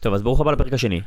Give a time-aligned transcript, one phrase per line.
[0.00, 1.00] טוב, אז ברוך הבא לפרק השני.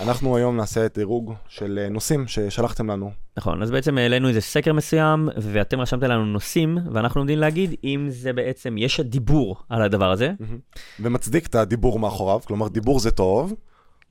[0.00, 3.10] אנחנו היום נעשה את דירוג של אה, נושאים ששלחתם לנו.
[3.36, 8.06] נכון, אז בעצם העלינו איזה סקר מסוים, ואתם רשמתם לנו נושאים, ואנחנו עומדים להגיד אם
[8.08, 10.32] זה בעצם, יש דיבור על הדבר הזה.
[11.00, 13.54] ומצדיק את הדיבור מאחוריו, כלומר דיבור זה טוב.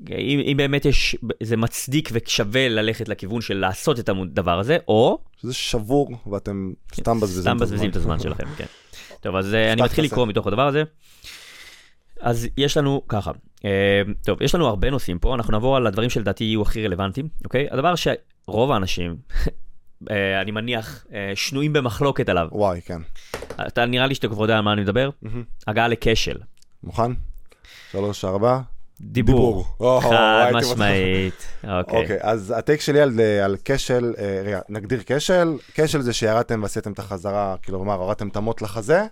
[0.10, 5.20] אם, אם באמת יש, זה מצדיק ושווה ללכת לכיוון של לעשות את הדבר הזה, או...
[5.42, 8.66] שזה שבור ואתם סתם מבזבזים סתם מבזבזים את הזמן שלכם, כן.
[9.22, 10.84] טוב, אז אה, אני מתחיל לקרוא מתוך הדבר הזה.
[12.22, 13.32] אז יש לנו ככה,
[13.66, 17.28] אה, טוב, יש לנו הרבה נושאים פה, אנחנו נעבור על הדברים שלדעתי יהיו הכי רלוונטיים,
[17.46, 17.68] אוקיי?
[17.72, 19.16] הדבר שרוב האנשים,
[20.12, 22.48] אה, אני מניח, אה, שנויים במחלוקת עליו.
[22.52, 23.02] וואי, כן.
[23.68, 25.10] אתה נראה לי שאתה כבר יודע על מה אני מדבר?
[25.68, 26.38] הגעה לכשל.
[26.84, 27.12] מוכן?
[27.92, 28.60] שלוש, ארבע.
[29.02, 29.66] דיבור.
[30.02, 31.48] חד משמעית.
[31.64, 32.02] אוקיי.
[32.02, 36.92] אוקיי, אז הטייק שלי על, על כשל, אה, רגע, נגדיר כשל, כשל זה שירדתם ועשיתם
[36.92, 39.06] את החזרה, כלומר, הורדתם את המוט לחזה,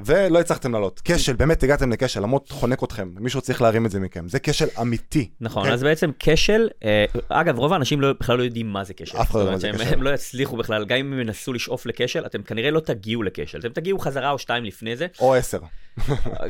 [0.00, 1.00] ולא הצלחתם לעלות.
[1.04, 4.66] כשל, באמת הגעתם לכשל, המוט חונק אתכם, מישהו צריך להרים את זה מכם, זה כשל
[4.80, 5.28] אמיתי.
[5.40, 5.72] נכון, כן?
[5.72, 9.18] אז בעצם כשל, אה, אגב, רוב האנשים לא, בכלל לא יודעים מה זה כשל.
[9.18, 9.94] אף אחד לא יודע מה זה כשל.
[9.94, 13.58] הם לא יצליחו בכלל, גם אם הם ינסו לשאוף לכשל, אתם כנראה לא תגיעו לכשל.
[13.58, 15.06] אתם תגיעו חזרה או שתיים לפני זה.
[15.20, 15.58] או עשר.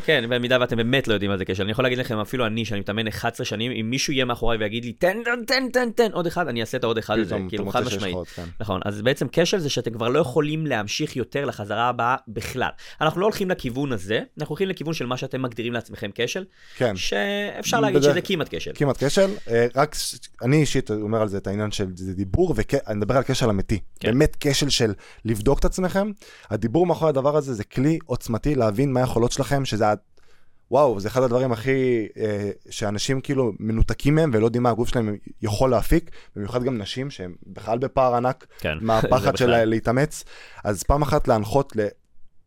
[0.06, 1.62] כן, במידה ואתם באמת לא יודעים מה זה כשל.
[1.62, 4.84] אני יכול להגיד לכם, אפילו אני, שאני מתאמן 11 שנים, אם מישהו יהיה מאחוריי ויגיד
[4.84, 7.70] לי, תן, תן, תן, תן, תן, עוד אחד, אני אעשה את העוד אחד הזה, כאילו,
[7.70, 8.16] חד משמעית.
[8.34, 8.44] כן.
[8.60, 12.70] נכון, אז בעצם כשל זה שאתם כבר לא יכולים להמשיך יותר לחזרה הבאה בכלל.
[13.00, 16.44] אנחנו לא הולכים לכיוון הזה, אנחנו הולכים לכיוון של מה שאתם מגדירים לעצמכם כשל,
[16.76, 16.96] כן.
[16.96, 18.70] שאפשר להגיד בדרך- שזה כמעט כשל.
[18.74, 19.96] כמעט כשל, אה, רק
[20.42, 23.78] אני אישית אומר על זה את העניין של דיבור, ואני מדבר על כשל אמיתי.
[24.00, 24.08] כן.
[24.08, 24.92] באמת כשל של
[25.24, 26.10] לבדוק את עצמכם.
[26.50, 29.94] הדיבור מאחורי הדבר הזה זה כלי עוצמתי להבין מה היכולות שלכם, שזה ה...
[30.70, 31.70] וואו, זה אחד הדברים הכי,
[32.18, 37.10] אה, שאנשים כאילו מנותקים מהם ולא יודעים מה הגוף שלהם יכול להפיק, במיוחד גם נשים
[37.10, 39.64] שהם בכלל בפער ענק כן, מהפחד של.
[39.64, 40.24] להתאמץ.
[40.64, 41.72] אז פעם אחת להנחות.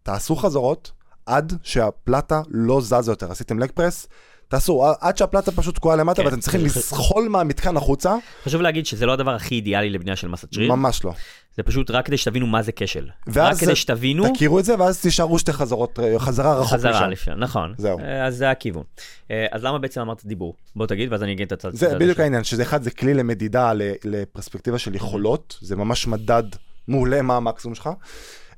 [0.04, 0.92] תעשו חזרות
[1.26, 3.32] עד שהפלטה לא זזה יותר.
[3.32, 4.08] עשיתם לג פרס,
[4.48, 6.28] תעשו עד שהפלטה פשוט תקועה למטה כן.
[6.28, 10.54] ואתם צריכים לסחול מהמתקן החוצה, חשוב להגיד שזה לא הדבר הכי אידיאלי לבנייה של מסת
[10.54, 11.14] שריר, ממש לא.
[11.56, 13.10] זה פשוט רק כדי שתבינו מה זה כשל.
[13.36, 17.10] רק כדי שתבינו, תכירו את זה ואז תישארו שתי חזרות, אה, חזרה רחוק חזרה משם.
[17.10, 17.74] לפני, נכון.
[17.78, 18.00] זהו.
[18.00, 18.84] אה, אז זה הכיוון.
[19.32, 20.56] אה, אז למה בעצם אמרת דיבור?
[20.76, 21.70] בוא תגיד, ואז אני אגיד את הצד.
[21.74, 22.20] זה בדיוק.
[22.20, 23.72] העניין, שזה אחד, זה כלי למדידה,
[24.06, 26.44] לפרספקטיבה של יכולות, זה ממש מדד
[26.88, 27.90] מעולה מה המקסימום שלך.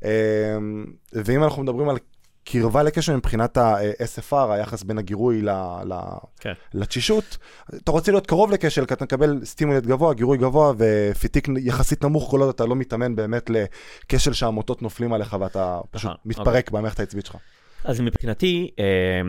[0.03, 0.09] אה,
[1.13, 1.97] ואם אנחנו מדברים על
[2.45, 5.49] קרבה לקשר מבחינת ה-SFR, היחס בין הגירוי ל-
[5.85, 5.93] ל-
[6.39, 6.53] כן.
[6.73, 7.37] לתשישות,
[7.75, 12.31] אתה רוצה להיות קרוב לכשל, כי אתה מקבל סטימולט גבוה, גירוי גבוה ופיתיק יחסית נמוך,
[12.31, 13.49] כל עוד אתה לא מתאמן באמת
[14.09, 17.35] לכשל שהמוטות נופלים עליך ואתה פשוט נכון, מתפרק במערכת העצבית שלך.
[17.83, 19.21] אז מבחינתי, אה,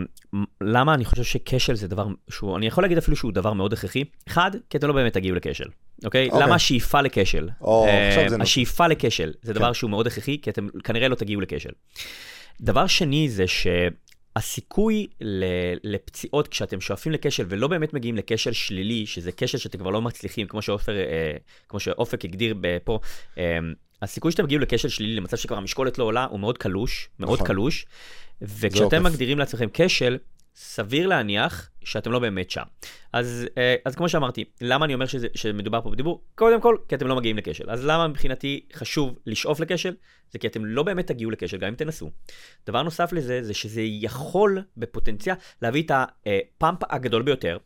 [0.61, 4.03] למה אני חושב שכשל זה דבר שהוא, אני יכול להגיד אפילו שהוא דבר מאוד הכרחי.
[4.27, 5.69] אחד, כי אתם לא באמת תגיעו לכשל,
[6.05, 6.25] אוקיי?
[6.25, 6.41] אוקיי.
[6.41, 7.49] למה השאיפה לכשל?
[7.61, 8.27] או, אה.
[8.41, 9.73] השאיפה לכשל זה דבר כן.
[9.73, 11.69] שהוא מאוד הכרחי, כי אתם כנראה לא תגיעו לכשל.
[12.61, 15.07] דבר שני זה שהסיכוי
[15.83, 20.47] לפציעות כשאתם שואפים לכשל ולא באמת מגיעים לכשל שלילי, שזה כשל שאתם כבר לא מצליחים,
[20.47, 21.37] כמו שעופר, אה,
[21.69, 22.99] כמו שאופק הגדיר פה,
[23.37, 23.57] אה,
[24.01, 27.47] הסיכוי שאתם מגיעים לכשל שלילי, למצב שכבר המשקולת לא עולה, הוא מאוד קלוש, מאוד נכון.
[27.47, 27.85] קלוש,
[28.41, 29.03] וכשאתם.
[29.03, 30.17] מגדירים לעצמכם כשל,
[30.55, 32.63] סביר להניח שאתם לא באמת שם.
[33.13, 36.23] אז, אה, אז כמו שאמרתי, למה אני אומר שזה, שמדובר פה בדיבור?
[36.35, 37.69] קודם כל, כי אתם לא מגיעים לכשל.
[37.69, 39.95] אז למה מבחינתי חשוב לשאוף לכשל?
[40.31, 42.11] זה כי אתם לא באמת תגיעו לכשל, גם אם תנסו.
[42.67, 47.57] דבר נוסף לזה, זה שזה יכול בפוטנציאל להביא את הפאמפ הגדול ביותר,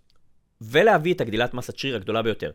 [0.61, 2.51] ולהביא את הגדילת מסת שריר הגדולה ביותר.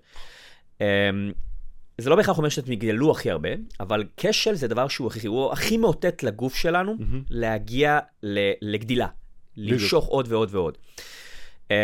[1.99, 3.49] זה לא בהכרח אומר שאתם תגדלו הכי הרבה,
[3.81, 6.95] אבל כשל זה דבר שהוא הכי, הוא הכי מאותת לגוף שלנו
[7.31, 9.07] להגיע ל- לגדילה,
[9.57, 10.79] למשוך עוד ועוד ועוד.
[11.71, 11.75] אמ,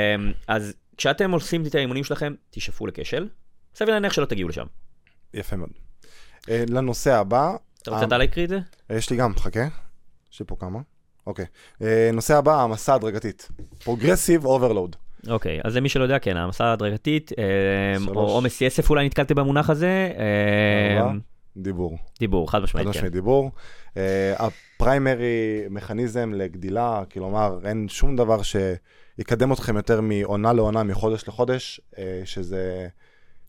[0.48, 3.28] אז כשאתם עושים את האימונים שלכם, תשאפו לכשל.
[3.74, 4.66] סביר להניח שלא תגיעו לשם.
[5.34, 5.70] יפה מאוד.
[6.48, 8.58] אה, לנושא הבא, אתה רוצה אה, אתה להקריא את זה?
[8.90, 9.66] יש לי גם, חכה.
[10.32, 10.78] יש לי פה כמה.
[11.26, 11.44] אוקיי.
[11.82, 13.48] אה, נושא הבא, העמסה הדרגתית.
[13.84, 14.96] progressive overload.
[15.28, 18.16] אוקיי, אז למי שלא יודע, כן, העמסה ההדרגתית, אמ, שלוש.
[18.16, 20.12] או עומס יסף אולי נתקלתם במונח הזה,
[20.98, 21.10] ארבע.
[21.10, 21.20] אמ,
[21.56, 21.98] דיבור.
[22.18, 22.90] דיבור, חד חד משמעית, כן.
[22.90, 23.50] משמעית דיבור.
[23.96, 31.80] אה, הפריימרי מכניזם לגדילה, כלומר, אין שום דבר שיקדם אתכם יותר מעונה לעונה, מחודש לחודש,
[31.98, 32.88] אה, שזה...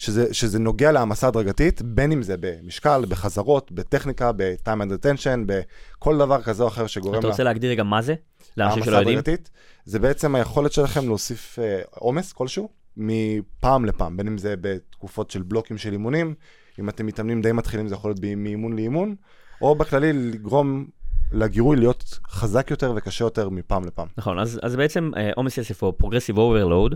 [0.01, 6.17] שזה, שזה נוגע להעמסה הדרגתית, בין אם זה במשקל, בחזרות, בטכניקה, ב-time and attention, בכל
[6.17, 8.15] דבר כזה או אחר שגורם אתה רוצה להגדיר רגע מה זה?
[8.57, 9.17] לאנשים העמסה שלא יודעים?
[9.17, 9.49] הדרגתית,
[9.85, 15.41] זה בעצם היכולת שלכם להוסיף אה, עומס כלשהו מפעם לפעם, בין אם זה בתקופות של
[15.41, 16.33] בלוקים של אימונים,
[16.79, 19.15] אם אתם מתאמנים די מתחילים זה יכול להיות מאימון לאימון,
[19.61, 20.85] או בכללי לגרום
[21.31, 24.07] לגירוי להיות חזק יותר וקשה יותר מפעם לפעם.
[24.17, 26.95] נכון, אז, אז בעצם אה, עומס יסף או progressive overload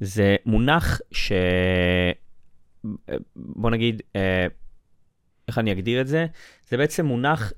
[0.00, 1.32] זה מונח ש...
[3.36, 4.46] בוא נגיד, אה,
[5.48, 6.26] איך אני אגדיר את זה?
[6.68, 7.52] זה בעצם מונח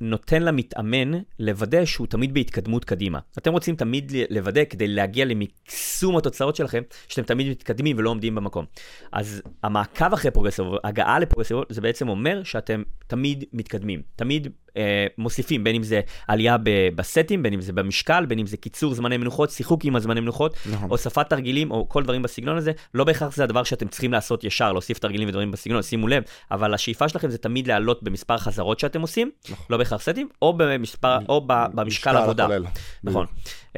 [0.00, 3.18] נותן למתאמן לוודא שהוא תמיד בהתקדמות קדימה.
[3.38, 8.64] אתם רוצים תמיד לוודא כדי להגיע למקסום התוצאות שלכם, שאתם תמיד מתקדמים ולא עומדים במקום.
[9.12, 15.06] אז המעקב אחרי progressive, הגעה ל progressive, זה בעצם אומר שאתם תמיד מתקדמים, תמיד אה,
[15.18, 18.94] מוסיפים, בין אם זה עלייה ב- בסטים, בין אם זה במשקל, בין אם זה קיצור
[18.94, 20.90] זמני מנוחות, שיחוק עם הזמני מנוחות, נכון.
[20.90, 24.72] הוספת תרגילים או כל דברים בסגנון הזה, לא בהכרח זה הדבר שאתם צריכים לעשות ישר,
[24.72, 29.00] להוסיף תרגילים ודברים בסגנון, שימו לב, אבל השאיפה שלכם זה תמיד לעלות במספר חזרות שאתם
[29.00, 29.66] עושים, נכון.
[29.70, 32.44] לא בהכרח סטים, או, במספר, או במשקל עבודה.
[32.44, 32.64] הכולל.
[33.04, 33.26] נכון.
[33.72, 33.76] אה,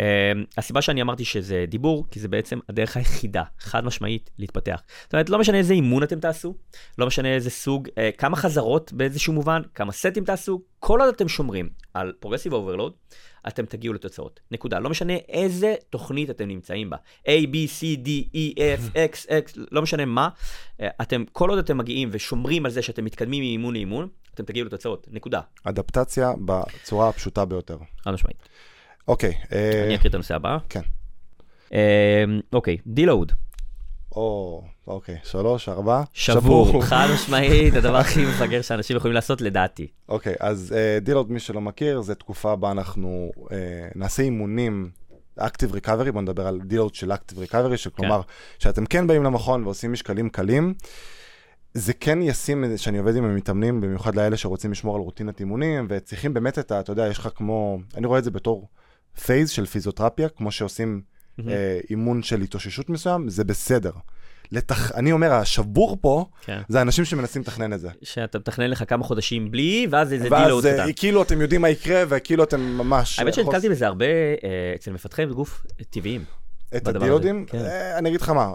[0.57, 4.83] הסיבה שאני אמרתי שזה דיבור, כי זה בעצם הדרך היחידה, חד משמעית, להתפתח.
[5.03, 6.55] זאת אומרת, לא משנה איזה אימון אתם תעשו,
[6.99, 11.29] לא משנה איזה סוג, אה, כמה חזרות באיזשהו מובן, כמה סטים תעשו, כל עוד אתם
[11.29, 12.93] שומרים על progressive overload,
[13.49, 14.41] אתם תגיעו לתוצאות.
[14.51, 14.79] נקודה.
[14.79, 16.97] לא משנה איזה תוכנית אתם נמצאים בה.
[17.25, 20.29] A, B, C, D, E, F, X, X, לא משנה מה.
[20.81, 24.67] אה, אתם, כל עוד אתם מגיעים ושומרים על זה שאתם מתקדמים מאימון לאימון, אתם תגיעו
[24.67, 25.07] לתוצאות.
[25.11, 25.41] נקודה.
[25.65, 27.79] אדפטציה בצורה הפשוטה ביותר.
[28.01, 28.49] חד משמעית.
[29.09, 29.35] אוקיי.
[29.53, 30.59] אה, אני אקריא את הנושא הבא.
[30.69, 30.81] כן.
[31.73, 33.33] אה, אוקיי, deload.
[34.13, 36.03] או, אוקיי, שלוש, ארבע.
[36.13, 39.87] שבור, חד משמעית, הדבר הכי מפגר שאנשים יכולים לעשות לדעתי.
[40.09, 43.51] אוקיי, אז אה, deload, מי שלא מכיר, זה תקופה בה אנחנו אה,
[43.95, 44.91] נעשה אימונים,
[45.41, 48.21] Active Recovery, בוא נדבר על deload של Active Recovery, שכלומר,
[48.59, 50.75] שאתם כן באים למכון ועושים משקלים קלים.
[51.77, 56.35] זה כן ישים, שאני עובד עם המתאמנים, במיוחד לאלה שרוצים לשמור על רוטינת אימונים, וצריכים
[56.35, 56.81] באמת את ה...
[56.81, 57.79] אתה יודע, יש לך כמו...
[57.97, 58.69] אני רואה את זה בתור
[59.25, 61.03] phase של פיזיותרפיה, כמו שעושים
[61.39, 61.51] מהמם.
[61.51, 63.91] אה, אימון של התאוששות מסוים, זה בסדר.
[64.53, 64.93] לתכ...
[64.95, 66.61] אני אומר, השבור פה, כן.
[66.69, 67.89] זה אנשים שמנסים לתכנן את זה.
[68.03, 70.93] שאתה מתכנן לך כמה חודשים בלי, ואז איזה ואז deload אה, קטן.
[70.97, 73.19] כאילו אתם יודעים מה יקרה, וכאילו אתם ממש...
[73.19, 76.25] האמת חוס- שנתקלתי בזה הרבה אה, אצל מפתחי גוף טבעיים.
[76.77, 77.65] את ה deload ים, הזה, כן.
[77.65, 78.53] אה, אני אגיד לך מה,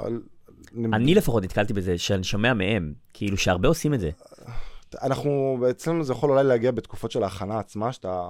[0.94, 4.10] אני לפחות נתקלתי בזה, שאני שומע מהם, כאילו שהרבה עושים את זה.
[5.02, 8.30] אנחנו, אצלנו זה יכול אולי להגיע בתקופות של ההכנה עצמה, שאתה,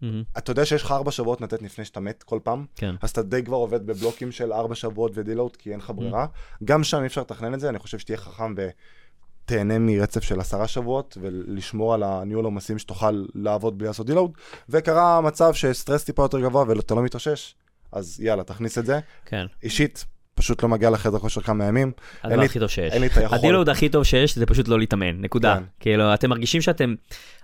[0.00, 0.22] מהמם.
[0.38, 2.94] אתה יודע שיש לך ארבע שבועות לתת לפני שאתה מת כל פעם, כן.
[3.02, 6.26] אז אתה די כבר עובד בבלוקים של ארבע שבועות ו deload, כי אין לך ברירה.
[6.64, 10.68] גם שם אי אפשר לתכנן את זה, אני חושב שתהיה חכם ותהנה מרצף של עשרה
[10.68, 14.30] שבועות, ולשמור על הניהול עומסים שתוכל לעבוד בלי לעשות deload.
[14.68, 17.54] וקרה מצב שסטרס טיפה יותר גבוה ואתה לא מתאושש,
[17.92, 19.00] אז יאללה, תכניס את זה.
[19.24, 19.46] כן.
[19.62, 20.04] אישית,
[20.38, 21.92] פשוט לא מגיע לחדר כושר כמה ימים.
[22.22, 22.92] הדבר הכי טוב שיש.
[22.92, 23.40] אין לי את היכולת.
[23.40, 25.56] הדילוד הכי טוב שיש זה פשוט לא להתאמן, נקודה.
[25.56, 25.62] כן.
[25.80, 26.94] כאילו, אתם מרגישים שאתם,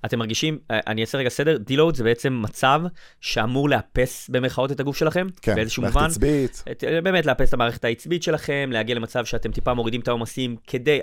[0.05, 2.81] אתם מרגישים, אה, אני אעשה רגע סדר, deload זה בעצם מצב
[3.21, 6.05] שאמור לאפס במרכאות את הגוף שלכם, כן, באיזשהו מובן.
[6.05, 6.63] עצבית.
[6.71, 11.01] את- באמת לאפס את המערכת העצבית שלכם, להגיע למצב שאתם טיפה מורידים את העומסים כדי,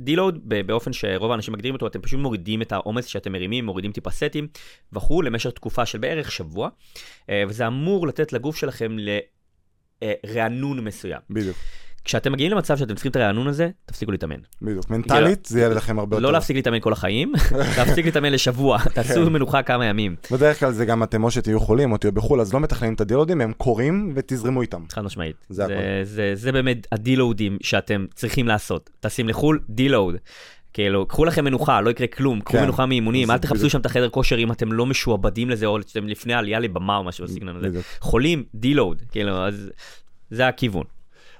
[0.00, 4.10] deload באופן שרוב האנשים מגדירים אותו, אתם פשוט מורידים את העומס שאתם מרימים, מורידים טיפה
[4.10, 4.48] סטים
[4.92, 6.68] וכו', למשך תקופה של בערך שבוע,
[7.30, 8.96] אה, וזה אמור לתת לגוף שלכם
[10.02, 11.20] לרענון מסוים.
[11.30, 11.56] בדיוק,
[12.08, 14.36] כשאתם מגיעים למצב שאתם צריכים את הרענון הזה, תפסיקו להתאמן.
[14.62, 14.90] בדיוק.
[14.90, 16.26] מנטלית זה יהיה לכם הרבה יותר.
[16.26, 17.32] לא להפסיק להתאמן כל החיים,
[17.78, 21.92] להפסיק להתאמן לשבוע, תעשו מנוחה כמה ימים, בדרך כלל זה גם אתם או שתהיו חולים
[21.92, 24.84] או תהיו בחו"ל, אז לא מתכננים את ה deload ים, הם קורים ותזרמו איתם.
[24.90, 25.36] חד משמעית.
[25.48, 25.74] זה הכל.
[26.34, 28.90] זה, באמת ה deload ים שאתם צריכים לעשות.
[29.00, 30.16] טסים לחו"ל, deload.
[30.72, 32.62] כאילו, קחו לכם מנוחה, לא יקרה כלום, קחו כן.
[32.62, 33.70] מנוחה מאימונים, אל תחפשו.
[33.70, 37.04] שם את החדר כושר אם אתם לא משועבדים לזה, או שאתם לפני העלייה לבמה או
[37.04, 37.80] משהו בסגנון הזה.
[38.00, 39.70] חולים, deload, כאילו, אז
[40.30, 40.84] זה הכיוון.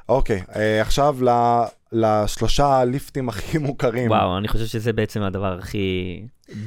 [0.09, 4.11] אוקיי, אה, עכשיו ל- לשלושה lift ים הכי מוכרים.
[4.11, 6.21] וואו, אני חושב שזה בעצם הדבר הכי...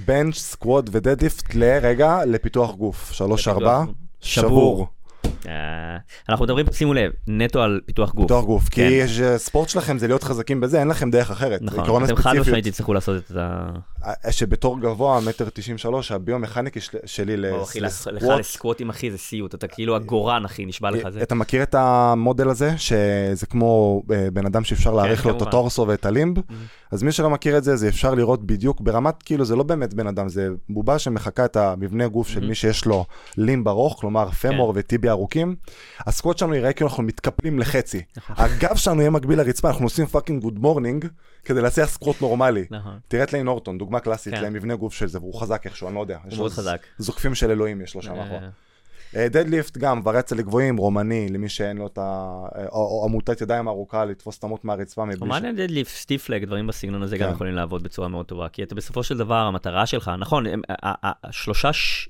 [0.06, 3.12] bench, squat ו deadlift לרגע, לפיתוח גוף.
[3.12, 3.96] שלוש לפיתוח ארבע, גוף.
[4.22, 4.88] שבור.
[5.48, 5.52] אה,
[6.30, 8.24] אנחנו מדברים, שימו לב, נטו על פיתוח גוף.
[8.26, 8.70] פיתוח גוף.
[8.70, 8.90] כי כן.
[8.92, 11.60] יש, אה, ספורט שלכם זה להיות חזקים בזה, אין לכם דרך אחרת.
[11.62, 12.34] נכון, אתם חד.
[12.40, 13.70] משמעית תצטרכו לעשות את ה...
[14.06, 19.12] אה, שבתור גבוה, מטר תשעים ושלוש, הביומכניקי של- שלי או, אחי, לס- לך לסקווטים, אחי,
[19.12, 21.22] זה סיוט, אתה כאילו הגורן, אחי, נשבע לך זה.
[21.22, 25.42] אתה מכיר את המודל הזה, שזה כמו בן אדם שאפשר להעריך לו את.
[25.42, 26.38] הטורסו ואת הלימב?
[26.92, 29.94] אז מי שלא מכיר את זה, זה אפשר לראות בדיוק ברמת, כאילו זה לא באמת
[29.94, 32.48] בן אדם, זה בובה שמחקה את המבנה גוף של.
[32.48, 33.06] מי שיש לו
[33.38, 35.56] לימב ארוך, כלומר פמור וטיבי ארוכים.
[36.00, 38.02] ה squat שלנו יראה כאילו אנחנו מתקפלים לחצי.
[38.18, 38.36] נכון.
[38.40, 41.06] הגב שלנו יהיה מקביל לרצפה, אנחנו עושים fucking good morning
[41.46, 42.66] כדי להצליח squat נורמלי.
[42.72, 43.00] נכון.
[43.08, 44.44] תראה את ליין נורטון, דוגמה קלאסית כן.
[44.44, 46.18] למבנה גוף של זה, והוא חזק איכשהו, אני לא יודע.
[46.32, 46.82] לו מאוד חזק.
[46.98, 48.50] זוקפים של אלוהים יש לו שם אה, אחורה.
[49.16, 52.36] deadlift גם, ורצה לגבוהים, רומני, למי שאין לו את ה...
[52.72, 55.22] או, או מוטת ידיים ארוכה, לתפוס את המוט מהרצפה מבלי ש...
[55.22, 57.34] אומן deadlift, stiff leg, דברים בסגנון הזה גם כן.
[57.36, 60.90] יכולים לעבוד בצורה מאוד טובה, כי אתה בסופו של דבר, המטרה שלך, נכון, הם- ה-
[60.90, 62.10] ה- ה- השלושה ש-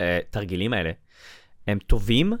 [0.00, 0.90] אה, תרגילים האלה,
[1.66, 2.32] הם טובים,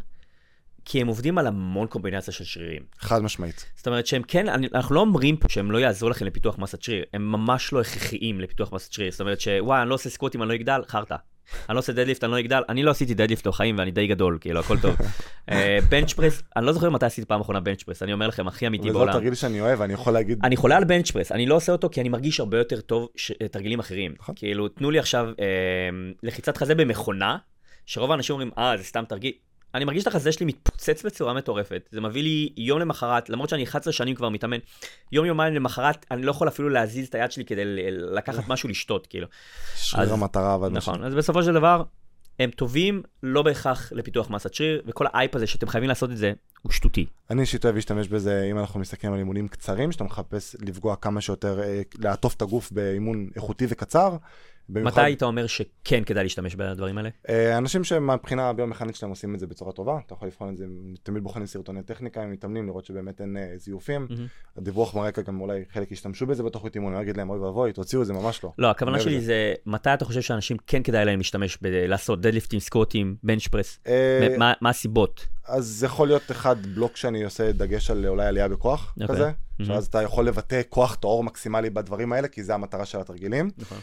[0.84, 2.82] כי הם עובדים על המון קומבינציה של שרירים.
[2.98, 3.66] חד משמעית.
[3.76, 6.82] זאת אומרת שהם כן, אני, אנחנו לא אומרים פה שהם לא יעזרו לכם לפיתוח מסת
[6.82, 9.10] שריר, הם ממש לא הכרחיים לפיתוח מסת שריר.
[9.12, 11.16] זאת אומרת שוואי, אני לא עושה סקווטים, אני לא אגדל, חרטא.
[11.68, 14.38] אני לא עושה deadlift, אני לא אגדל, אני לא עשיתי deadlift בחיים ואני די גדול,
[14.40, 14.96] כאילו, הכל טוב.
[15.88, 18.66] bench press, אני לא זוכר מתי עשיתי פעם אחרונה bench press, אני אומר לכם, הכי
[18.66, 19.12] אמיתי וזה בעולם.
[19.12, 21.88] תרגיל שאני אוהב, אני יכול להגיד, אני חולה על bench press, אני לא עושה אותו
[21.92, 23.32] כי אני מרגיש הרבה יותר טוב ש...
[23.50, 24.14] תרגילים אחרים.
[24.18, 24.34] נכון.
[24.38, 25.44] כאילו, תנו לי עכשיו אה,
[26.22, 27.36] לחיצת חזה במכונה,
[27.86, 29.32] שרוב האנשים אומרים, אה, זה סתם תרגיל.
[29.74, 31.88] אני מרגיש את החזה שלי מתפוצץ בצורה מטורפת.
[31.92, 34.58] זה מביא לי יום למחרת, למרות שאני 11 שנים כבר מתאמן,
[35.12, 39.06] יום יומיים למחרת, אני לא יכול אפילו להזיז את היד שלי כדי לקחת משהו לשתות,
[39.06, 39.26] כאילו.
[39.76, 41.82] שריר המטרה, נכון, אז בסופו של דבר,
[42.38, 46.32] הם טובים לא בהכרח לפיתוח מסת שריר, וכל האייפ הזה שאתם חייבים לעשות את זה,
[46.62, 47.06] הוא שטותי.
[47.30, 51.20] אני אישית אוהב להשתמש בזה, אם אנחנו מסתכלים על אימונים קצרים, שאתה מחפש לפגוע כמה
[51.20, 54.16] שיותר, אה, לעטוף את הגוף באימון איכותי וקצר.
[54.68, 57.08] במיוחד- מתי היית אומר שכן כדאי להשתמש בדברים האלה?
[57.28, 60.64] אה, אנשים שמבחינה הביומכנית שלהם עושים את זה בצורה טובה, אתה יכול לבחון את זה,
[61.02, 64.06] תמיד בוחנים סרטוני טכניקה, הם מתאמנים, לראות שבאמת אין אה, זיופים.
[64.10, 64.26] מהמם.
[64.56, 68.02] הדיווח ברקע גם אולי חלק ישתמשו בזה בתוכנית אימון, אני אגיד להם אוי ואבוי, תוציאו
[68.02, 68.52] את זה, ממש לא.
[68.58, 72.60] לא, הכוונה שלי את זה, מתי אתה חושב שאנשים כן כדאי להם להשתמש בלעשות דדליפטים,
[72.60, 73.78] סקוטים, בנץ' פרס?
[73.86, 75.26] אה, מה- מה הסיבות?
[75.46, 79.16] אז זה יכול להיות אחד בלוק שאני עושה דגש על אולי עלייה בכוח אוקיי.
[79.16, 79.24] כזה,
[79.58, 79.72] מהמם.
[79.74, 83.50] שאז אתה יכול לבטא כוח טהור מקסימלי בדברים האלה, כי זה המטרה של התרגילים.
[83.58, 83.78] נכון.
[83.78, 83.82] אה,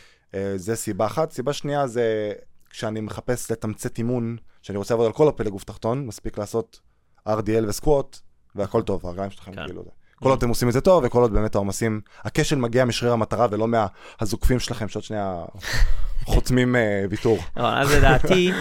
[0.55, 1.31] זה סיבה אחת.
[1.31, 2.33] סיבה שנייה זה
[2.69, 6.79] כשאני מחפש לתמצת אימון, שאני רוצה לעבוד על כל הפלג גוף תחתון, מספיק לעשות
[7.27, 8.19] RDL וסקווט,
[8.55, 9.65] והכל טוב, הרגליים שלכם כן.
[9.65, 9.89] כאילו זה.
[10.15, 13.47] כל עוד אתם עושים את זה טוב, וכל עוד באמת העומסים, הכשל מגיע משריר המטרה
[13.51, 15.43] ולא מהזוקפים שלכם, שעוד שנייה
[16.25, 17.37] חותמים אה, ויתור.
[17.55, 18.51] נכון, אז לדעתי,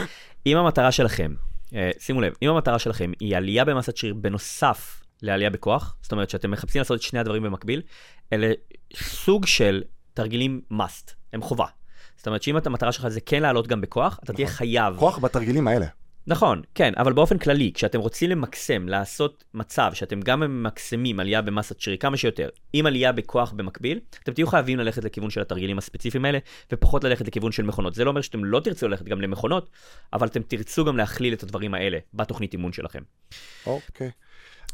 [0.46, 1.34] אם המטרה שלכם,
[1.74, 6.30] אה, שימו לב, אם המטרה שלכם היא עלייה במסת שריר בנוסף לעלייה בכוח, זאת אומרת
[6.30, 7.82] שאתם מחפשים לעשות את שני הדברים במקביל,
[8.32, 8.52] אלה
[8.96, 9.82] סוג של
[10.14, 11.66] תרגילים must, הם חובה.
[12.16, 14.56] זאת אומרת שאם המטרה שלך זה כן לעלות גם בכוח, אתה תהיה נכון.
[14.56, 14.96] חייב.
[14.98, 15.86] כוח בתרגילים האלה.
[16.28, 21.80] נכון, כן, אבל באופן כללי, כשאתם רוצים למקסם, לעשות מצב שאתם גם ממקסמים עלייה במסת
[21.80, 26.24] שריר כמה שיותר, עם עלייה בכוח במקביל, אתם תהיו חייבים ללכת לכיוון של התרגילים הספציפיים
[26.24, 26.38] האלה,
[26.72, 27.94] ופחות ללכת לכיוון של מכונות.
[27.94, 29.70] זה לא אומר שאתם לא תרצו ללכת גם למכונות,
[30.12, 33.02] אבל אתם תרצו גם להכליל את הדברים האלה בתוכנית אימון שלכם.
[33.66, 34.10] אוקיי.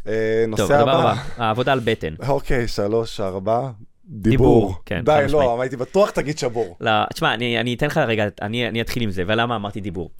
[0.07, 0.93] אה, טוב, נושא הבא.
[0.93, 2.15] הבא, העבודה על בטן.
[2.29, 3.71] אוקיי, שלוש, ארבע.
[4.09, 4.75] דיבור.
[4.87, 5.27] כן, די.
[5.33, 6.77] לא, הייתי בטוח תגיד שבור.
[6.81, 10.11] לא, תשמע, אני, אני אתן לך רגע, אני, אני אתחיל עם זה, ולמה אמרתי דיבור.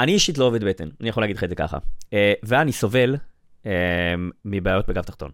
[0.00, 1.78] אני אישית לא עובד בטן, אני יכול להגיד לך את זה ככה.
[2.12, 3.16] אה, ואני סובל
[3.66, 3.72] אה,
[4.44, 5.30] מבעיות בגב תחתון.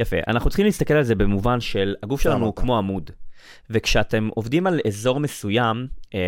[0.00, 2.54] יפה, אנחנו צריכים להסתכל על זה במובן של הגוף שלנו הוא.
[2.56, 3.10] כמו עמוד.
[3.70, 6.20] וכשאתם עובדים על אזור מסוים אה,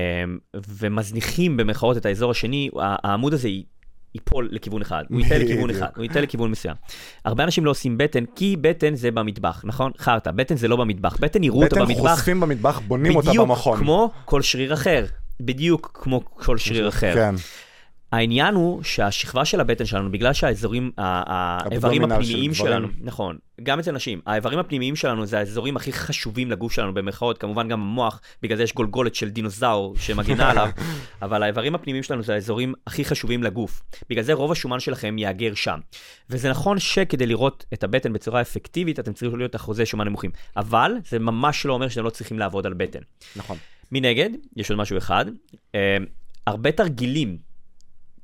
[0.79, 3.65] ומזניחים במרכאות את האזור השני, העמוד הזה י-
[4.15, 5.83] ייפול לכיוון אחד, הוא ייתן לכיוון בדיוק.
[5.83, 6.75] אחד, הוא ייתן לכיוון מסוים.
[7.25, 9.93] הרבה אנשים לא עושים בטן, כי בטן זה במטבח, נכון?
[9.99, 13.49] חרטא, בטן זה לא במטבח, בטן יראו אותה בטן במטבח חושפים במטבח, בונים אותה בדיוק
[13.49, 13.79] במכון.
[13.79, 15.05] כמו כל שריר אחר,
[15.41, 17.15] בדיוק כמו כל שריר אחר.
[17.15, 17.35] כן,
[18.12, 22.55] העניין הוא שהשכבה של הבטן שלנו, בגלל שהאזורים, האיברים של הפנימיים גברים.
[22.55, 27.38] שלנו, נכון, גם אצל נשים, האיברים הפנימיים שלנו זה האזורים הכי חשובים לגוף שלנו במרכאות,
[27.38, 30.69] כמובן גם המוח, בגלל זה יש גולגולת של דינוזאור שמגינה עליו,
[31.23, 33.83] אבל האיברים הפנימיים שלנו זה האזורים הכי חשובים לגוף.
[34.11, 35.79] בגלל זה רוב השומן שלכם יהגר שם.
[36.31, 40.31] וזה נכון שכדי לראות את הבטן בצורה אפקטיבית, אתם צריכים להיות אחוזי שומן נמוכים.
[40.57, 43.00] אבל זה ממש לא אומר שאתם לא צריכים לעבוד על בטן.
[43.37, 43.57] נכון.
[43.93, 45.25] מנגד, יש עוד משהו אחד,
[45.75, 45.97] אה,
[46.47, 47.48] הרבה תרגילים,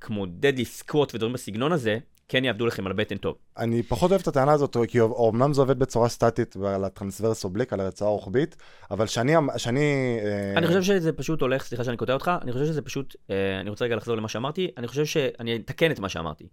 [0.05, 3.37] כמו דדלי סקוט ודברים בסגנון הזה, כן יעבדו לכם על בטן טוב.
[3.59, 7.73] אני פחות אוהב את הטענה הזאת, כי אומנם זה עובד בצורה סטטית ועל הטרנסברס אובליק,
[7.73, 8.57] על הרצועה הרוחבית,
[8.91, 9.33] אבל שאני...
[9.57, 13.17] שאני אה, אני חושב שזה פשוט הולך, סליחה שאני קוטע אותך, אני חושב שזה פשוט,
[13.31, 16.45] אה, אני רוצה רגע לחזור למה שאמרתי, אני חושב שאני אתקן את מה שאמרתי.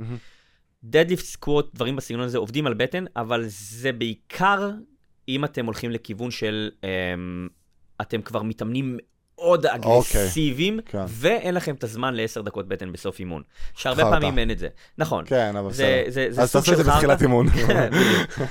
[0.83, 4.71] דדליפט סקוט, דברים בסגנון הזה עובדים על בטן, אבל זה בעיקר
[5.29, 6.89] אם אתם הולכים לכיוון של, אה,
[8.01, 8.97] אתם כבר מתאמנים
[9.41, 11.03] מאוד אגרסיביים, כן.
[11.07, 13.41] ואין לכם את הזמן לעשר דקות בטן בסוף אימון.
[13.73, 14.15] שהרבה חרטא.
[14.19, 14.67] פעמים אין את זה.
[14.97, 15.23] נכון.
[15.27, 16.11] כן, אבל זה, בסדר.
[16.13, 17.21] זה, זה אז סוג תעשה את זה בתחילת.
[17.21, 17.49] אימון.
[17.67, 17.89] כן.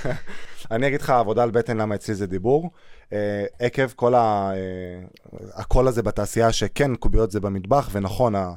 [0.71, 2.71] אני אגיד לך, עבודה על בטן, למה אצלי זה דיבור.
[3.13, 4.51] אה, עקב כל ה...
[4.55, 4.59] אה,
[5.55, 8.53] הקול הזה בתעשייה, שכן, קוביות זה במטבח, ונכון, ה-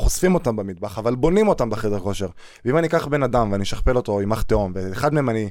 [0.00, 2.28] חושפים אותם במטבח, אבל בונים אותם בחדר כושר.
[2.64, 5.48] ואם אני אקח בן אדם ואני אשכפל אותו עם אח תהום, ואחד מהם אני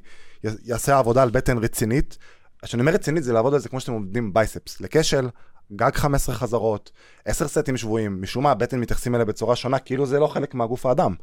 [0.72, 2.18] אעשה עבודה על בטן רצינית,
[2.64, 5.30] כשאני אומר רצינית זה לעבוד על זה כמו שאתם עובדים בייספס, לכשל,
[5.76, 6.92] גג 15 חזרות,
[7.26, 10.86] 10 סטים שבויים, משום מה הבטן מתייחסים אליה בצורה שונה, כאילו זה לא חלק מהגוף
[10.86, 11.16] האדם.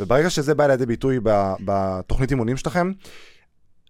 [0.00, 1.18] וברגע שזה בא לידי ביטוי
[1.64, 2.92] בתוכנית אימונים שלכם,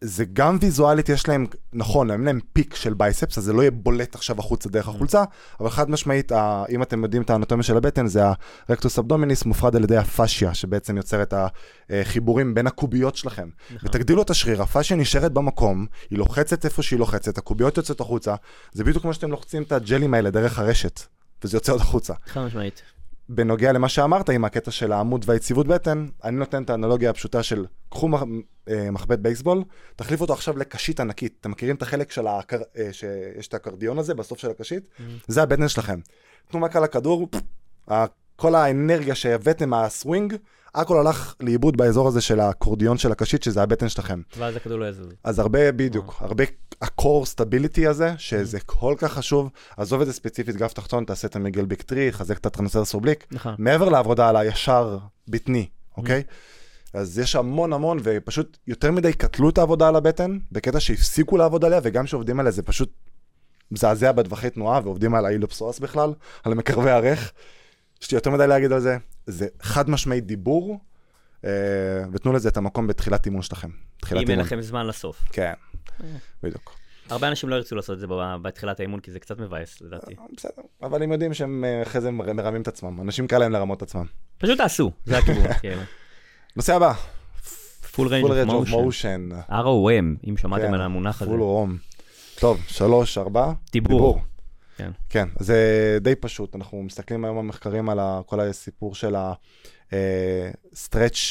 [0.05, 3.71] זה גם ויזואלית, יש להם, נכון, אין להם פיק של בייספס, אז זה לא יהיה
[3.71, 5.25] בולט עכשיו החוצה דרך החולצה,
[5.61, 6.33] אבל חד משמעית,
[6.71, 8.23] אם אתם יודעים את האנטומיה של הבטן, זה
[8.69, 11.35] הרקטוס אבדומיניס מופרד על ידי הפאשיה, שבעצם יוצר את
[11.91, 13.49] החיבורים בין הקוביות שלכם.
[13.75, 13.89] נכון.
[13.89, 18.35] ותגדילו את השריר, הפאשיה נשארת במקום, היא לוחצת איפה שהיא לוחצת, הקוביות יוצאות החוצה,
[18.73, 21.01] זה בדיוק כמו שאתם לוחצים את הג'לים האלה דרך הרשת,
[21.45, 22.15] וזה יוצא עוד החוצה.
[22.27, 22.83] חד משמעית.
[23.35, 27.67] בנוגע למה שאמרת עם הקטע של העמוד והיציבות בטן, אני נותן את האנלוגיה הפשוטה של
[27.91, 28.23] קחו מח-
[28.69, 29.63] אה, מחבט בייסבול,
[29.97, 31.37] תחליפו אותו עכשיו לקשית ענקית.
[31.41, 32.61] אתם מכירים את החלק של הקר...
[32.79, 34.89] אה, שיש את הקרדיון הזה בסוף של הקשית?
[35.29, 36.01] זה הבטן שלכם.
[36.51, 37.29] תנו מכה לכדור,
[37.91, 38.05] ה-
[38.41, 40.35] כל האנרגיה שהבאתם מהסווינג,
[40.75, 44.21] הכל הלך לאיבוד באזור הזה של האקורדיון של הקשית, שזה הבטן שלכם.
[44.37, 45.07] ואז הכדור לא יזוז.
[45.25, 46.45] אז הרבה, בדיוק, הרבה
[46.83, 51.37] ה-core stability הזה, שזה כל כך חשוב, עזוב את זה ספציפית גב תחתון, תעשה את
[51.37, 53.55] המיגל ביק טרי, חזק את הטרנסרס אובליק, נכון.
[53.59, 56.23] מעבר לעבודה על הישר בטני, אוקיי?
[56.95, 61.65] אז יש המון המון, ופשוט יותר מדי קטלו את העבודה על הבטן, בקטע שהפסיקו לעבוד
[61.65, 62.93] עליה, וגם כשעובדים עליה זה פשוט
[63.71, 66.13] מזעזע בטווחי תנועה, ועובדים על האילופסוס בכלל,
[66.45, 67.33] על מקרבי הרך.
[68.03, 70.79] יש לי יותר מדי להגיד על זה, זה חד משמעי דיבור,
[71.45, 71.51] אה,
[72.13, 73.69] ותנו לזה את המקום בתחילת אימון שלכם.
[74.01, 74.47] תחילת אם אין אימון.
[74.47, 75.23] לכם זמן לסוף.
[75.33, 75.53] כן,
[76.43, 76.75] בדיוק.
[77.11, 78.07] הרבה אנשים לא ירצו לעשות את זה
[78.43, 80.15] בתחילת האימון, כי זה קצת מבאס, לדעתי.
[80.37, 83.53] בסדר, אבל הם יודעים שהם אה, אחרי זה מר- מרמים את עצמם, אנשים קל להם
[83.53, 84.05] לרמות את עצמם.
[84.39, 85.53] פשוט תעשו, זה הכיוון.
[85.61, 85.83] כאילו.
[86.57, 88.71] נושא הבא, of of motion.
[88.71, 89.51] motion.
[89.51, 91.31] ROM, אם שמעתם כן, על המונח הזה.
[91.31, 91.77] full רום.
[92.39, 93.53] טוב, שלוש, ארבע.
[93.73, 94.21] דיבור.
[94.81, 94.91] כן.
[95.09, 95.59] כן, זה
[96.01, 99.15] די פשוט, אנחנו מסתכלים היום במחקרים על ה- כל הסיפור של
[99.93, 99.97] ה-stretch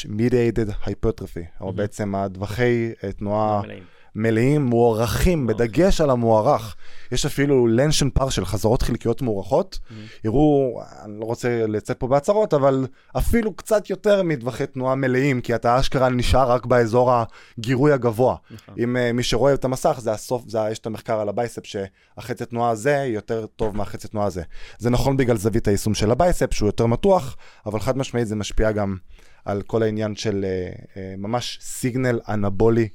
[0.06, 1.72] mediated hypertrophy, או.
[1.72, 3.82] בעצם הטווחי אה, תנועה מלאים.
[4.14, 5.46] מלאים, מוערכים.
[5.46, 6.76] בדגש על המוערך.
[7.12, 9.78] יש אפילו לנשן פאר של חזרות חלקיות מוערכות.
[10.24, 12.86] יראו, אני לא רוצה לצאת פה בהצהרות, אבל
[13.18, 17.12] אפילו קצת יותר מטווחי תנועה מלאים, כי אתה אשכרה נשאר רק באזור
[17.58, 18.36] הגירוי הגבוה.
[18.50, 18.74] נכון.
[18.78, 22.44] אם uh, מי שרואה את המסך, זה הסוף, זה, יש את המחקר על הבייספ, שהחצי
[22.44, 24.42] תנועה הזה יותר טוב מהחצי תנועה הזה.
[24.78, 27.36] זה נכון בגלל זווית היישום של ה bicep, שהוא יותר מתוח,
[27.66, 28.96] אבל חד משמעית זה משפיע גם
[29.44, 32.88] על כל העניין של uh, uh, ממש signal אנבולי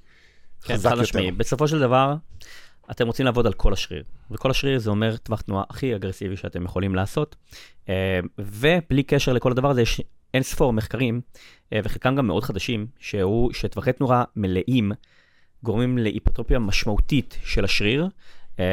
[0.65, 1.01] כן, חזק יותר.
[1.01, 1.31] משמעי.
[1.31, 2.15] בסופו של דבר,
[2.91, 4.03] אתם רוצים לעבוד על כל השריר.
[4.31, 7.35] וכל השריר זה אומר טווח תנועה הכי אגרסיבי שאתם יכולים לעשות.
[7.89, 10.01] אה, ובלי קשר לכל הדבר הזה, יש
[10.33, 11.21] אין ספור מחקרים,
[11.73, 14.91] אה, וחלקם גם מאוד חדשים, שהוא שטווחי תנועה מלאים
[15.63, 18.07] גורמים להיפרטרופיה משמעותית של השריר.
[18.59, 18.65] אה,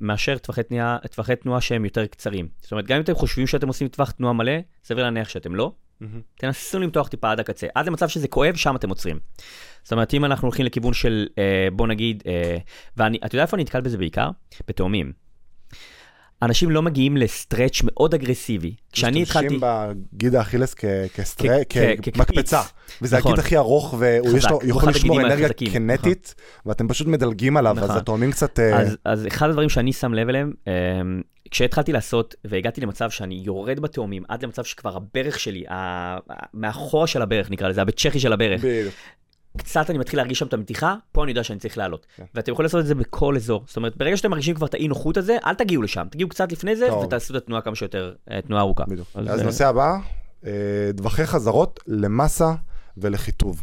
[0.00, 2.48] מאשר טווחי תנועה, טווחי תנועה שהם יותר קצרים.
[2.60, 4.52] זאת אומרת, גם אם אתם חושבים שאתם עושים טווח תנועה מלא,
[4.84, 5.72] סביר להניח שאתם לא.
[6.00, 6.20] מהמם.
[6.34, 9.18] תנסו למתוח טיפה עד הקצה, עד למצב שזה כואב, שם אתם עוצרים.
[9.82, 12.58] זאת אומרת, אם אנחנו הולכים לכיוון של, אה, בוא נגיד, אה,
[12.96, 14.30] ואני, אתה יודע איפה אני נתקל בזה בעיקר?
[14.68, 15.12] בתאומים.
[16.42, 18.74] אנשים לא מגיעים לסטרץ' מאוד אגרסיבי.
[18.92, 19.46] כשאני התחלתי...
[19.46, 19.60] משתמשים
[20.12, 20.74] בגיד האכילס
[22.02, 22.62] כמקפצה.
[23.02, 23.32] וזה נכון.
[23.32, 25.70] הגיד הכי ארוך, והוא יכול לשמור אנרגיה החזקים.
[25.72, 26.34] קינטית,
[26.66, 27.96] ואתם פשוט מדלגים עליו, אז נכון.
[27.96, 28.60] התאומים קצת...
[28.60, 30.72] אה, אז, אחד הדברים שאני שם לב אליהם, אה,
[31.50, 35.64] כשהתחלתי לעשות והגעתי למצב שאני יורד בתאומים, עד למצב שכבר הברך שלי,
[36.54, 38.64] מאחורה של הברך נקרא לזה, הבצ'כי של הברך.
[39.56, 42.06] קצת אני מתחיל להרגיש שם את המתיחה, פה אני יודע שאני צריך לעלות.
[42.16, 42.24] כן.
[42.34, 43.64] ואתם יכולים לעשות את זה בכל אזור.
[43.66, 46.52] זאת אומרת, ברגע שאתם מרגישים כבר את האי נוחות הזה, אל תגיעו לשם, תגיעו קצת
[46.52, 47.04] לפני זה, טוב.
[47.04, 48.84] ותעשו את התנועה כמה שיותר, אה, תנועה ארוכה.
[48.88, 49.08] בדיוק.
[49.14, 49.96] אז, אז אה, נושא הבא,
[50.46, 50.50] אה,
[50.96, 52.52] טווחי חזרות למסה
[52.96, 53.62] ולחיטוב.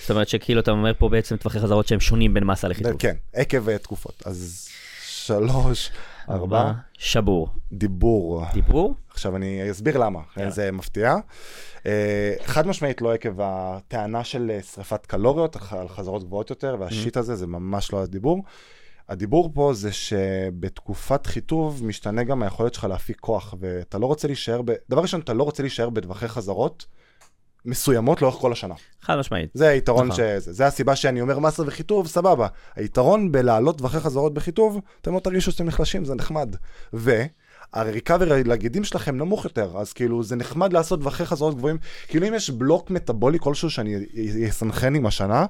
[0.00, 2.92] זאת אומרת שכאילו אתה אומר פה בעצם טווחי חזרות שהם שונים בין מסה לחיתוך.
[2.98, 4.22] כן, עקב אה, תקופות.
[4.26, 4.68] אז
[5.06, 5.90] שלוש,
[6.30, 7.48] ארבע, שבור.
[7.72, 8.44] דיבור.
[8.52, 8.94] דיבור?
[9.10, 10.50] עכשיו אני אסביר למה, יאללה.
[10.50, 11.14] זה מפתיע.
[11.86, 17.16] אה, חד משמעית לא עקב הטענה של אה, שריפת קלוריות על חזרות גבוהות יותר, והשיט
[17.16, 18.42] הזה זה ממש לא הדיבור.
[19.08, 24.62] הדיבור פה זה שבתקופת חיטוב משתנה גם היכולת שלך להפיק כוח, ואתה לא רוצה להישאר,
[24.62, 24.72] ב...
[24.90, 26.86] דבר ראשון, אתה לא רוצה להישאר בטווחי חזרות
[27.64, 28.74] מסוימות לאורך כל השנה.
[29.02, 29.50] חד משמעית.
[29.54, 30.16] זה היתרון נכון.
[30.16, 32.46] שזה, זה הסיבה שאני אומר מסה וחיטוב, סבבה.
[32.76, 36.56] היתרון בלהעלות טווחי חזרות בחיטוב, אתם לא תרגישו שאתם נחלשים, זה נחמד.
[37.74, 41.78] והריקאברי לגידים שלכם נמוך יותר, אז כאילו זה נחמד לעשות טווחי חזרות גבוהים.
[42.08, 43.96] כאילו אם יש בלוק מטאבולי כלשהו שאני
[44.48, 45.46] אסנכרן עם השנה,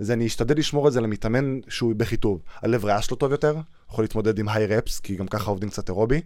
[0.00, 2.42] אז אני אשתדל לשמור את זה למתאמן שהוא בחיטוב.
[2.62, 3.56] הלב ריאה שלו טוב יותר,
[3.90, 6.20] יכול להתמודד עם היי רפס, כי גם ככה עובדים קצת אירובי.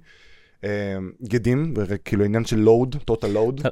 [0.65, 3.69] אה, גדים, כאילו עניין של לואוד, total load.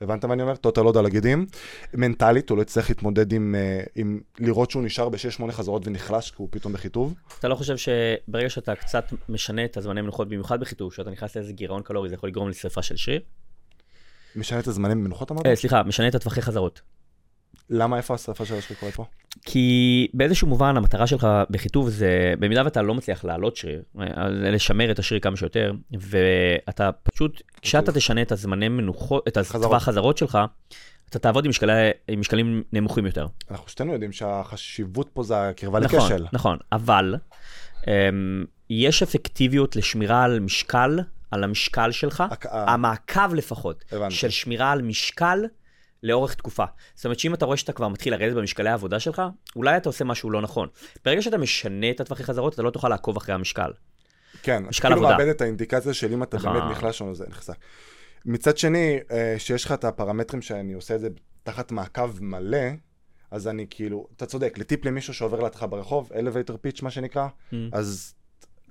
[0.00, 0.54] הבנת מה אני אומר?
[0.54, 1.46] total load על הגידים.
[1.94, 6.36] מנטלית, הוא לא יצטרך להתמודד עם, אה, עם לראות שהוא נשאר ב-6-8 חזרות ונחלש, כי
[6.38, 7.14] הוא פתאום בחיטוב.
[7.38, 11.52] אתה לא חושב שברגע שאתה קצת משנה את הזמני מנוחות, במיוחד בחיתוך, שאתה נכנס לאיזה
[11.52, 13.20] גירעון קלורי, זה יכול לגרום לשרפה של שריר?
[14.36, 15.46] משנה את הזמנים במנוחות אמרת?
[15.46, 16.80] אה, סליחה, משנה את הטווחי חזרות.
[17.70, 19.04] למה, איפה השרפה של השריר קורה פה?
[19.44, 23.82] כי באיזשהו מובן המטרה שלך בחיטוב זה, במידה ואתה לא מצליח להעלות שריר,
[24.14, 29.64] אז לשמר את השריר כמה שיותר, ואתה פשוט, כשאתה תשנה את הזמני מנוחות, את חזרות.
[29.64, 30.38] הטווח חזרות שלך,
[31.10, 31.72] אתה תעבוד עם, משקלי,
[32.08, 33.26] עם משקלים נמוכים יותר.
[33.50, 36.26] אנחנו שתינו יודעים שהחשיבות פה זה הקרבה נכון, לכשל.
[36.32, 37.14] נכון, אבל
[37.82, 37.86] um,
[38.70, 41.00] יש אפקטיביות לשמירה על משקל,
[41.30, 44.14] על המשקל שלך, הק- המעקב לפחות, הבנתי.
[44.14, 45.44] של שמירה על משקל
[46.02, 46.64] לאורך תקופה.
[46.94, 49.22] זאת אומרת שאם אתה רואה שאתה כבר מתחיל לרדת במשקלי העבודה שלך,
[49.56, 50.68] אולי אתה עושה משהו לא נכון.
[51.04, 53.70] ברגע שאתה משנה את הטווחי חזרות, אתה לא תוכל לעקוב אחרי המשקל.
[54.42, 55.18] כן, משקל כאילו עבודה.
[55.18, 56.52] מאבד את האינדיקציה של אם אתה נכון.
[56.52, 57.56] באמת נחלש או זה נחזק.
[58.24, 61.08] מצד שני, אה, שיש לך את הפרמטרים שאני עושה את זה
[61.42, 62.68] תחת מעקב מלא,
[63.30, 67.54] אז אני כאילו, אתה צודק, לטיפ למישהו שעובר לידך ברחוב, elevator pitch מה שנקרא, Mm.
[67.72, 68.14] אז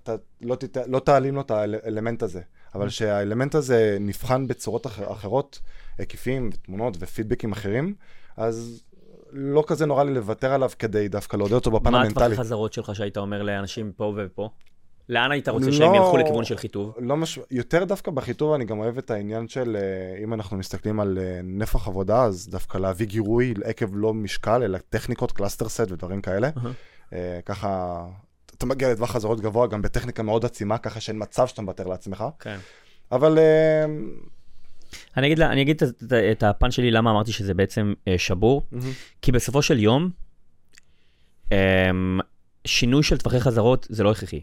[0.04, 2.42] אתה לא, תת, לא תעלים לו את האלמנט הזה,
[2.76, 5.60] אבל שהאלמנט הזה נבחן בצורות אחר, אחרות,
[5.98, 7.96] היקפים, תמונות ופידבקים אחרים,
[8.38, 8.84] אז
[9.32, 12.26] לא כזה נורא לי לוותר עליו כדי דווקא לעודד אותו בפן מה המנטלי.
[12.26, 14.50] הטווח החזרות שלך שהיית אומר לאנשים פה ופה?
[15.10, 16.96] לאן היית רוצה לא- שהם ילכו לכיוון של חיטוב?
[17.00, 17.40] לא מש...
[17.52, 21.40] יותר דווקא בחיטוב אני גם אוהב את העניין של, אה, אם אנחנו מסתכלים על אה,
[21.44, 26.50] נפח עבודה, אז דווקא להביא גירוי עקב לא משקל, אלא טכניקות, cluster set ודברים כאלה.
[27.14, 28.04] אה, ככה,
[28.58, 32.24] אתה מגיע לטווח חזרות גבוה, גם בטכניקה מאוד עצימה, ככה שאין מצב שאתה מוותר לעצמך.
[32.40, 32.58] כן.
[33.12, 33.86] אבל אה,
[35.17, 38.15] אני אגיד, לה- אני אגיד את, את, את הפן שלי למה אמרתי שזה בעצם אה,
[38.17, 38.62] שבור,
[39.21, 40.10] כי בסופו של יום,
[41.52, 41.58] אה,
[42.65, 44.41] שינוי של טווחי חזרות זה לא הכרחי.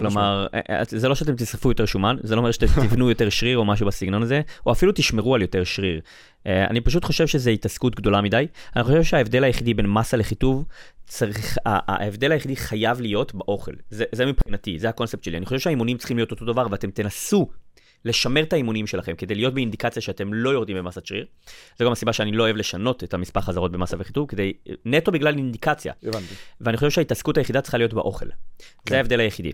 [0.00, 3.28] כלומר, אה, אה, זה לא שאתם תספו יותר שומן, זה לא אומר שאתם תבנו יותר
[3.30, 6.00] שריר או משהו בסגנון הזה, או אפילו תשמרו על יותר שריר.
[6.46, 8.46] אה, אני פשוט חושב שזו התעסקות גדולה מדי.
[8.76, 10.64] אני חושב שההבדל היחידי בין מסה לחיטוב,
[11.06, 13.72] צריך, ההבדל היחידי חייב להיות באוכל.
[13.90, 15.36] זה, זה מבחינתי, זה הקונספט שלי.
[15.36, 17.48] אני חושב שהאימונים צריכים להיות אותו דבר, ואתם תנסו
[18.04, 21.26] לשמר את האימונים שלכם כדי להיות באינדיקציה שאתם לא יורדים במסת שריר.
[21.78, 24.52] זו גם הסיבה שאני לא אוהב לשנות את המספר חזרות במסה וחיטוב, כדי,
[24.84, 25.92] נטו בגלל אינדיקציה.
[26.02, 26.34] הבנתי.
[26.60, 28.26] ואני חושב שההתעסקות היחידה צריכה להיות באוכל.
[28.26, 28.64] כן.
[28.90, 29.52] זה ההבדל היחידי.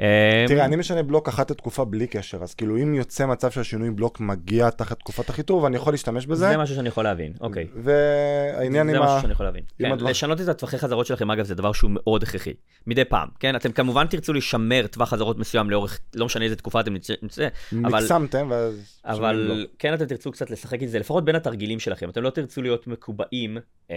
[0.00, 3.90] אה, תראה, אני משנה בלוק אחת לתקופה בלי קשר, אז כאילו אם יוצא מצב שהשינוי
[3.90, 6.48] בלוק מגיע תחת תקופת החיטוב, אני יכול להשתמש בזה.
[6.48, 7.66] זה משהו שאני יכול להבין, אוקיי.
[7.76, 9.20] והעניין זה עם משהו ה...
[9.20, 9.62] שאני יכול להבין.
[9.78, 12.52] כן, לשנות את הטווחי חזרות שלכם, אגב, זה דבר שהוא מאוד הכרחי.
[12.86, 13.56] מדי פעם, כן?
[13.56, 18.02] אתם כמובן תרצו לשמר טווח חזרות מסוים לאורך, לא משנה איזה תקופה אתם נצא, אבל,
[18.02, 19.00] מקסמתם, ואז...
[19.04, 19.66] אבל.
[19.78, 22.10] כן אתם תרצו קצת לשחק עם זה, לפחות בין התרגילים שלכם.
[22.10, 23.58] אתם לא תרצו להיות מקובעים
[23.90, 23.96] אה,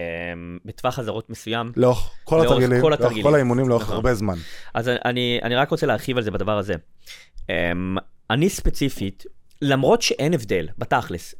[0.64, 1.72] בטווח חזרות מסוים.
[1.76, 3.94] לאורך כל התרגילים, כל האימונים לאורך נכון.
[3.94, 4.34] הרבה זמן.
[4.74, 6.74] אז אני, אני רק רוצה להרחיב על זה בדבר הזה.
[7.40, 9.24] Um, אני ספציפית,
[9.62, 11.34] למרות שאין הבדל, בתכלס,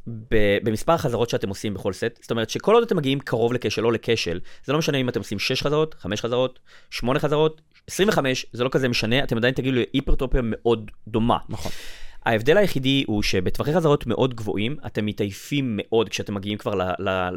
[0.63, 3.91] במספר החזרות שאתם עושים בכל סט, זאת אומרת שכל עוד אתם מגיעים קרוב לכשל או
[3.91, 8.63] לכשל, זה לא משנה אם אתם עושים 6 חזרות, 5 חזרות, 8 חזרות, 25, זה
[8.63, 11.37] לא כזה משנה, אתם עדיין תגידו להיפרטרופיה מאוד דומה.
[11.49, 11.71] נכון.
[12.25, 16.73] ההבדל היחידי הוא שבטווחי חזרות מאוד גבוהים, אתם מתעייפים מאוד כשאתם מגיעים כבר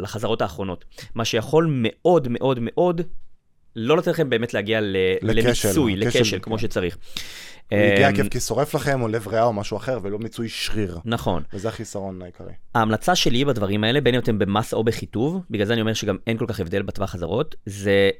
[0.02, 0.84] לחזרות האחרונות.
[1.14, 3.02] מה שיכול מאוד מאוד מאוד
[3.78, 6.62] לא לתת לכם באמת להגיע ל- לכשל, למיצוי, כשל, לכשל, כמו כן.
[6.62, 6.98] שצריך.
[7.70, 10.48] הוא הגיע אמ, עקב כי שורף לכם, או לב ריאה או משהו אחר, ולא מיצוי
[10.48, 10.98] שריר.
[11.04, 11.42] נכון.
[11.52, 12.52] וזה החיסרון העיקרי.
[12.74, 16.16] ההמלצה שלי בדברים האלה, בין אם אתם במסה או בחיטוב, בגלל זה אני אומר שגם
[16.26, 18.10] אין כל כך הבדל בטווח חזרות, זה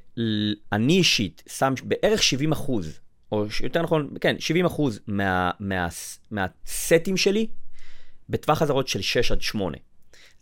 [0.73, 3.01] אני אישית שם בערך 70 אחוז,
[3.33, 5.89] או יותר נכון, כן, 70 אחוז מה, מה,
[6.31, 7.47] מהסטים שלי
[8.29, 9.77] בטווח חזרות של 6 עד 8.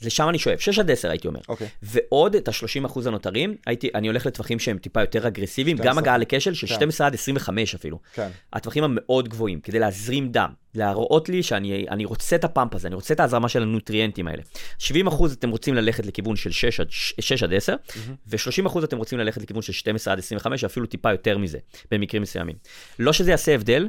[0.03, 1.41] לשם אני שואף, 6 עד 10 הייתי אומר.
[1.49, 1.69] אוקיי.
[1.83, 6.03] ועוד את ה-30 אחוז הנותרים, הייתי, אני הולך לטווחים שהם טיפה יותר אגרסיביים, גם 12.
[6.03, 6.75] הגעה לכשל של כן.
[6.75, 7.99] 12 עד 25 אפילו.
[8.15, 8.29] כן.
[8.53, 12.95] הטווחים המאוד גבוהים, כדי להזרים דם, להראות לי שאני אני רוצה את הפאמפ הזה, אני
[12.95, 14.43] רוצה את ההזרמה של הנוטריאנטים האלה.
[14.79, 17.75] 70 אחוז אתם רוצים ללכת לכיוון של 6 עד, 6 עד 10,
[18.27, 21.59] ו-30 אחוז אתם רוצים ללכת לכיוון של 12 עד 25, אפילו טיפה יותר מזה,
[21.91, 22.57] במקרים מסוימים.
[22.99, 23.89] לא שזה יעשה הבדל,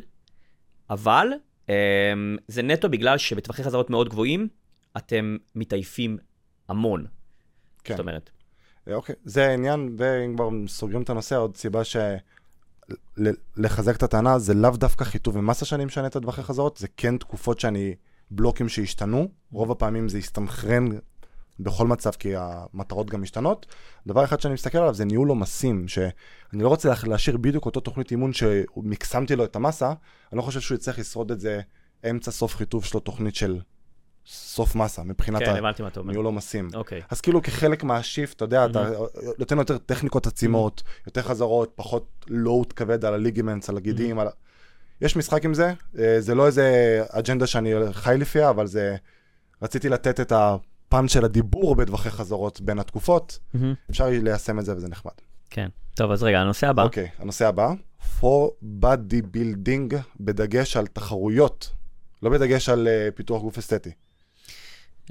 [0.90, 1.28] אבל
[1.70, 1.74] אמ,
[2.48, 4.48] זה נטו בגלל שבטווחי חזרות מאוד גבוהים,
[4.98, 6.18] אתם מתעייפים
[6.70, 7.06] המון.
[7.84, 7.94] כן.
[7.94, 8.30] זאת אומרת,
[8.88, 11.98] אה, אוקיי, זה העניין, ואם כבר סוגרים את הנושא, עוד סיבה ש...
[13.58, 17.18] לחזק את הטענה, זה לאו דווקא חיטוב ומסה שאני משנה את הטווחי חזרות, זה כן
[17.18, 17.96] תקופות שאני,
[18.32, 20.90] בלוקים שהשתנו, רוב הפעמים זה הסתנכרן
[21.60, 23.66] בכל מצב, כי המטרות גם משתנות.
[24.08, 26.12] דבר אחד שאני מסתכל עליו זה ניהול עומסים, שאני
[26.64, 29.94] לא רוצה לה- להשאיר בדיוק אותו תוכנית אימון שמקסמתי לו את המסה,
[30.32, 31.62] אני לא חושב שהוא יצטרך לשרוד את זה
[32.10, 33.60] אמצע סוף חיטוב שלו תוכנית של
[34.30, 35.72] סוף מסה, מבחינת כן, אומר.
[35.96, 36.70] הניהול עומסים.
[36.74, 37.02] אוקיי.
[37.10, 38.90] אז כאילו כחלק מהשיפט, אתה יודע, אתה
[39.38, 44.28] נותן יותר טכניקות עצימות, יותר חזרות, פחות לואוד כבד על הליגמנטס, על הגידים, על...
[44.28, 44.32] ה-
[45.02, 48.96] יש משחק עם זה, אה, זה לא איזה אג'נדה שאני חי לפיה, אבל זה...
[49.62, 53.74] רציתי לתת את הפאנץ' של הדיבור בטווחי חזרות בין התקופות, מהמם.
[53.90, 55.12] אפשר ליישם את זה וזה נחמד.
[55.50, 55.68] כן.
[55.96, 56.84] טוב, אז רגע, הנושא הבא.
[56.84, 57.74] אוקיי, הנושא הבא,
[58.20, 58.50] for
[58.82, 61.72] body building בדגש על תחרויות,
[62.24, 63.92] לא בדגש על אה, פיתוח גוף אסתטי.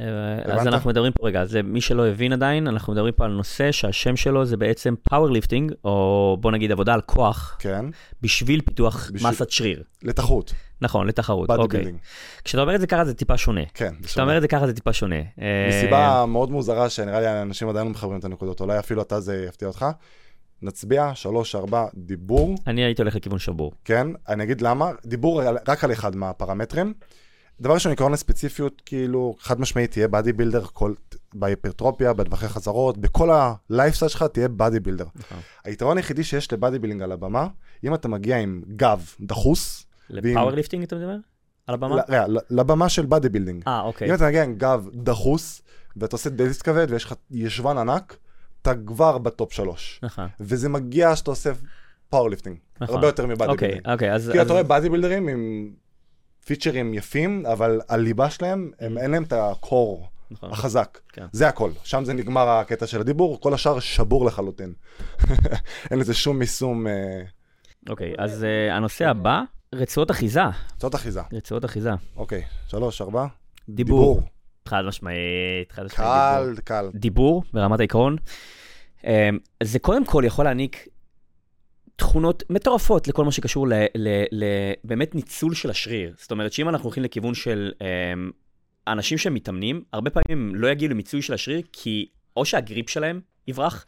[0.01, 0.05] אה,
[0.45, 0.67] אז הבנת?
[0.67, 4.17] אנחנו מדברים פה, רגע, זה מי שלא הבין עדיין, אנחנו מדברים פה על נושא שהשם
[4.17, 7.85] שלו זה בעצם powerlifting, או בוא נגיד עבודה על כוח, כן,
[8.23, 9.83] בשביל פיתוח בשביל- מסת שריר.
[10.03, 11.83] לתחרות, נכון, לתחרות, אוקיי.
[11.85, 11.97] building.
[12.45, 13.61] כשאתה אומר את זה ככה זה טיפה שונה.
[13.75, 14.25] כן, זה כשאתה שונה.
[14.25, 15.17] אומר את זה ככה זה טיפה שונה.
[15.41, 19.21] אה, מסיבה מאוד מוזרה שנראה לי אנשים עדיין לא מחברים את הנקודות, אולי אפילו אתה
[19.21, 19.87] זה יפתיע אותך.
[20.63, 23.73] נצביע, שלוש, ארבע, דיבור, אני הייתי הולך לכיוון שבור.
[23.85, 24.07] כן?
[24.29, 26.95] אני אגיד למה, דיבור רק על אחד מהפרמטרים.
[27.61, 30.95] דבר ראשון, עקרון הספציפיות, כאילו, חד משמעית, תהיה body builder, כל,
[31.35, 35.05] בהיפרטרופיה, בטווחי חזרות, בכל הלייפסטייל שלך תהיה body builder.
[35.15, 35.39] נכון.
[35.65, 37.49] היתרון היחידי שיש ל body building על הבמה,
[37.85, 41.17] אם אתה מגיע עם גב דחוס, ל powerlifting אתה מדבר?
[41.67, 41.97] על הבמה?
[42.51, 43.63] לבמה של body building.
[43.67, 44.11] אה, אוקיי.
[44.11, 45.63] אם אתה מגיע עם גב דחוס,
[45.97, 48.17] ואתה עושה deadlift כבד, ויש לך ישבן ענק,
[48.63, 50.01] אתה כבר ב top שלוש.
[50.03, 50.29] נכון.
[50.41, 51.53] וזה מגיע שאתה עושה
[52.11, 52.95] powerlifting, נכון.
[52.95, 53.93] הרבה יותר מ body אוקיי, building.
[53.93, 54.31] אוקיי, אז...
[54.33, 55.71] כי אז- אתה רואה body builder ים עם
[56.47, 60.51] פיצ'רים יפים, אבל הליבה שלהם, הם- אין להם את ה core נכון.
[60.53, 60.99] החזק.
[61.13, 61.27] כן.
[61.33, 61.71] זה הכל.
[61.85, 64.73] שם זה נגמר הקטע של הדיבור, כל השאר שבור לחלוטין.
[65.91, 66.93] אין לזה שום יישום, אה,
[67.89, 69.43] אוקיי, אז אה, הנושא הבא,
[69.75, 70.41] רצועות אחיזה.
[70.79, 71.21] זאת אחיזה.
[71.33, 71.91] רצועות אחיזה.
[72.17, 73.27] אוקיי, שלוש, ארבע.
[73.69, 74.23] דיבור.
[74.69, 76.01] חד משמעית, חד משמעית.
[76.01, 76.55] דיבור.
[76.55, 76.91] קל, קל.
[76.95, 78.17] דיבור ברמת העיקרון.
[79.07, 79.29] אה,
[79.63, 80.89] זה קודם כל יכול להעניק
[81.97, 84.45] תכונות מטורפות לכל מה שקשור ל, ל, ל,
[84.85, 86.15] באמת ניצול של השריר.
[86.19, 88.13] זאת אומרת שאם אנחנו הולכים לכיוון של אה,
[88.87, 93.87] אנשים שמתאמנים, הרבה פעמים לא יגיעו למיצוי של השריר, כי או שהגריפ שלהם יברח,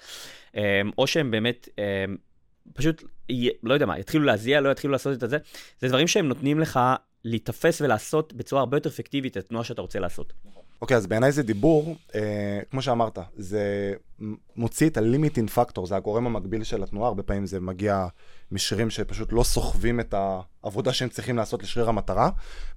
[0.57, 2.05] אה, או שהם באמת אה,
[2.73, 3.03] פשוט,
[3.63, 5.39] לא יודע מה, יתחילו להזיע, לא יתחילו לעשות את זה.
[5.81, 6.81] זה דברים שהם נותנים לך
[7.25, 10.33] להיתפס ולעשות בצורה הרבה יותר אפקטיבית את התנועה שאתה רוצה לעשות.
[10.83, 13.93] אוקיי, אז בעיניי זה דיבור, אה, כמו שאמרת, זה
[14.57, 18.07] מוציא את ה-limiting factor, זה הגורם המקביל של התנועה, הרבה פעמים זה מגיע
[18.53, 20.15] משרירים שפשוט לא סוחבים את
[20.63, 22.31] העבודה שהם צריכים לעשות לשריר המטרה,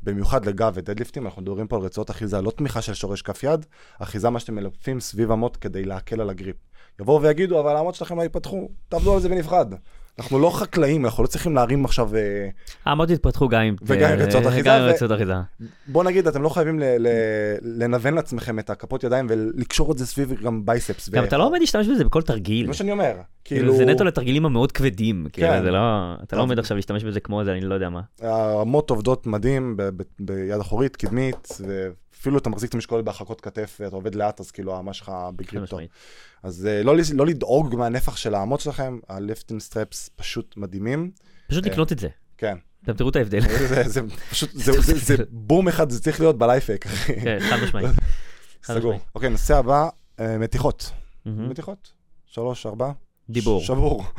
[0.03, 3.65] במיוחד לגב ודדליפטים, אנחנו מדברים פה על רצועות אחיזה, לא תמיכה של שורש כף יד,
[3.99, 6.55] אחיזה מה שאתם מלפים סביב המוט כדי להקל על הגריפ.
[6.99, 9.73] יבואו ויגידו, אבל המוט שלכם לא ייפתחו, תעבדו על זה בנפרד.
[10.19, 12.15] אנחנו לא חקלאים, אנחנו לא צריכים להרים עכשיו...
[12.15, 12.49] אה,
[12.85, 15.33] העמוד התפתחו גם עם וגם עם רצועות אחיזה, גם עם ו- רצועות אחיזה.
[15.87, 16.79] בוא נגיד, אתם לא חייבים
[17.61, 21.09] לנוון לעצמכם את הכפות ידיים ולקשור את זה סביב גם בייספס.
[21.09, 22.65] גם אתה לא עומד להשתמש בזה בכל תרגיל.
[22.65, 23.13] זה מה שאני אומר.
[23.43, 25.27] כאילו, זה נטו לתרגילים המאוד כבדים.
[25.33, 25.63] כאילו, כן.
[25.63, 26.13] זה לא...
[26.23, 26.41] אתה לא.
[26.41, 28.01] עומד עכשיו להשתמש בזה כמו זה, אני לא יודע מה.
[28.21, 29.77] המוט עובדות מדהים
[30.19, 31.47] ביד אחורית, קדמית,
[32.21, 35.11] ואפילו אתה מחזיק את המשקולת בהרחקות כתף ואתה עובד לאט, אז כאילו האמה שלך.
[35.61, 35.89] משמעית.
[36.43, 41.11] אז אה, לא לא לדאוג מהנפח של האמות שלכם, הליפטים סטרפס פשוט מדהימים.
[41.47, 41.71] פשוט אה.
[41.71, 42.07] לקנות את זה.
[42.37, 42.57] כן.
[42.83, 43.39] אתם תראו את ההבדל.
[43.85, 46.85] זה- פשוט, זה- בום אחד, זה צריך להיות בלייפק.
[47.23, 47.89] כן, חד משמעית.
[48.63, 48.99] סגור.
[49.15, 50.91] אוקיי, נושא הבא, אה, מתיחות.
[51.25, 51.91] מתיחות.
[52.25, 52.91] שלוש, ארבע.
[53.29, 53.61] דיבור.
[53.61, 54.05] שבור.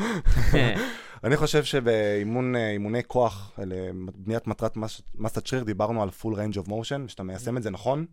[1.24, 6.68] אני חושב שבאימון, אה, כוח, לבניית מטרת מס- מסת שריר, דיברנו על full range of
[6.68, 8.06] motion, כשאתה מיישם את זה נכון,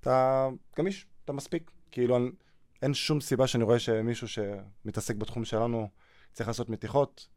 [0.00, 1.70] אתה גמיש, אתה מספיק.
[1.90, 2.32] כאילו, אין-
[2.82, 5.88] אין שום סיבה שאני רואה שמישהו שמתעסק בתחום שלנו
[6.32, 7.28] צריך לעשות מתיחות.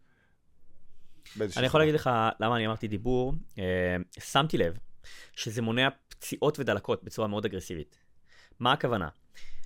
[1.58, 1.82] אני יכול.
[1.82, 3.34] להגיד לך למה אני אמרתי דיבור.
[3.60, 4.78] אה, שמתי לב
[5.34, 7.98] שזה מונע פציעות ודלקות בצורה מאוד אגרסיבית.
[8.60, 9.10] מה הכוונה?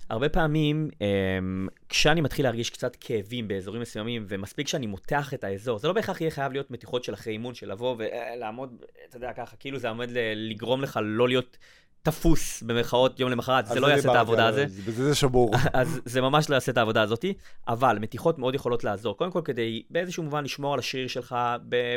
[0.08, 5.78] הרבה פעמים, um, כשאני מתחיל להרגיש קצת כאבים באזורים מסוימים, ומספיק שאני מותח את האזור,
[5.78, 9.32] זה לא בהכרח יהיה חייב להיות מתיחות של אחרי אימון, של לבוא ולעמוד, אתה יודע,
[9.32, 11.56] ככה, כאילו זה עומד לגרום לך לא להיות
[12.02, 14.50] תפוס, במרכאות, יום למחרת, זה לא יעשה את העבודה.
[14.86, 15.54] בזה זה שבור.
[15.72, 17.34] אז זה ממש לא יעשה את העבודה הזאתי,
[17.68, 19.16] אבל מתיחות מאוד יכולות לעזור.
[19.16, 21.36] קודם כל כדי באיזשהו מובן לשמור על השריר שלך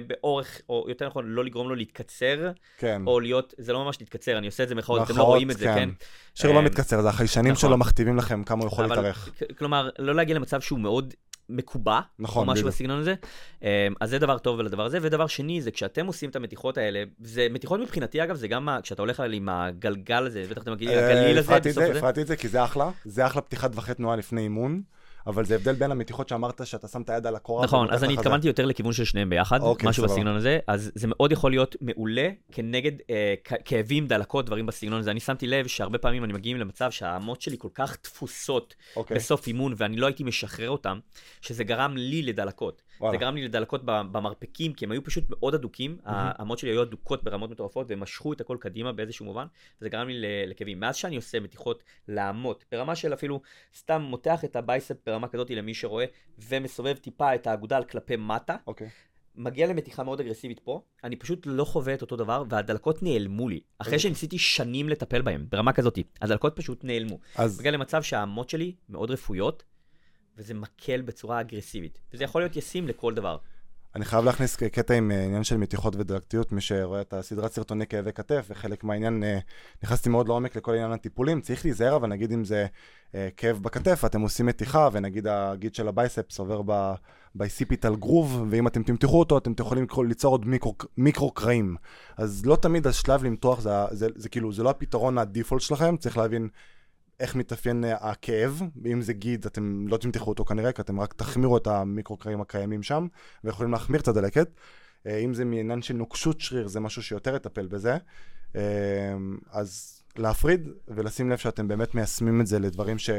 [0.07, 3.01] באורך, או יותר נכון, לא לגרום לו להתקצר, כן.
[3.07, 5.57] או להיות, זה לא ממש להתקצר, אני עושה את זה במרכאות, אתם לא רואים את
[5.57, 5.75] זה, כן.
[5.75, 5.89] כן?
[6.35, 7.69] שריר לא אמ, מתקצר, זה החיישנים נכון.
[7.69, 9.29] שלו מכתיבים לכם כמה הוא יכול להתארך.
[9.57, 11.13] כלומר, לא להגיע למצב שהוא מאוד
[11.49, 12.75] מקובע, נכון, או משהו בדיוק.
[12.75, 13.15] בסגנון הזה.
[13.61, 13.67] אמ,
[14.01, 14.97] אז זה דבר טוב לדבר הזה.
[15.01, 19.01] ודבר שני, זה כשאתם עושים את המתיחות האלה, זה מתיחות מבחינתי, אגב, זה גם כשאתה
[19.01, 21.97] הולך עם הגלגל הזה, בטח אתם מכירים, אה, הגליל הזה, הפרעתי את זה.
[21.97, 24.81] הפרעתי את זה כי זה אחלה, זה אחלה פתיחת טווחי תנועה לפני אימון,
[25.27, 27.63] אבל זה הבדל בין המתיחות שאמרת שאתה שם את היד על הקורה.
[27.63, 28.13] נכון, אז אני.
[28.13, 30.13] התכוונתי יותר לכיוון של שניהם ביחד, אוקיי, משהו סבבה.
[30.13, 33.33] בסגנון הזה, אז זה מאוד יכול להיות מעולה כנגד אה,
[33.65, 35.11] כאבים, דלקות, דברים בסגנון הזה.
[35.11, 39.47] אני שמתי לב שהרבה פעמים אני מגיעים למצב שהאמות שלי כל כך תפוסות אוקיי, בסוף
[39.47, 40.99] אימון, ואני לא הייתי משחרר אותם,
[41.41, 42.81] שזה גרם לי לדלקות.
[42.99, 43.11] וואלה.
[43.11, 47.23] זה גרם לי לדלקות במרפקים, כי הם היו פשוט מאוד הדוקים, האמות שלי היו הדוקות
[47.23, 49.45] ברמות מטורפות, והם משכו את הכל קדימה באיזשהו מובן,
[49.81, 50.79] וזה גרם לי לכאבים.
[50.79, 53.41] מאז שאני עושה מתיחות לאמות, ברמה של אפילו
[53.75, 56.05] סתם מותח את ה bicep ברמה כזאת למי שרואה,
[56.49, 58.89] ומסובב טיפה את האגודל כלפי מטה, אוקיי.
[59.35, 63.59] מגיע למתיחה מאוד אגרסיבית פה, אני פשוט לא חווה את אותו דבר, והדלקות נעלמו לי.
[63.79, 63.99] אחרי אוקיי.
[63.99, 67.19] שניסיתי שנים לטפל בהם, ברמה כזאת, הדלקות פשוט נעלמו.
[67.35, 69.63] אז מגיע למצב שהאמות שלי מאוד רפויות,
[70.37, 71.99] וזה מקל בצורה אגרסיבית.
[72.13, 73.37] וזה יכול להיות ישים לכל דבר.
[73.95, 77.87] אני חייב להכניס קטע עם אה, עניין של מתיחות ודלקתיות, מי שרואה את הסדרת סרטוני
[77.87, 79.39] כאבי כתף, וחלק מהעניין, אה,
[79.83, 82.65] נכנסתי מאוד לעומק לכל עניין הטיפולים, צריך להיזהר, אבל נגיד אם זה
[83.15, 86.93] אה, כאב בכתף, אתם עושים מתיחה, ונגיד הגיד של ה biceps עובר ב...
[87.35, 90.45] bicipital groove, ואם אתם תמתחו אותו, אתם יכולים ליצור עוד
[90.97, 91.75] מיקרו, קרעים.
[92.17, 95.61] אז לא תמיד השלב למתוח, זה, ה- זה, זה כאילו, זה לא הפתרון ה default
[95.61, 96.49] שלכם, צריך להבין
[97.19, 101.13] איך מתאפיין אה, הכאב, אם זה גיד, אתם לא תמתחו אותו כנראה, כי אתם רק
[101.13, 103.07] תחמירו את המיקרו קרעים הקיימים שם,
[103.43, 104.47] ויכולים להחמיר את הדלקת.
[105.07, 107.97] אה, אם זה מעניין של נוקשות שריר, זה משהו שיותר יטפל בזה.
[108.55, 108.61] אה,
[109.51, 113.09] אז להפריד ולשים לב שאתם באמת מיישמים את זה לדברים ש...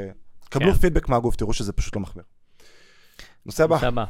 [0.49, 0.79] קבלו כן.
[0.79, 2.25] פידבק מהגוף, תראו שזה פשוט לא מחמיר.
[3.47, 4.05] נושא הבא, סבבה.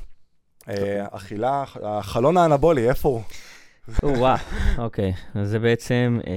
[0.69, 3.23] אה, אכילה, החלון האנבולי, איפה הוא?
[4.03, 4.37] או, וואו,
[4.79, 5.13] אוקיי.
[5.35, 6.19] אז זה בעצם...
[6.27, 6.33] אה,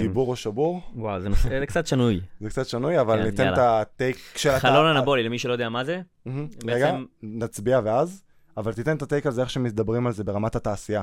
[0.00, 0.80] דיבור או שבור?
[0.94, 2.20] וואו, זה נושא- זה קצת שנוי.
[2.40, 3.58] זה קצת שנוי, אבל כן, ניתן את.
[3.58, 4.58] הטייק של...
[4.58, 6.00] חלון אנבולי, למי שלא יודע מה זה,
[6.66, 8.22] רגע, נצביע ואז.
[8.56, 11.02] אבל תיתן את הטייק על זה, איך שמדברים על זה ברמת התעשייה.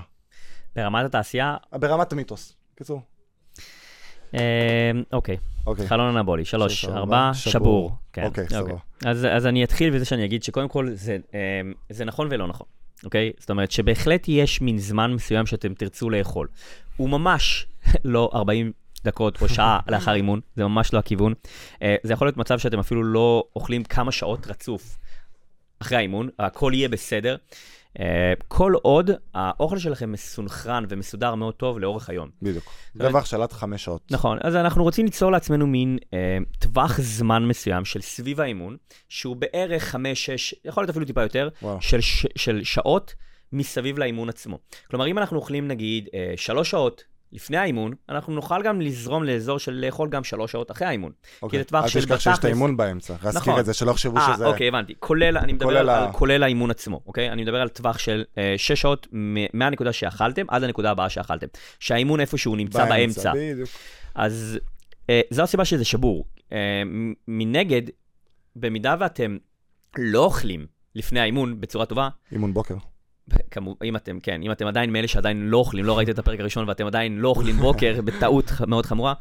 [0.76, 2.56] ברמת התעשייה, ברמת המיתוס.
[2.76, 3.02] קיצור.
[4.36, 5.88] אה, אוקיי, אוקיי.
[5.88, 7.92] חלון אנבולי, שלוש, ארבע, שבור.
[8.14, 8.76] כן, אוקיי, סבבה.
[9.06, 10.90] אז, אני אתחיל בזה שאני אגיד שקודם כל
[11.34, 12.68] אה, זה נכון ולא נכון,
[13.06, 13.32] אוקיי?
[13.40, 16.48] זאת אומרת שבהחלט יש מין זמן מסוים שאתם תרצו לאכול.
[16.98, 17.68] הוא ממש
[18.04, 18.72] לא 40
[19.04, 21.34] דקות או שעה לאחר אימון, זה ממש לא הכיוון.
[21.82, 24.98] אה, זה יכול להיות מצב שאתם אפילו לא אוכלים כמה שעות רצוף
[25.80, 27.36] אחרי האימון, הכל יהיה בסדר.
[28.00, 28.06] אה,
[28.48, 32.30] כל עוד האוכל שלכם מסונכרן ומסודר מאוד טוב לאורך היום.
[32.42, 32.64] בדיוק.
[32.96, 34.02] אומרת- רווח שלט חמש שעות.
[34.12, 38.78] נכון, אז אנחנו רוצים ליצור לעצמנו מין אה, טווח זמן מסוים של סביב האימון,
[39.10, 41.50] שהוא בערך 5, 6, יכול להיות אפילו טיפה יותר.
[41.82, 42.00] של,
[42.36, 43.14] של שעות
[43.54, 44.60] מסביב לאימון עצמו.
[44.90, 47.04] כלומר, אם אנחנו אוכלים נגיד אה, שלוש שעות
[47.36, 51.12] לפני האימון, אנחנו נוכל גם לזרום לאזור של לאכול גם שלוש שעות אחרי האימון.
[51.42, 51.60] אוקיי.
[51.60, 53.14] זה טווח אל של תשכח שיש את בתכלס- האימון באמצע.
[53.24, 53.60] להזכיר נכון.
[53.60, 54.46] את זה, שלא יחשבו אה, שזה...
[54.46, 54.94] אוקיי, הבנתי.
[55.00, 57.32] כולל, אני מדבר כולל על, ה- על כולל האימון עצמו, אוקיי?
[57.32, 59.08] אני מדבר על טווח של אה, שש שעות
[59.54, 61.48] מהנקודה שאכלתם עד הנקודה הבאה שאכלתם.
[61.80, 63.32] שהאימון איפשהו נמצא באמצע.
[63.36, 63.70] בדיוק.
[64.16, 64.60] אז
[65.10, 66.26] אה, זו הסיבה שזה שבור.
[66.52, 66.58] אה,
[67.28, 67.82] מנגד,
[68.56, 69.38] במידה ואתם
[69.98, 72.76] לא אוכלים לפני האימון בצורה טובה, אימון בוקר.
[73.52, 76.40] כמו, אם אתם, כן, אם אתם עדיין מאלה שעדיין לא אוכלים, לא ראיתם את הפרק
[76.40, 79.14] הראשון ואתם עדיין לא אוכלים בוקר בטעות מאוד חמורה,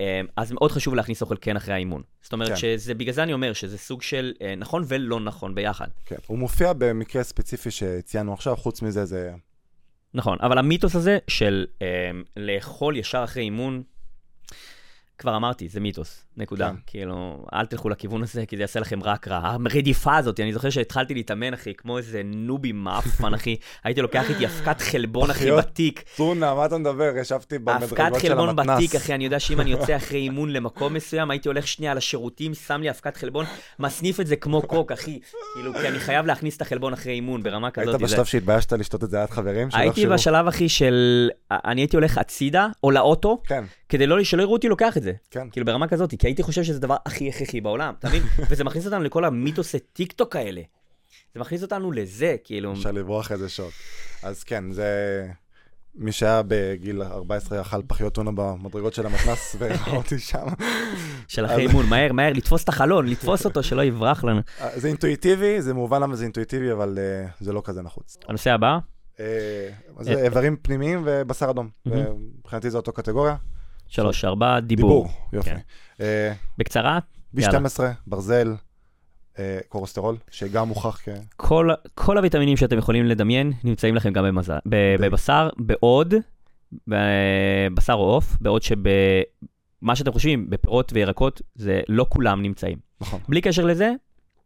[0.00, 2.02] אה, אז מאוד חשוב להכניס אוכל כן אחרי האימון.
[2.22, 2.56] זאת אומרת כן.
[2.56, 5.86] שזה, בגלל זה אני אומר שזה סוג של אה, נכון ולא נכון ביחד.
[6.06, 6.16] כן.
[6.26, 9.32] הוא מופיע במקרה ספציפי שציינו עכשיו, חוץ מזה זה...
[10.14, 13.82] נכון, אבל המיתוס הזה של אה, לאכול ישר אחרי אימון,
[15.22, 16.68] כבר אמרתי, זה מיתוס, נקודה.
[16.68, 16.74] כן.
[16.86, 19.56] כאילו, אל תלכו לכיוון הזה, כי זה יעשה לכם רק רע.
[19.66, 23.56] הרדיפה הזאת, אני זוכר שהתחלתי להתאמן, אחי, כמו איזה נובי מאפן, אחי.
[23.84, 25.50] הייתי לוקח איתי אבקת חלבון, אחי.
[25.50, 26.04] בתיק.
[26.16, 27.12] טונה, מה אתה מדבר?
[27.20, 28.76] ישבתי במדרגות אבקת של חלבון המתנ"ס.
[28.76, 32.54] בתיק, אחי, אני יודע שאם אני יוצא אחרי אימון למקום מסוים, הייתי הולך שנייה לשירותים,
[32.54, 33.46] שם לי אבקת חלבון,
[33.78, 35.20] מסניף את זה כמו קוק, אחי.
[35.54, 37.94] כאילו, כי אני חייב להכניס את החלבון אחרי אימון, ברמה כזאת.
[37.94, 39.70] היית בשלב שהתביישת לשתות את זה ליד חברים?
[39.70, 40.14] שלא הייתי יחשבו?
[40.14, 41.28] בשלב, אחי, של...
[41.50, 45.12] אני הייתי הולך הצידה, או לאוטו, כן, כדי לא, שלא יראו אותי לוקח את זה.
[45.30, 45.50] כן.
[45.50, 48.22] כאילו ברמה כזאת, כי הייתי חושב שזה הדבר הכי הכרחי בעולם, אתה מבין?
[48.50, 50.62] וזה מכניס אותנו לכל המיתוסי טיק טוק האלה.
[51.34, 52.72] זה מכניס אותנו לזה, כאילו...
[52.72, 53.72] אפשר לברוח איזה שעות.
[54.22, 54.86] אז כן, זה...
[55.94, 60.46] מי שהיה בגיל 14 אכל פחיות טונה במדרגות של המתנ"ס וראה אותי שם.
[61.28, 64.40] של אחרי אימון, מהר, מהר, לתפוס את החלון, לתפוס אותו, שלא יברח לנו.
[64.74, 68.16] זה אינטואיטיבי, זה מובן למה זה אינטואיטיבי, אבל אה, זה לא כזה נחוץ.
[68.28, 68.78] הנושא הבא,
[69.20, 69.68] אה,
[70.00, 71.68] זה איברים פנימיים ובשר אדום.
[71.86, 73.36] מבחינתי זו אותו קטגוריה.
[73.92, 75.08] שלוש, ארבע, דיבור.
[75.32, 75.50] יופי.
[75.50, 75.56] כן.
[76.00, 76.98] אה, בקצרה,
[77.34, 77.58] יאללה.
[77.58, 78.54] B12, ברזל,
[79.38, 81.08] אה, קולסטרול, שגם מוכח כ...
[81.36, 86.14] כל, כל הוויטמינים שאתם יכולים לדמיין נמצאים לכם גם במזל, ב- בבשר, בעוד,
[86.88, 92.78] בבשר או עוף, בעוד שבמה שאתם חושבים, בפירות וירקות, זה לא כולם נמצאים.
[93.00, 93.20] נכון.
[93.28, 93.92] בלי קשר לזה,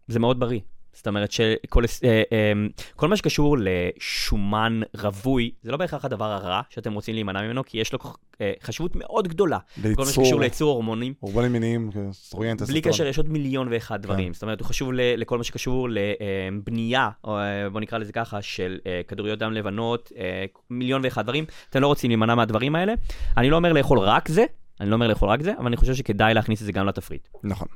[0.09, 0.61] זה מאוד בריא.
[0.97, 2.53] זאת אומרת שכל אה, אה,
[2.97, 7.79] כל מה שקשור לשומן רווי, זה לא בהכרח הדבר הרע שאתם רוצים להימנע ממנו, כי
[7.79, 7.99] יש לו
[8.41, 9.59] אה, חשיבות מאוד גדולה.
[9.83, 11.15] כל מה שקשור לייצור הורמונים.
[11.21, 14.33] הורמונים מיניים, אסטרוגן, בלי קשר, יש עוד מיליון ואחד דברים.
[14.33, 18.79] זאת אומרת, הוא חשוב לכל מה שקשור לבנייה, אה, בוא נקרא לזה ככה, של
[19.09, 20.13] כדוריות דם לבנות,
[20.71, 21.45] מיליון ואחד דברים.
[21.71, 22.95] אתם לא רוצים להימנע מהדברים האלה.
[23.37, 24.45] אני לא אומר לאכול רק זה,
[24.81, 27.29] אני לא אומר לאכול רק זה, אבל אני חושב שכדאי להכניס את זה גם לתפריט.
[27.43, 27.69] נכון.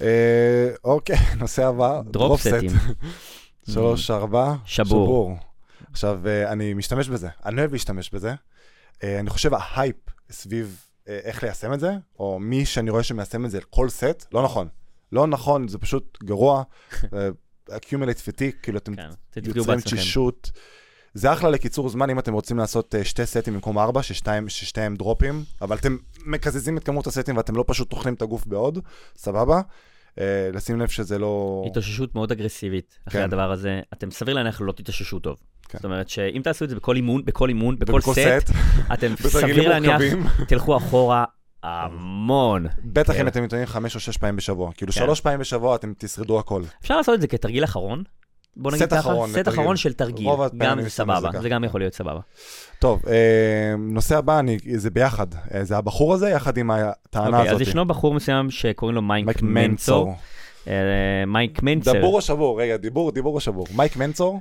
[0.00, 2.70] אה, אוקיי, נושא הבא, דרופסטים.
[3.70, 5.36] שלוש, ארבע, שבור.
[5.90, 8.34] עכשיו, אה, אני משתמש בזה, אני אוהב להשתמש בזה.
[9.04, 9.96] אה, אני חושב ההייפ
[10.30, 14.42] סביב איך ליישם את זה, או מי שאני רואה שמיישם את זה כל סט, לא
[14.42, 14.68] נכון.
[15.12, 16.62] לא נכון, זה פשוט גרוע.
[17.70, 19.08] accumulate fatigue, כאילו אתם כן,
[19.54, 19.80] יוצרים.
[19.80, 20.50] תשישות.
[21.14, 25.44] זה אחלה לקיצור זמן אם אתם רוצים לעשות שתי סטים במקום ארבע, ששתיים- ששתיהם דרופים,
[25.62, 28.78] אבל אתם מקזזים את כמות הסטים ואתם לא פשוט טוחנים את הגוף בעוד,
[29.16, 29.60] סבבה.
[30.18, 31.64] אה, לשים לב שזה לא...
[31.66, 33.24] התאוששות מאוד אגרסיבית אחרי כן.
[33.24, 33.80] הדבר הזה.
[33.92, 35.36] אתם סביר להניח לא תתאוששו טוב.
[35.68, 35.78] כן.
[35.78, 38.50] זאת אומרת שאם תעשו את זה בכל אימון, בכל אימון, בכל ובכל סט,
[38.94, 40.00] אתם סביר להניח.
[40.48, 41.24] תלכו אחורה
[41.62, 42.66] המון.
[42.84, 43.20] בטח כן.
[43.20, 44.72] אם אתם מתאמנים חמש או שש פעמים בשבוע.
[44.72, 44.98] כאילו כן.
[44.98, 46.62] שלוש פעמים בשבוע אתם תשרדו הכל.
[46.82, 48.02] אפשר לעשות את זה כתרגיל אחרון?
[48.56, 49.48] בוא נגיד סט ככה, אחרון סט.
[49.48, 51.42] אחרון של תרגיל, גם זה סבבה, ככה.
[51.42, 52.20] זה גם יכול להיות סבבה.
[52.78, 55.26] טוב, אה, נושא הבא, אני, זה ביחד.
[55.54, 57.60] אה, זה הבחור הזה יחד עם הטענה אוקיי, הזאת.
[57.60, 60.06] אז ישנו בחור מסוים שקוראים לו מייק מייק מנצור.
[60.06, 60.14] מנצור.
[60.68, 61.92] אה, מייק מנצר.
[61.92, 62.60] דבור או שבור?
[62.60, 63.66] רגע, דיבור, דיבור או שבור?
[63.76, 64.40] מייק מנצור?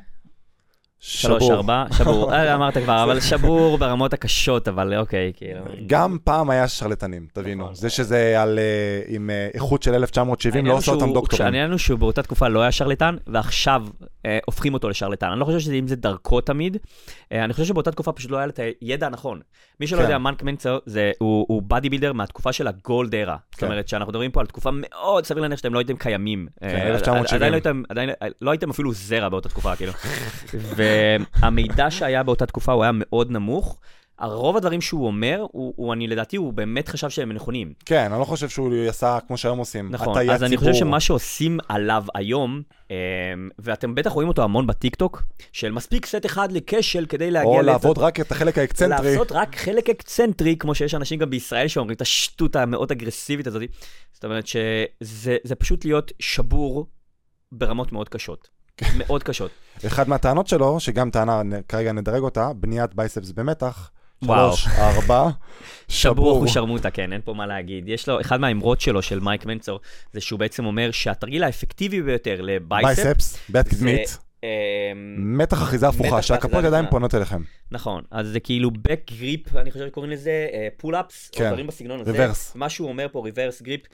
[1.00, 1.54] שלוש, שבור.
[1.54, 2.32] ארבע, שבור.
[2.34, 5.62] אה, אמרת כבר, אבל שבור ברמות הקשות, אבל אוקיי, כאילו.
[5.88, 7.64] גם פעם היה שרלטנים, תבינו.
[7.64, 7.76] נכון.
[7.76, 11.46] זה שזה על, אה, עם אה, איכות של 1970, לא עושה אותם דוקטורים.
[11.46, 13.84] העניין הוא שהוא באותה תקופה לא היה שרלטן, ועכשיו
[14.26, 15.28] אה, הופכים אותו לשרלטן.
[15.28, 16.78] אני לא חושב שאם זה דרכו תמיד,
[17.32, 19.40] אה, אני חושב שבאותה תקופה פשוט לא היה את הידע הנכון.
[19.80, 20.04] מי שלא כן.
[20.04, 23.38] יודע, מנק מנצר זה, הוא, הוא בדי בילדר מהתקופה של הגולד ארה.
[23.52, 23.66] זאת כן.
[23.66, 26.48] אומרת שאנחנו מדברים פה על תקופה מאוד, סביר להניח שאתם לא הייתם קיימים.
[26.60, 27.36] כן, אה, 1970.
[27.36, 28.10] עדיין לא הייתם, עדיין
[28.42, 29.92] לא הייתם אפילו זרע באותה תקופה, כאילו.
[31.42, 33.80] והמידע שהיה באותה תקופה הוא היה מאוד נמוך.
[34.20, 37.74] הרוב הדברים שהוא אומר, הוא, הוא, אני לדעתי, הוא באמת חשב שהם נכונים.
[37.86, 39.88] כן, אני לא חושב שהוא עשה כמו שהיום עושים.
[39.92, 40.80] נכון, אז אני חושב ציבור.
[40.88, 42.62] שמה שעושים עליו היום,
[42.92, 42.96] אמ,
[43.60, 47.66] ואתם בטח רואים אותו המון בטיקטוק, של מספיק סט אחד לכשל כדי להגיע או לצד-
[47.66, 49.12] לעבוד רק את החלק האקצנטרי.
[49.12, 53.62] לעשות רק חלק אקצנטרי, כמו שיש אנשים גם בישראל שאומרים את השטות המאוד אגרסיבית הזאת.
[54.14, 56.86] זאת אומרת שזה זה פשוט להיות שבור
[57.52, 58.59] ברמות מאוד קשות.
[58.80, 58.98] כן.
[58.98, 59.52] מאוד קשות.
[59.86, 63.92] אחד מהטענות שלו, שגם טענה, כרגע נדרג אותה, בניית biceps במתח.
[64.26, 65.30] שלוש, ארבע,
[65.88, 67.90] שבור הוא שרמוטה, כן, אין פה מה להגיד.
[67.90, 69.80] יש לו, אחד מהאמרות שלו, של מייק מנצר,
[70.14, 74.48] זה שהוא בעצם אומר שהתרגיל האפקטיבי ביותר ל bicep, biceps, ביד זה, קדמית, אמ,
[75.38, 76.86] מתח אחיזה הפוכה, שהכפות ידיים.
[76.90, 77.42] פונות אליכם.
[77.72, 82.00] נכון, אז זה כאילו back grip, אני חושב שקוראים לזה pull-ups, כן, או דברים בסגנון
[82.00, 82.28] הזה.
[82.56, 83.88] מה שהוא אומר פה, reverse grip, אה,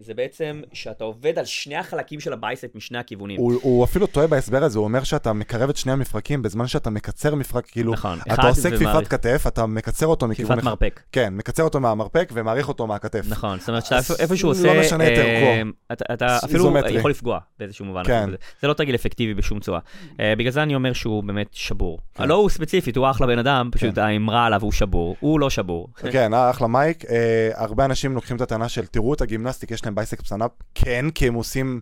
[0.00, 3.40] זה בעצם שאתה עובד על שני החלקים של ה biceps משני הכיוונים.
[3.40, 6.90] הוא, הוא אפילו טועה בהסבר הזה, הוא אומר שאתה מקרב את שני המפרקים בזמן שאתה
[6.90, 10.64] מקצר מפרק, כאילו, נכון, אתה עושה כפיפת מאריך- כתף, אתה מקצר אותו מכיוון כפיפת.
[10.68, 11.00] מרפק.
[11.12, 13.24] כן, מקצר אותו מהמרפק ומאריך אותו מהכתף.
[13.28, 15.46] נכון, זאת אומרת אז שאיפה שהוא לא עושה, משנה את אורכו.
[15.46, 16.92] אה, אתה- אתה אפילו איזומטרי.
[16.98, 18.04] יכול לפגוע באיזשהו מובן.
[18.04, 18.30] כן.
[18.62, 19.78] זה לא תרגיל אפקטיבי בשום צורה.
[20.20, 21.98] אה, בגלל זה אני אומר שהוא באמת שבור.
[22.14, 22.28] כן.
[22.28, 25.16] לא הוא ספציפית, הוא אחלה בן אדם, פשוט האמרה עליו הוא שבור.
[25.20, 25.88] הוא לא שבור.
[26.12, 27.04] כן, אה, אחלה מייק.
[27.04, 27.16] אה,
[27.54, 30.50] הרבה אנשים לוקחים את הטענה של, תראו את הגימנסטיק, יש להם בייסקס ענק.
[30.74, 31.80] כן, כי הם עושים,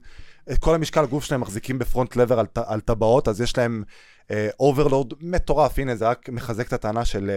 [0.52, 3.82] את כל המשקל גוף שלהם מחזיקים ב front lever על, על טבעות, אז יש להם
[4.60, 5.78] overload מטורף.
[5.78, 7.30] הנה, זה רק מחזק את הטענה של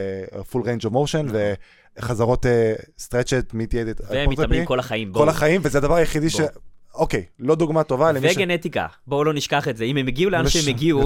[0.49, 1.25] full range of motion,
[1.99, 2.45] וחזרות
[2.99, 5.07] stretch-mediated, והם מתאמנים כל החיים.
[5.07, 5.29] כל בואו.
[5.29, 6.39] החיים, וזה הדבר היחידי ש...
[6.93, 8.37] אוקיי, לא דוגמה טובה למי ש...
[8.37, 9.83] וגנטיקה, בואו לא נשכח את זה.
[9.83, 11.01] אם הם הגיעו לאן שהם הגיעו.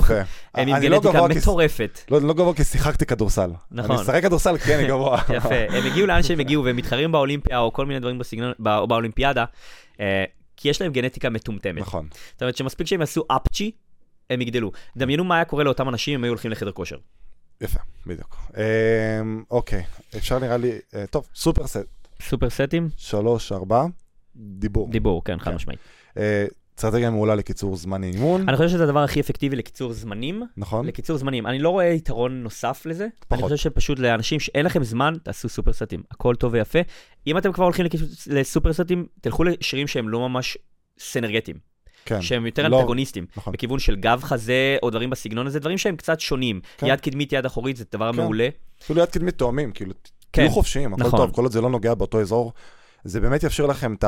[0.53, 2.01] הם עם אני לא גנטיקה מטורפת.
[2.11, 3.51] לא, לא גבוה כי שיחקתי כדורסל.
[3.71, 3.91] נכון.
[3.91, 5.21] אני משחק כדורסל כי אני גבוה.
[5.37, 8.77] יפה, הם הגיעו לאן שהם הגיעו והם מתחרים באולימפיה או כל מיני דברים בסגנון, בא-
[8.77, 9.45] או באולימפיאדה,
[9.99, 10.23] אה,
[10.57, 11.81] כי יש להם גנטיקה מטומטמת.
[11.81, 12.07] נכון.
[12.33, 13.71] זאת אומרת שמספיק שהם יעשו אפצ'י,
[14.29, 14.71] הם יגדלו.
[14.97, 16.97] דמיינו מה היה קורה לאותם אנשים אם היו הולכים לחדר כושר.
[17.61, 18.37] יפה, בדיוק.
[18.57, 19.83] אמ, אוקיי,
[20.17, 21.85] אפשר נראה לי, אה, טוב, סופר סט,
[22.21, 23.85] סופר סטים, שלוש, ארבע,
[24.35, 24.89] דיבור.
[24.89, 25.55] דיבור, כן, חד כן.
[25.55, 25.79] משמעית.
[26.17, 26.45] אה,
[26.77, 30.43] אסטרטגיה מעולה לקיצור זמן אימון, אני חושב שזה הדבר הכי אפקטיבי לקיצור זמנים.
[30.57, 30.85] נכון?
[30.85, 31.47] לקיצור זמנים.
[31.47, 33.03] אני לא רואה יתרון נוסף לזה.
[33.03, 33.43] אני פחות.
[33.43, 36.03] חושב שפשוט לאנשים שאין לכם זמן, תעשו סופר סטים.
[36.11, 36.79] הכל טוב ויפה.
[37.27, 40.57] אם אתם כבר הולכים לקיצור- לסופר סטים, תלכו לשירים שהם לא ממש
[40.99, 41.57] סנרגטיים.
[42.05, 42.21] כן.
[42.21, 43.53] שהם יותר לא- אנטגוניסטים, נכון.
[43.53, 46.61] בכיוון של גב חזה או דברים בסגנון הזה, דברים שהם קצת שונים.
[46.77, 46.87] כן.
[46.87, 48.17] יד קדמית, יד אחורית, זה דבר כן.
[48.17, 48.47] מעולה.
[48.83, 49.93] אפילו יד קדמית תואמים, כאילו,
[50.33, 50.41] כן.
[50.41, 51.19] תהיו חופשיים, הכל נכון.
[51.19, 52.53] טוב, כל עוד זה לא נוגע באותו אזור.
[53.07, 54.05] זה באמת יאפשר לכם את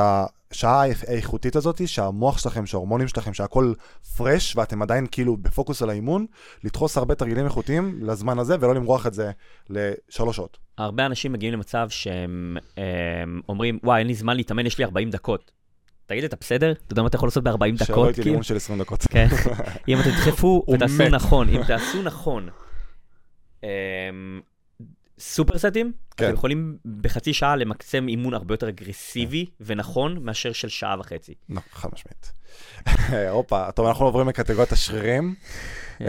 [0.50, 3.72] השעה האיכותית הזאת, שהמוח שלכם, שההורמונים שלכם, שהכל
[4.16, 6.26] פרש, ואתם עדיין כאילו בפוקוס על האימון,
[6.64, 9.30] לדחוס הרבה תרגילים איכותיים לזמן הזה, ולא למרוח את זה
[9.70, 10.58] לשלוש שעות.
[10.78, 15.10] הרבה אנשים מגיעים למצב שהם הם, אומרים, וואי, אין לי זמן להתאמן, יש לי 40
[15.10, 15.50] דקות.
[16.06, 16.72] תגיד, אתה בסדר?
[16.72, 18.06] אתה יודע מה אתה יכול לעשות ב-40 שלא דקות?
[18.06, 18.24] הייתי כאילו?
[18.24, 19.02] לאימון של 20 דקות.
[19.10, 19.28] כן.
[19.88, 21.08] אם אתם תדחפו ותעשו.
[21.10, 22.48] נכון, אם תעשו נכון,
[25.18, 26.24] אמ, סופר סטים, כן.
[26.24, 31.34] אתם יכולים בחצי שעה למקסם אימון הרבה יותר אגרסיבי ונכון מאשר של שעה וחצי.
[31.48, 32.32] לא, חד משמעית.
[33.30, 35.34] הופה, טוב, אנחנו עוברים לקטגוריית השרירים.
[35.98, 36.04] כן.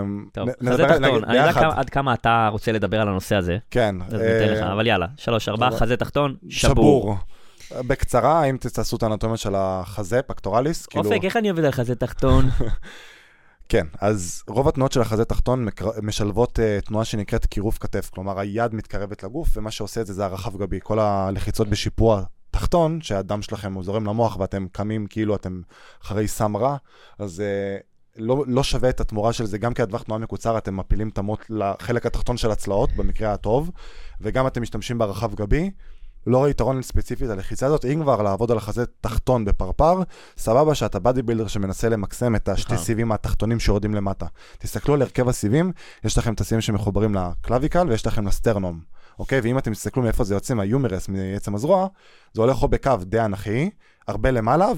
[0.00, 3.94] אמ, טוב, חזה תחתון, אני יודע עד כמה אתה רוצה לדבר על הנושא הזה, כן.
[4.06, 5.70] אז ניתן לך, אה, אבל יאללה, שלוש, ארבע.
[5.70, 7.16] חזה תחתון, שבור.
[7.72, 10.86] בקצרה, האם תעשו את האנטומיה של החזה, פקטורליס?
[10.86, 12.48] כאילו, אופק, איך אני עובד על חזה תחתון?
[13.68, 18.38] כן, אז רוב התנועות של החזה תחתון מקר- משלבות uh, תנועה שנקראת קירוב כתף, כלומר
[18.38, 20.78] היד מתקרבת לגוף, ומה שעושה את זה זה הרחב גבי.
[20.82, 25.60] כל הלחיצות בשיפוע תחתון, שהדם שלכם הוא זורם למוח ואתם קמים כאילו אתם
[26.02, 26.76] אחרי סם רע,
[27.18, 27.82] אז uh,
[28.16, 31.18] לא, לא שווה את התמורה של זה, גם כי הטווח תנועה מקוצר, אתם מפילים את
[31.18, 33.70] המוט לחלק התחתון של הצלעות, במקרה הטוב,
[34.20, 35.70] וגם אתם משתמשים ברחב גבי.
[36.28, 40.02] לא רואה יתרון ספציפית ללחיצה הזאת, אם כבר לעבוד על החזה תחתון בפרפר,
[40.36, 42.84] סבבה שאתה בדי בילדר שמנסה למקסם את השתי נכון.
[42.84, 44.26] סיבים התחתונים שיורדים למטה.
[44.58, 45.72] תסתכלו על הרכב הסיבים,
[46.04, 48.80] יש לכם את הסיבים שמחוברים לקלוויקל ויש לכם לסטרנום,
[49.18, 49.40] אוקיי?
[49.40, 51.88] ואם אתם תסתכלו מאיפה זה יוצא, מהיומרס, מעצם הזרוע,
[52.32, 53.70] זה הולך או בקו די אנכי,
[54.08, 54.68] הרבה למעלה,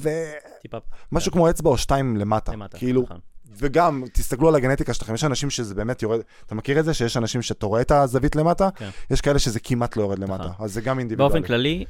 [0.62, 0.78] טיפה
[1.12, 2.52] ומשהו כמו אצבע או שתיים למטה.
[2.52, 2.78] למטה.
[2.78, 3.18] כאילו, נכון.
[3.58, 6.94] וגם, תסתכלו על הגנטיקה שלכם, יש אנשים שזה באמת יורד, אתה מכיר את זה?
[6.94, 8.68] שיש אנשים שאתה רואה את הזווית למטה?
[8.76, 8.88] כן.
[9.10, 10.64] יש כאלה שזה כמעט לא יורד למטה, נכון.
[10.64, 11.32] אז זה גם אינדיבידואלי.
[11.32, 11.84] באופן כללי,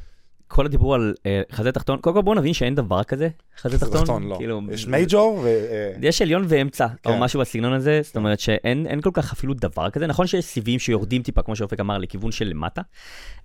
[0.48, 3.28] כל הדיבור על אה, חזה תחתון, קודם כל בואו נבין שאין דבר כזה,
[3.60, 4.00] חזה זה תחתון.
[4.00, 4.36] תחתון, לא.
[4.36, 5.46] כאילו, יש מייג'ור ו...
[5.46, 7.18] אה, יש עליון ואמצע, או כן.
[7.20, 10.06] משהו בסגנון הזה, זאת אומרת שאין אין כל כך אפילו דבר כזה.
[10.06, 12.82] נכון שיש סיבים שיורדים טיפה, כמו שאופק אמר, לכיוון של למטה.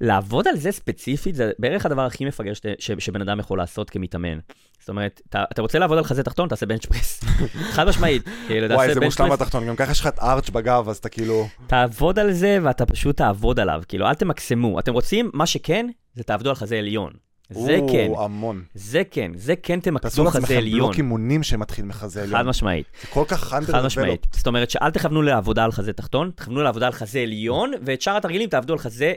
[0.01, 3.89] לעבוד על זה ספציפית, זה בערך הדבר הכי מפגר שת- ש- שבן אדם יכול לעשות
[3.89, 4.37] כמתאמן.
[4.85, 7.21] זאת אומרת, אתה, אתה רוצה לעבוד על חזה תחתון, תעשה בנץ' פרס.
[7.75, 8.23] חד משמעית.
[8.47, 11.47] כאילו, וואי, זה מושלם בתחתון, גם ככה יש לך את הארץ' בגב, אז אתה כאילו...
[11.67, 13.81] תעבוד על זה ואתה פשוט תעבוד עליו.
[13.87, 14.79] כאילו, אל תמקסמו.
[14.79, 17.11] אתם רוצים, מה שכן, זה תעבדו על חזה עליון.
[17.49, 18.63] זה או, כן, המון.
[18.73, 20.79] זה כן, זה כן תעשו תמקסמו חזה לעצמכם עליון.
[20.79, 22.47] בלוק אימונים שמתחיל מחזה חד עליון.
[22.47, 24.27] משמעית, זה כל כך under חד משמעית.
[24.31, 28.17] זאת אומרת שאל תכוונו לעבודה על חזה תחתון, תכוונו לעבודה על חזה עליון, ואת שאר
[28.17, 29.13] התרגילים תעבדו על חזה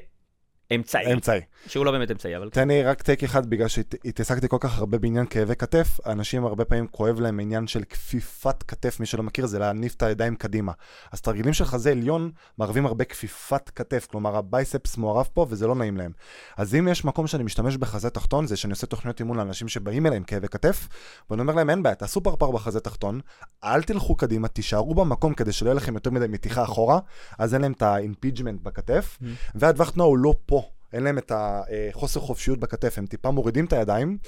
[0.74, 1.40] אמצעי, אמצעי.
[1.66, 4.98] שהוא לא באמת אמצעי, אבל תן לי רק טייק אחד, בגלל שהתעסקתי כל כך הרבה
[4.98, 9.46] בעניין כאבי כתף, אנשים הרבה פעמים כואב להם עניין של כפיפת כתף, מי שלא מכיר
[9.46, 10.72] זה להניף את הידיים קדימה.
[11.12, 15.74] אז תרגילים של חזה עליון מערבים הרבה כפיפת כתף, כלומר הבייספס מעורב פה וזה לא
[15.74, 16.12] נעים להם.
[16.56, 20.06] אז אם יש מקום שאני משתמש בחזה תחתון, זה שאני עושה תוכניות אימון לאנשים שבאים
[20.06, 20.88] אליי עם כאבי כתף,
[21.30, 23.20] ואני אומר להם אין בעיה, תעשו פרפר בחזה תחתון,
[23.64, 26.98] אל תלכו קדימה, תישארו במקום כדי שלא יהיה לכם יותר מדי מתיחה אחורה,
[27.38, 29.18] אז אין להם את ה impingement בכתף,
[29.54, 30.57] והטווח תנועה הוא לא פה.
[30.93, 34.18] אין להם את החוסר חופשיות בכתף, הם טיפה מורידים את הידיים,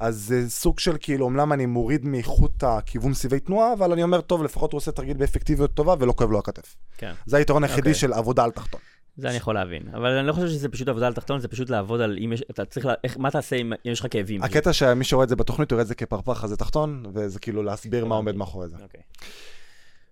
[0.00, 4.20] אז זה סוג של כאילו, אומנם אני מוריד מאיכות הכיוון סיבי תנועה, אבל אני אומר,
[4.20, 6.76] טוב, לפחות הוא עושה תרגיל באפקטיביות טובה ולא כואב לו הכתף.
[6.98, 7.12] כן.
[7.26, 7.94] זה היתרון היחידי אוקיי.
[7.94, 8.80] של עבודה על תחתון.
[9.16, 9.82] זה אני יכול להבין.
[9.94, 12.42] אבל אני לא חושב שזה פשוט עבודה על תחתון, זה פשוט לעבוד על אם יש,
[12.50, 14.42] אתה צריך, לה, איך, מה תעשה אם, אם יש לך כאבים?
[14.42, 17.62] הקטע שמי שרואה את זה בתוכנית, הוא רואה את זה כפרפר חזה תחתון, וזה כאילו
[17.62, 18.76] להסביר מה עומד מאחורי זה.
[18.82, 19.00] אוקיי.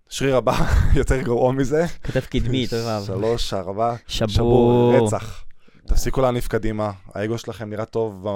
[0.09, 0.53] שריר הבא,
[1.00, 1.86] יותר גרוע מזה.
[2.03, 3.07] כתף קדמית, אוי ואבוי.
[3.07, 4.94] שלוש, ארבע, שבור.
[4.96, 5.44] רצח.
[5.86, 8.26] תפסיקו להניף קדימה, האגו שלכם נראה טוב,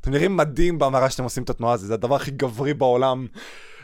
[0.00, 3.26] אתם נראים מדהים במראה שאתם עושים את התנועה הזאת, זה הדבר הכי גברי בעולם.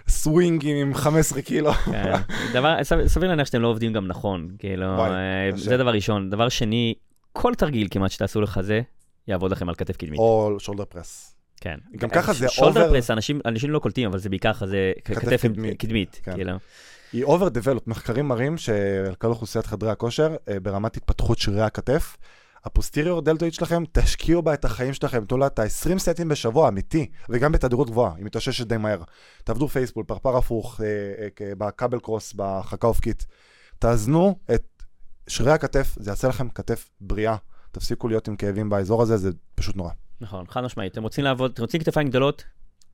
[0.08, 1.72] סווינגים עם 15 קילו.
[1.72, 2.12] כן.
[2.52, 5.50] דבר, סביר להניח שאתם לא עובדים גם נכון, כאילו, אה.
[5.56, 6.30] זה דבר ראשון.
[6.30, 6.94] דבר שני,
[7.32, 8.80] כל תרגיל כמעט שתעשו לך זה,
[9.28, 10.18] יעבוד לכם על כתף קדמית.
[10.18, 11.36] או shoulder press.
[11.60, 11.76] כן.
[11.96, 15.18] גם ככה זה shoulder over- press, אנשים, אנשים לא קולטים, אבל זה בעיקר כזה, כתף
[15.18, 15.80] כתף קדמית.
[15.80, 16.34] קדמית, כן.
[16.34, 16.52] כאילו.
[17.12, 22.16] היא over developed, מחקרים מראים שעל כל אוכלוסיית חדרי הכושר, אה, ברמת התפתחות שרירי הכתף,
[22.64, 26.68] ה posterior deltoid שלכם, תשקיעו בה את החיים שלכם, תנו לה את ה-20 סטים בשבוע,
[26.68, 29.02] אמיתי, וגם בתדירות גבוהה, היא מתאוששת די מהר.
[29.44, 30.86] תעבדו פייסבול, פרפר הפוך, אה,
[31.24, 33.26] אה, כ- בכבל קרוס, בחכה אופקית.
[33.78, 34.82] תאזנו את
[35.28, 37.36] שרירי הכתף, זה יעשה לכם כתף בריאה.
[37.72, 39.90] תפסיקו להיות עם כאבים באזור הזה, זה פשוט נורא.
[40.20, 40.92] נכון, חד משמעית.
[40.92, 42.44] אתם רוצים לעבוד, אתם רוצים כתפיים גדולות,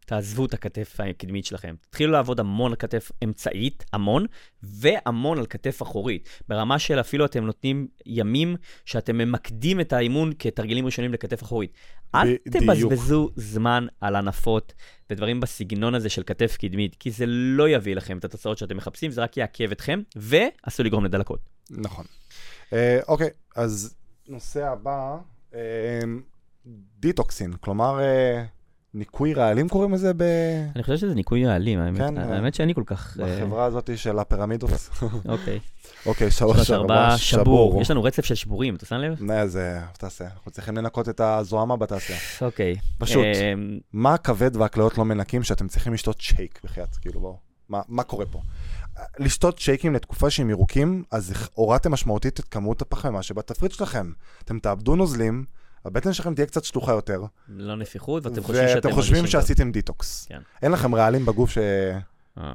[0.07, 1.75] תעזבו את הכתף הקדמית שלכם.
[1.91, 4.27] תתחילו לעבוד המון על כתף אמצעית, המון,
[4.63, 6.29] והמון על כתף אחורית.
[6.49, 11.73] ברמה של אפילו אתם נותנים ימים שאתם ממקדים את האימון כתרגילים ראשונים לכתף אחורית.
[12.15, 12.37] אל.
[12.51, 14.75] תבזבזו זמן על הנפות
[15.11, 19.11] ודברים בסגנון הזה של כתף קדמית, כי זה לא יביא לכם את התוצאות שאתם מחפשים,
[19.11, 21.41] זה רק יעכב אתכם, ועשוי לגרום לדלקות.
[21.71, 22.05] נכון.
[22.73, 23.95] אה, אוקיי, אז
[24.29, 25.17] נושא הבא,
[25.55, 26.01] אה,
[26.99, 28.45] דיטוקסין, כלומר, אה,
[28.97, 30.23] ניקוי רעלים קוראים לזה ב...
[30.75, 33.17] אני חושב שזה ניקוי העלים, האמת, כן, האמת שאני כל כך...
[33.21, 34.71] אה, בחברה הזאת של הפירמידות.
[35.29, 35.59] אוקיי.
[36.07, 37.83] אוקיי, שלוש, ארבע, שבור.
[37.83, 39.17] יש לנו רצף של שבורים, אתה שם לב?
[39.21, 42.19] מה זה, תעשה, אנחנו צריכים לנקות את הזוהמה בתעשייה.
[42.43, 42.77] אוקיי.
[42.99, 43.25] פשוט.
[43.25, 47.37] אמ, מה הכבד והכליות לא מנקים שאתם צריכים לשתות שייק, בחייאת, כאילו, בואו.
[47.69, 48.41] מה קורה פה?
[49.19, 54.13] לשתות שייקים לתקופה שהם ירוקים, אז הורדתם משמעותית את כמות הפחמימה שבתפריט שלכם.
[54.45, 55.45] אתם תאבדו נוזלים,
[55.87, 59.27] הבטן שלכם תהיה קצת שטוחה יותר, לא נפיחות, ואתם חושבים שאתם ואתם חושבים.
[59.27, 60.27] שעשיתם דיטוקס.
[60.29, 60.41] כן.
[60.63, 61.99] אין לכם רעלים בגוף אה.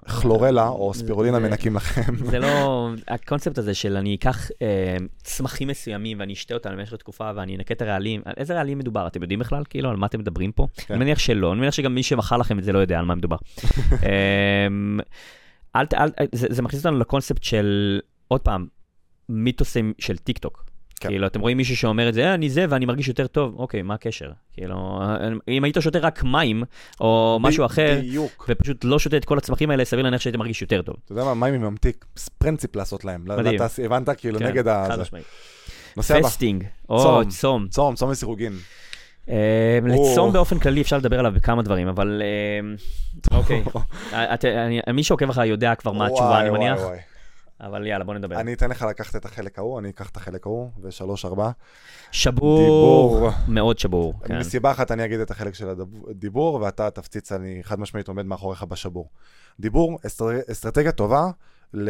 [0.08, 2.16] שכלורלה או זה- ספירולינה מנקים לכם.
[2.26, 7.32] זה לא, הקונספט הזה של אני אקח אה, צמחים מסוימים ואני אשתה אותם במשך תקופה
[7.36, 9.08] ואני אנקה את הרעלים, על איזה רעלים מדובר?
[9.08, 10.68] אתם יודעים בכלל כאילו על מה אתם מדברים פה?
[10.76, 10.94] כן.
[10.94, 13.16] אני מניח שלא, אני מניח שגם מי שמכר לכם את זה לא יודע על מה
[13.16, 13.38] מדובר.
[14.68, 15.00] אמ,
[16.32, 18.68] זה מכניס אותנו לקונספט של, עוד פעם,
[19.30, 20.66] מיתוסים של טיק טוק.
[21.02, 21.10] כן.
[21.10, 23.82] כאילו, אתם רואים מישהו שאומר את זה, אה, אני זה ואני מרגיש יותר טוב, אוקיי,
[23.82, 24.32] מה הקשר?
[24.54, 25.02] כאילו,
[25.48, 26.64] אם היית שותה רק מים,
[27.00, 28.00] או משהו אחר.
[28.50, 30.96] ופשוט לא שותה את כל הצמחים האלה, סביר להניח שהיית מרגיש יותר טוב.
[31.06, 32.06] אתה יודע מה, מים עם ממתיק,
[32.38, 33.24] פרינציפ לעשות להם.
[33.26, 33.56] מדהים.
[33.56, 34.10] לתעשייה, הבנת?
[34.10, 34.86] כאילו, כן, נגד ה...
[34.88, 35.00] חד.
[35.00, 35.26] משמעית.
[35.98, 36.28] נושא הבא.
[36.28, 37.68] fasting, או צום.
[37.70, 37.96] צום.
[37.96, 38.54] צום, לסירוגין.
[39.30, 40.12] אה, או.
[40.12, 42.22] לצום באופן כללי אפשר לדבר עליו בכמה דברים, אבל
[43.32, 43.64] אה, אוקיי.
[44.14, 46.80] אה, מי שעוקב אחריך יודע כבר מה התשובה, אני מניח.
[47.62, 48.40] אבל יאללה, בוא נדבר.
[48.40, 51.52] אני אתן לך לקחת את החלק ההוא, אני אקח את החלק ההוא, ושלוש, ארבע.
[52.12, 53.30] שבור, דיבור.
[53.48, 54.14] מאוד שבור.
[54.26, 54.40] כן.
[54.40, 55.70] מסיבה אחת אני אגיד את החלק של
[56.10, 59.10] הדיבור, ואתה תפציץ, אני חד משמעית עומד מאחוריך בשבור.
[59.60, 61.30] דיבור, אסטר- אסטרטגיה טובה
[61.74, 61.90] ל-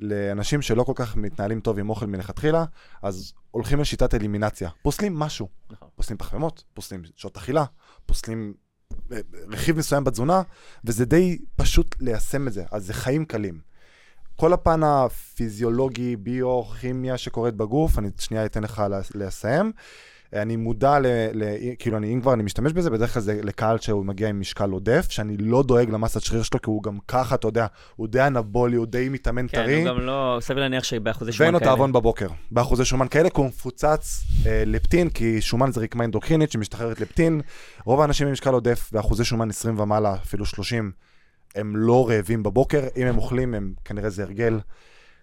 [0.00, 2.64] לאנשים שלא כל כך מתנהלים טוב עם אוכל מלכתחילה,
[3.02, 4.70] אז הולכים לשיטת אלימינציה.
[4.82, 5.48] פוסלים משהו.
[5.70, 5.88] נכון.
[5.96, 7.64] פוסלים פחמימות, פוסלים שעות אכילה,
[8.06, 8.54] פוסלים
[9.12, 10.42] אה, רכיב מסוים בתזונה,
[10.84, 13.67] וזה די פשוט ליישם את זה, אז זה חיים קלים.
[14.40, 18.82] כל הפן הפיזיולוגי, ביו-כימיה שקורית בגוף, אני שנייה אתן לך
[19.14, 19.72] לסיים.
[20.32, 21.06] אני מודע ל...
[21.32, 21.44] ל
[21.78, 24.70] כאילו, אני, אם כבר אני משתמש בזה, בדרך כלל זה לקהל שהוא מגיע עם משקל
[24.70, 27.66] עודף, שאני לא דואג למסת שריר שלו, כי הוא גם ככה, אתה יודע,
[27.96, 29.80] הוא די אנבולי, הוא די מתאמן כן, טרי.
[29.80, 31.70] הוא גם לא, סביר להניח שבאחוזי שומן ואין לו כאלה.
[31.70, 32.28] תאבון בבוקר.
[32.50, 37.40] באחוזי שומן כאלה, כי הוא מפוצץ אה, לפטין, כי שומן זה רקמה אנדוקרינית שמשתחררת לפטין.
[37.84, 40.92] רוב האנשים עם משקל עודף ואחוזי שומן 20 ומעלה, אפילו 30,
[41.54, 42.88] הם לא רעבים בבוקר.
[42.96, 44.60] אם הם אוכלים, הם כנראה זה הרגל.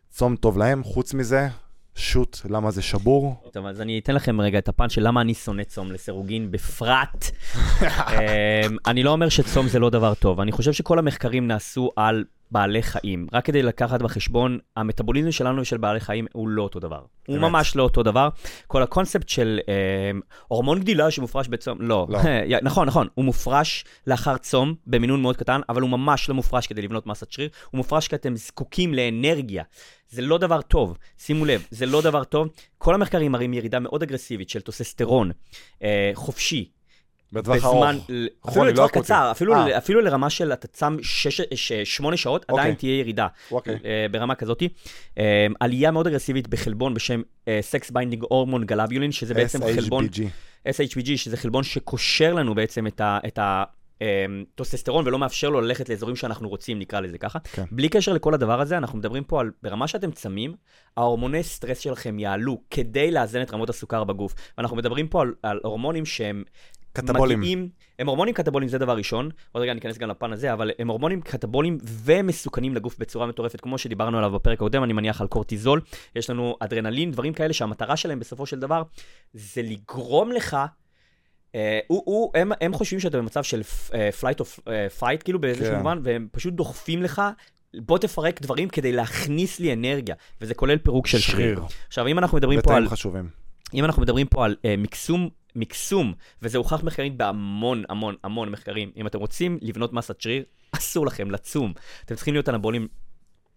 [0.09, 0.83] צום טוב להם.
[0.83, 1.47] חוץ מזה,
[1.95, 3.35] שוט, למה זה שבור?
[3.53, 7.25] טוב, אז אני אתן לכם רגע את הפן של למה אני שונא צום לסירוגין בפרט.
[7.55, 12.23] אמ, אני לא אומר שצום זה לא דבר טוב, אני חושב שכל המחקרים נעשו על
[12.51, 13.27] בעלי חיים.
[13.33, 17.01] רק כדי לקחת בחשבון, המטאבוליזם שלנו ושל בעלי חיים הוא לא אותו דבר.
[17.27, 17.37] הוא.
[17.37, 18.29] ממש לא אותו דבר.
[18.67, 22.07] כל הקונספט של אמ, הורמון גדילה שמופרש בצום, לא.
[22.09, 22.19] לא.
[22.61, 26.81] נכון, נכון, הוא מופרש לאחר צום במינון מאוד קטן, אבל הוא ממש לא מופרש כדי
[26.81, 29.63] לבנות מסת שריר, הוא מופרש כי אתם זקוקים לאנרגיה.
[30.15, 32.47] זה לא דבר טוב, שימו לב, זה לא דבר טוב.
[32.77, 35.31] כל המחקרים מראים ירידה מאוד אגרסיבית של טוסטסטרון
[35.83, 36.69] אה, חופשי.
[37.33, 37.75] בטווח ארוך.
[37.75, 39.05] בזמן, ל- אפילו כרוני, לא לטווח אקוטי.
[39.05, 39.77] קצר, אפילו, אה.
[39.77, 40.97] אפילו לרמה של אתה צם
[41.83, 42.61] שמונה שעות, אוקיי.
[42.61, 43.77] עדיין תהיה ירידה אוקיי.
[43.85, 44.63] אה, ברמה כזאת.
[45.17, 47.21] אה, עלייה מאוד אגרסיבית בחלבון בשם
[47.61, 50.19] sex binding hormone globulin, שזה בעצם חלבון, SHBG.
[50.67, 53.19] SHBG, שזה חלבון שקושר לנו בעצם את ה...
[53.27, 53.63] את ה אה,
[54.55, 57.39] טוסטסטרון ולא מאפשר לו ללכת לאזורים שאנחנו רוצים, נקרא לזה ככה.
[57.39, 57.63] כן.
[57.71, 60.55] בלי קשר לכל הדבר הזה, אנחנו מדברים פה על, ברמה שאתם צמים,
[60.97, 64.35] ההורמוני סטרס שלכם יעלו כדי לאזן את רמות הסוכר בגוף.
[64.57, 66.43] ואנחנו מדברים פה על, על הורמונים שהם
[66.93, 67.39] קטבולים.
[67.39, 67.69] מגיעים,
[67.99, 69.29] הם הורמונים קטבולים, זה דבר ראשון.
[69.51, 73.77] עוד רגע ניכנס גם לפן הזה, אבל הם הורמונים קטבולים ומסוכנים לגוף בצורה מטורפת, כמו
[73.77, 75.81] שדיברנו עליו בפרק הקודם, אני מניח על קורטיזול.
[76.15, 78.83] יש לנו אדרנלין, דברים כאלה שהמטרה שלהם בסופו של דבר
[79.33, 80.57] זה לגרום לך
[81.87, 83.63] הוא, הוא, הם, הם חושבים שאתה במצב של
[84.19, 84.45] flight או
[84.99, 85.77] fight, כאילו באיזשהו כן.
[85.77, 87.21] מובן, והם פשוט דוחפים לך,
[87.75, 91.55] בוא תפרק דברים כדי להכניס לי אנרגיה, וזה כולל פירוק של שריר.
[91.55, 91.67] שריר.
[91.87, 93.29] עכשיו, אם אנחנו מדברים פה על, חשובים.
[93.73, 98.91] אם אנחנו מדברים פה על uh, מקסום, מקסום, וזה הוכח מחקרית בהמון המון המון מחקרים,
[98.97, 101.73] אם אתם רוצים לבנות מסת שריר, אסור לכם לצום.
[102.05, 102.87] אתם צריכים להיות אנבולים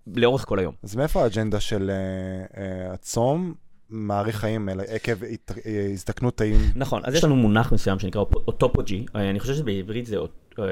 [0.06, 0.74] לאורך כל היום.
[0.82, 3.54] אז מאיפה האג'נדה של אה, אה, הצום
[3.90, 6.56] מאריך חיים אלא עקב אה, הזדקנות תאים?
[6.74, 10.16] נכון, אז יש לנו מונח מסוים שנקרא אוטופוג'י, אה, אני חושב שבעברית זה
[10.58, 10.64] אה,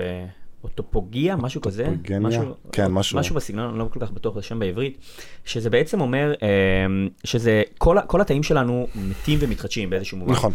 [0.65, 1.87] אוטופוגיה, משהו כזה.
[1.87, 2.41] אוטופוגניה?
[2.73, 3.19] כן, משהו.
[3.19, 4.99] משהו בסגנון, אני לא כל כך בטוח בשם בעברית,
[5.45, 6.35] שזה בעצם אומר
[7.25, 10.33] שזה, כל, התאים שלנו מתים ומתחדשים באיזשהו מובן.
[10.33, 10.53] נכון.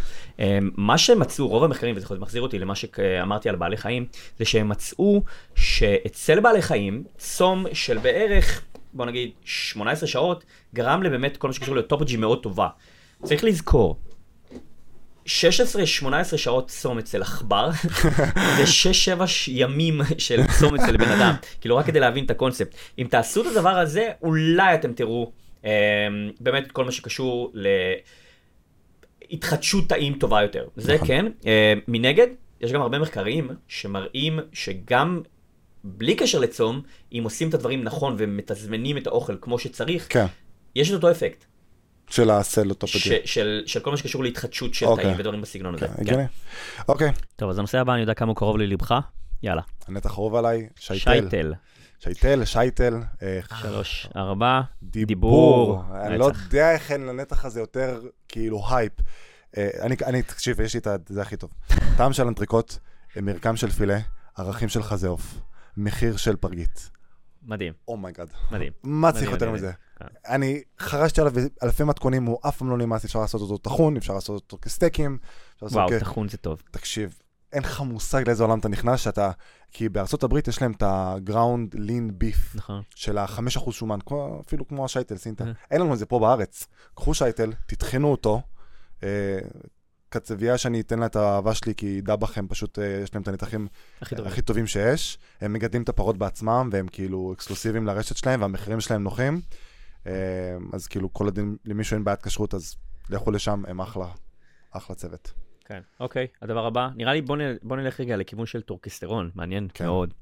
[0.78, 4.06] מה שמצאו, רוב המחקרים, וזה מחזיר אותי למה שאמרתי על בעלי חיים,
[4.40, 5.24] זה שהם מצאו
[5.56, 8.64] שאצל בעלי חיים, צום של בערך,
[8.94, 12.68] בוא נגיד, 18 שעות, גרם לבאמת כל מה שקשור לאוטופוג'י מאוד טובה.
[13.24, 14.00] צריך לזכור,
[15.26, 15.30] 16-18
[16.38, 17.70] שעות צום אצל עכבר,
[18.58, 18.64] זה
[19.18, 21.34] 6-7 ימים של צום אצל בן אדם.
[21.62, 22.76] כאילו, רק כדי להבין את הקונספט.
[23.00, 25.32] אם תעשו את הדבר הזה, אולי אתם תראו
[25.66, 25.72] אה,
[26.40, 27.54] באמת כל מה שקשור
[29.30, 30.68] להתחדשות תאים טובה יותר.
[30.76, 31.08] זה נכון.
[31.08, 31.26] כן.
[31.46, 32.28] אה, מנגד,
[32.62, 35.22] יש גם הרבה מחקרים שמראים שגם
[35.84, 36.82] בלי קשר לצום,
[37.14, 40.26] אם עושים את הדברים נכון ומתזמנים את האוכל כמו שצריך, כן,
[40.76, 41.46] יש את אותו אפקט.
[42.10, 43.00] של הסלוטופגי.
[43.00, 45.06] ש- של, של כל מה שקשור להתחדשות של אוקיי.
[45.06, 45.88] תאים ודברים בסגנון הזה.
[45.88, 46.24] כן, הגיוני.
[46.88, 48.96] אוקיי, טוב, אז הנושא הבא, אני יודע כמה הוא קרוב ללבך.
[49.44, 49.62] יאללה.
[49.88, 51.12] הנתח אהוב עליי, שייטל.
[51.12, 51.54] שייטל.
[52.00, 52.94] שייטל, שייטל.
[53.24, 54.62] אה, שלוש, ארבע.
[54.84, 55.06] דיבור.
[55.06, 55.84] דיבור.
[56.06, 56.26] אני לא.
[56.26, 58.94] יודע איך אין לנתח הזה יותר כאילו הייפ.
[59.58, 61.50] אה, אני, אני, תקשיב, יש לי את זה הכי טוב.
[61.98, 62.74] טעם של אנטריקוט,
[63.18, 64.00] אה, מרקם של פילה,
[64.38, 65.40] ערכים של חזה עוף,
[65.78, 66.90] מחיר של פרגית.
[67.44, 68.28] מדהים, oh my god.
[68.52, 68.72] מדהים.
[68.84, 69.52] מה צריך יותר.
[69.52, 69.72] מזה?
[70.00, 70.06] כן.
[70.28, 74.14] אני חרשתי עליו אלפי מתכונים, הוא אף פעם לא נמאס, אפשר לעשות אותו טחון, אפשר
[74.14, 75.18] לעשות אותו כסטייקים.
[75.62, 76.62] וואו, כ- טחון זה טוב.
[76.72, 77.18] תקשיב,
[77.54, 79.32] אין לך מושג לאיזה עולם אתה נכנס, שאתה...
[79.72, 82.82] כי בארצות הברית יש להם את ה-ground lean beef נכון.
[82.96, 85.44] של ה-5% שומן, כמו, אפילו כמו השייטל, סינטה.
[85.44, 85.52] אה.
[85.72, 86.68] אין לנו את זה פה בארץ.
[86.96, 88.42] קחו שייטל, תטחנו אותו.
[89.04, 89.40] אה,
[90.12, 93.28] קצבייה שאני אתן לה את האהבה שלי, כי דבח הם פשוט, אה, יש להם את
[93.28, 93.68] הנתחים
[94.02, 94.28] הכי טוב.
[94.28, 95.18] הכי טובים שיש.
[95.42, 99.42] הם מגדלים את הפרות בעצמם, והם כאילו אקסקלוסיביים לרשת שלהם, והמחירים שלהם נוחים.
[100.08, 100.12] אה,
[100.74, 102.76] אז כאילו, כל עוד למישהו אין בעיית כשרות, אז
[103.10, 104.08] לכו לשם, הם אחלה,
[104.72, 105.34] אחלה צוות.
[105.66, 106.28] כן, אוקיי.
[106.42, 109.86] הדבר הבא, נראה לי בוא נ- בוא נלך רגע לכיוון של טורקסטרון, מעניין כן.
[109.86, 110.14] מאוד.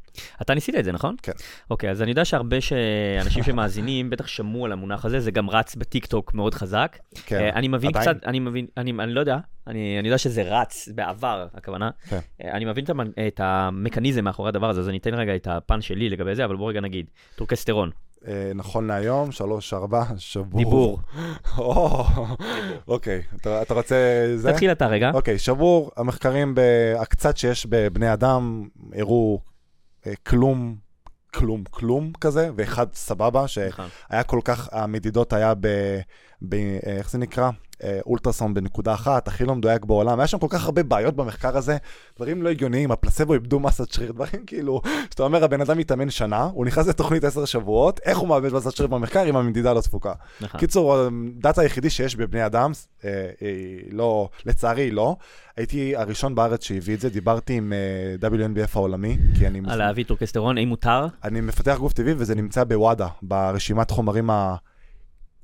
[0.42, 1.16] אתה ניסית את זה, נכון?
[1.24, 1.32] כן.
[1.70, 2.74] אוקיי, אז אני יודע שהרבה ש-
[3.22, 6.98] אנשים שמאזינים בטח שמעו על המונח הזה, זה גם רץ בטיקטוק מאוד חזק.
[7.26, 7.40] כן.
[7.40, 8.14] אה, אני מבין עדיין?
[8.18, 9.38] קצת, אני מבין, אני, אני לא יודע,
[9.68, 11.90] אני, אני יודע שזה רץ בעבר, הכוונה.
[12.10, 12.20] כן.
[12.44, 15.48] אה, אני מבין את, המנ- את המכניזם מאחורי הדבר הזה, אז אני אתן רגע את
[15.48, 17.92] הפן שלי לגבי זה, אבל בוא רגע נגיד, טורקסטרון,
[18.56, 20.58] נכון להיום, שלוש, ארבע, שבור.
[20.58, 21.00] דיבור.
[21.58, 22.06] או,
[22.88, 23.96] אוקיי, אתה אתה רוצה
[24.36, 24.52] זה?
[24.52, 25.12] תתחיל אתה רגע.
[25.14, 26.56] אוקיי, שבור, המחקרים,
[27.00, 29.42] הקצת שיש בבני אדם, הראו
[30.08, 30.76] אה, כלום,
[31.34, 33.90] כלום, כלום כזה, ואחד סבבה, שהיה נכון.
[34.28, 35.68] כל כך, המדידות היה ב...
[36.42, 37.50] ב אה, איך זה נקרא?
[37.84, 40.20] אה, אולטרסאונד בנקודה אחת, הכי לא מדויק בעולם.
[40.20, 41.78] היה שם כל כך הרבה בעיות במחקר הזה,
[42.16, 46.44] דברים לא הגיוניים, הפלסבו איבדו מסת שריר, דברים כאילו, שאתה אומר, הבן אדם מתאמן שנה,
[46.44, 50.14] הוא נכנס לתוכנית עשר שבועות, איך הוא מאבד מסת שריר במחקר אם המדידה לא תפוקה.
[50.42, 50.60] נכון.
[50.60, 52.72] קיצור, הדאטה היחידי שיש בבני אדם,
[53.06, 53.30] אה,
[53.92, 55.16] לא, לצערי לא.
[55.58, 57.74] הייתי הראשון בארץ שהביא את זה, דיברתי עם
[58.22, 59.62] אה, WNBF העולמי, כי אני...
[59.68, 61.08] על להביא טורקסטרון, האם מותר?
[61.24, 64.30] אני מפתח גוף טבעי וזה נמצא ב-WADA, ברשימת חומרים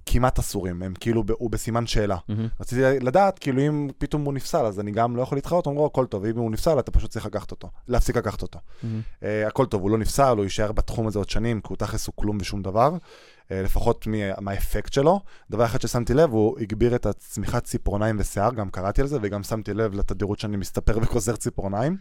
[0.09, 2.17] הכמעט אסורים, הם כאילו, ב- הוא בסימן שאלה.
[2.27, 2.47] מהמם.
[2.59, 6.05] רציתי לדעת, כאילו אם פתאום הוא נפסל, אז אני גם לא יכול להתחרות, אמרו, הכל
[6.05, 8.59] טוב, אם הוא נפסל, אתה פשוט צריך לקחת אותו, להפסיק לקחת אותו.
[8.83, 9.01] מהמם.
[9.19, 12.07] Uh, הכל טוב, הוא לא נפסל, הוא יישאר בתחום הזה עוד שנים, כי הוא תכלס
[12.07, 12.97] הוא כלום ושום דבר, uh,
[13.51, 15.19] לפחות מה- מהאפקט שלו.
[15.49, 19.43] דבר אחד ששמתי לב, הוא הגביר את הצמיחת ציפורניים ושיער, גם קראתי על זה, וגם
[19.43, 21.97] שמתי לב לתדירות שאני מסתפר וגוזר ציפורניים.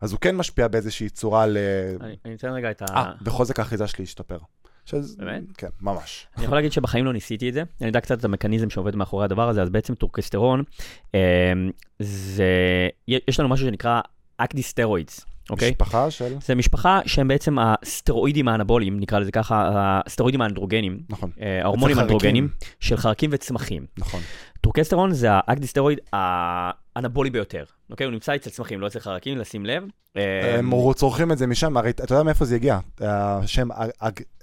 [0.00, 1.56] אז הוא כן משפיע באיזושהי צורה ל...
[2.00, 2.84] אני אני אתן רגע את ה...
[2.96, 4.38] אה, בחוזק האחיזה שלי השתפר.
[4.86, 5.42] שזה- באמת?
[5.58, 6.26] כן, ממש.
[6.36, 9.24] אני יכול להגיד שבחיים לא ניסיתי את זה, אני יודע קצת את המכניזם שעובד מאחורי
[9.24, 10.62] הדבר הזה, אז בעצם טורקסטרון,
[11.14, 11.52] אה,
[11.98, 12.44] זה,
[13.08, 14.00] יש לנו משהו שנקרא
[14.36, 15.70] אקדיסטרואידס, אוקיי?
[15.70, 16.34] משפחה של...
[16.42, 19.70] זה משפחה שהם בעצם הסטרואידים האנבוליים, נקרא לזה ככה,
[20.06, 21.98] הסטרואידים האנדרוגנים, נכון, אה, ההורמונים.
[21.98, 22.48] האנדרוגנים
[22.80, 23.86] של חרקים וצמחים.
[23.98, 24.20] נכון.
[24.60, 28.04] טורקסטרון זה האקדיסטרואיד האנבולי ביותר, אוקיי?
[28.04, 29.84] הוא נמצא אצל צמחים, לא אצל חרקים, לשים לב.
[30.16, 32.78] אה, הם צורכים את זה משם, הרי אתה יודע מאיפה זה הגיע?
[33.00, 33.68] השם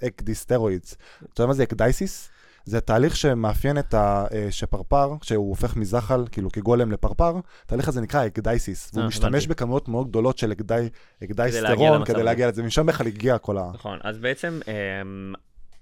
[0.06, 0.96] אקדיסטרואידס.
[1.32, 2.30] אתה יודע מה זה אקדייסיס?
[2.64, 7.34] זה תהליך שמאפיין את הפרפר, שהוא הופך מזחל, כאילו כגולם לפרפר,
[7.64, 9.46] התהליך הזה נקרא אקדייסיס, והוא אה, משתמש הבנתי.
[9.46, 10.52] בכמויות מאוד גדולות של
[11.24, 12.22] אקדייסטרון כדי.
[12.22, 13.70] להגיע לזה, משם בכלל הגיע כל ה...
[13.74, 15.34] נכון, אז בעצם אמ,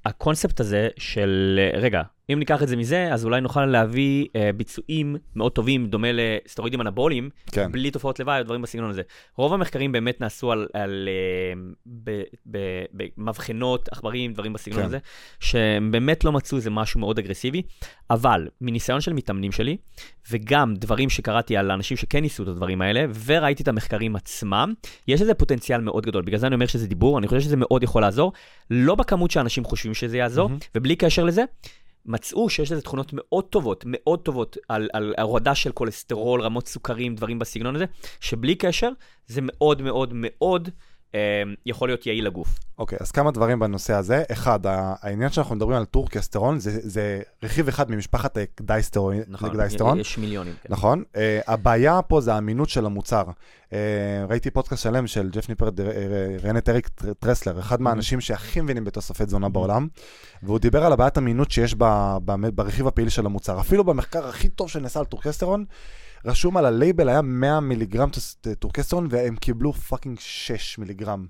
[0.05, 4.51] הקונספט הזה של, אה, רגע, אם ניקח את זה מזה, אז אולי נוכל להביא אה,
[4.57, 7.73] ביצועים מאוד טובים, דומה לסטרואידים אנבוליים, כן.
[7.73, 9.03] בלי תופעות לוואי או דברים בסגנון הזה.
[9.37, 12.13] רוב המחקרים באמת נעשו על, על אה,
[13.17, 14.87] במבחנות, עכברים, דברים בסגנון כן.
[14.87, 14.99] הזה,
[15.41, 17.63] שהם באמת לא מצאו איזה משהו מאוד אגרסיבי,
[18.11, 19.77] אבל מניסיון של מתאמנים שלי,
[20.31, 24.75] וגם דברים שקראתי על אנשים שכן ניסו את הדברים האלה, וראיתי את המחקרים עצמם,
[25.09, 26.23] יש לזה פוטנציאל מאוד גדול.
[26.23, 28.33] בגלל זה אני אומר שזה דיבור, אני חושב שזה מאוד יכול לעזור,
[28.71, 30.59] לא בכמות שאנשים חושבים שזה יעזור, מהמם.
[30.75, 31.45] ובלי קשר לזה,
[32.07, 37.15] מצאו שיש לזה תכונות מאוד טובות, מאוד טובות, על, על הורדה של כולסטרול, רמות סוכרים,
[37.15, 37.85] דברים בסגנון הזה,
[38.21, 38.91] שבלי קשר,
[39.27, 40.69] זה מאוד מאוד מאוד
[41.67, 42.59] יכול להיות יעיל לגוף.
[42.79, 44.23] אוקיי, אז כמה דברים בנושא הזה.
[44.33, 49.17] אחד, העניין שאנחנו מדברים על טורקסטרון, זה, זה רכיב אחד ממשפחת האקדיסטרון.
[49.43, 50.01] האקדיסטרון.
[50.01, 50.55] יש מיליונים.
[50.63, 50.69] כן.
[50.73, 51.03] נכון.
[51.15, 53.25] Uh, הבעיה פה זה האמינות של המוצר.
[53.71, 53.73] Uh,
[54.29, 55.87] ראיתי פודקאסט שלם של ג'ף ניפארד, ד- אה,
[56.43, 59.89] ראיין את אריק טר- טרסלר, אחד מהאנשים שהכי מבינים בתוספי תזונה בעולם,
[60.43, 61.75] והוא דיבר על הבעיית אמינות שיש
[62.55, 63.61] ברכיב הפעיל של המוצר.
[63.61, 65.65] אפילו במחקר הכי טוב שנעשה על טורקסטרון,
[66.25, 68.09] רשום על הלייבל היה 100 מיליגרם
[68.59, 71.27] טורקסטרון, והם קיבלו fucking 6 מיליגרם.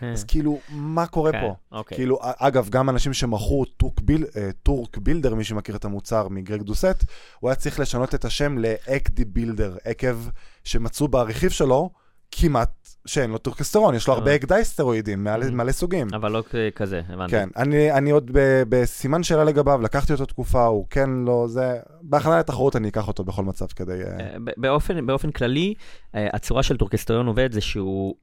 [0.00, 1.54] אז כאילו, מה קורה כן, פה?
[1.78, 1.96] אוקיי.
[1.96, 6.62] כאילו, אגב, גם אנשים שמכרו Turk, Build, אה, Turk Builder, מי שמכיר את המוצר מגרג
[6.62, 7.04] דוסט,
[7.40, 10.16] הוא היה צריך לשנות את השם ל Ecdy Builder, עקב
[10.64, 11.90] שמצאו ברכיב שלו
[12.32, 12.70] כמעט
[13.06, 14.36] שאין לו טורקסטרון, יש לו הרבה אה.
[14.36, 15.50] אקדיסטרואידים, מלא, Mhm.
[15.50, 16.06] מלא סוגים.
[16.14, 16.42] אבל לא
[16.74, 17.30] כזה, הבנתי.
[17.30, 21.78] כן, אני, אני עוד ב, בסימן שאלה לגביו, לקחתי אותו תקופה, הוא כן לא זה,
[22.02, 23.92] בהכנה לתחרות אני אקח אותו בכל מצב כדי...
[23.92, 25.74] אה, אה, באופן, באופן כללי,
[26.14, 28.14] אה, הצורה של טורקסטרון עובד זה שהוא,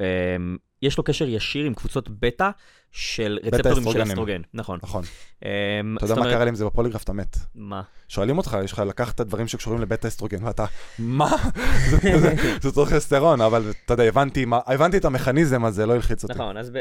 [0.83, 2.49] יש לו קשר ישיר עם קבוצות בטא
[2.91, 4.01] של רצפטורים של.
[4.03, 4.41] אסטרוגן.
[4.53, 4.79] נכון.
[4.83, 5.03] נכון.
[5.45, 5.49] אה,
[5.97, 7.37] אתה יודע מה קרה לי עם זה בפוליגרף, אתה מת.
[7.55, 7.81] מה?
[8.07, 10.65] שואלים אותך, יש לך לקחת דברים שקשורים לבטא אסטרוגן, ואתה,
[10.99, 11.29] מה?
[11.89, 14.03] זה- זה טורקסטרון, אבל אתה יודע,
[14.67, 16.33] הבנתי את המכניזם הזה, לא הלחיץ אותי.
[16.33, 16.71] נכון, אז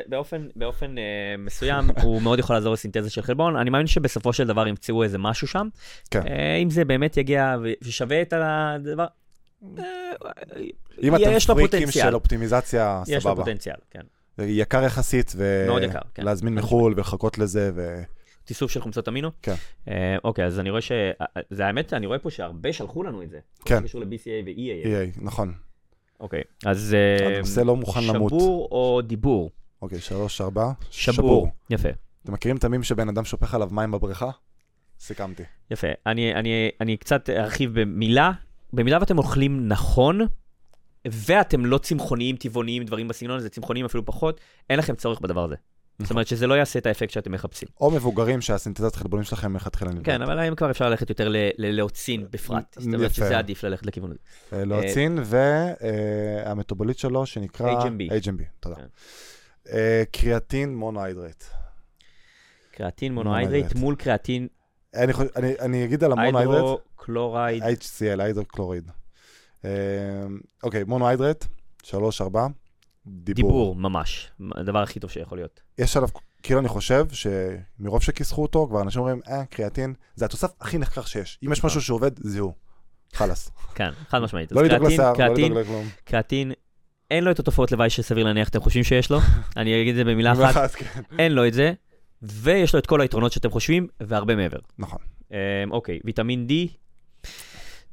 [0.57, 1.03] באופן, אה,
[1.39, 3.57] מסוים הוא מאוד יכול לעזור לסינתזה של חלבון.
[3.57, 5.69] אני מאמין שבסופו של דבר ימצאו איזה משהו שם.
[6.11, 6.27] כן.
[6.27, 9.07] אה, אם זה באמת יגיע ושווה את הדבר,
[9.79, 9.85] אה,
[11.03, 11.91] אם אתם פריקים.
[11.91, 13.45] של אופטימיזציה, יש לו סבבה.
[13.45, 14.01] פוטנציאל, כן.
[14.39, 15.39] יקר יחסית, כן.
[16.23, 18.03] ולהזמין חד מחו"ל ולחכות לזה, ו...
[18.45, 19.31] תיסוף של חומצות אמינו?
[19.43, 19.55] כן.
[19.89, 20.93] אה, אוקיי, אז אני רואה ש...
[20.93, 23.39] אה, זה האמת, אני רואה פה שהרבה שלחו לנו את זה.
[23.65, 23.77] כן.
[23.77, 24.87] זה קשור ל-BCA ו-EA.
[24.87, 25.53] EA, נכון.
[26.21, 26.95] אוקיי, אז...
[26.95, 28.33] אה, הנושא לא מוכן למות.
[28.33, 29.51] שבור או דיבור?
[29.83, 30.73] אוקיי, שלוש, ארבע.
[30.91, 31.49] שבור.
[31.71, 31.89] יפה.
[32.25, 34.31] אתם מכירים את המים שבן אדם שופך עליו מים בבריכה?
[35.01, 35.43] סיכמתי.
[35.71, 35.87] יפה.
[36.07, 38.33] אני, אני, אני קצת ארחיב במילה.
[38.73, 40.21] במילה ואתם אוכלים נכון,
[41.11, 44.41] ואתם לא צמחוניים, טבעוניים, דברים בסגנון הזה, צמחוניים אפילו פחות,
[44.71, 45.55] אין לכם צורך בדבר הזה.
[45.99, 47.69] זאת אומרת שזה לא יעשה את האפקט שאתם מחפשים.
[47.81, 50.07] או מבוגרים שהסינתזת חלבונים שלכם מלכתחילה נבדק.
[50.07, 52.77] כן, אבל היום כבר אפשר ללכת יותר ל- ל- ללאוצין בפרט.
[52.79, 53.15] זאת אומרת.
[53.15, 54.19] שזה עדיף ללכת לכיוון הזה.
[54.53, 57.83] אה, לאוצין, והמטובוליט שלו שנקרא...
[57.83, 58.25] HMB.
[58.25, 58.77] HMB, תודה.
[58.77, 58.87] כן.
[59.73, 61.45] אה, קריאטין מונוהידרט.
[62.73, 63.15] קריאטין.
[63.15, 64.49] מונוהידרט מול קריאטין
[65.61, 67.63] אני אגיד על המונוהידרט, hydrochloride.
[67.63, 68.89] HCl, היידרוקלוריד.
[68.89, 68.93] אה,
[70.63, 71.47] אוקיי, מונוהידרט,
[71.83, 72.47] שלוש, ארבע.
[73.07, 73.35] דיבור.
[73.35, 74.31] דיבור, ממש.
[74.55, 75.61] הדבר הכי טוב שיכול להיות.
[75.79, 76.09] יש עליו,
[76.43, 81.03] כאילו אני חושב שמרוב שכיסחו אותו, כבר אנשים אומרים, אה, קריאטין, זה התוסף הכי נחקר
[81.03, 81.39] שיש.
[81.47, 81.69] אם יש נכון.
[81.69, 82.53] משהו שעובד, זה הוא.
[83.13, 83.51] חלאס.
[83.75, 84.53] כן, חד משמעית.
[84.53, 85.89] לא לדאוג לשיער, לא לדאוג לכלום.
[86.05, 86.53] קריאטין,
[87.11, 89.19] אין לו את התופעות לוואי שסביר להניח שאתם חושבים שיש לו.
[89.57, 91.01] אני אגיד את זה במילה אחת, כן.
[91.19, 91.73] אין לו את זה,
[92.23, 94.59] ויש לו את כל היתרונות שאתם חושבים, והרבה מעבר.
[94.79, 94.99] נכון.
[95.31, 95.37] אמ,
[95.71, 96.53] אוקיי, ויטמין D,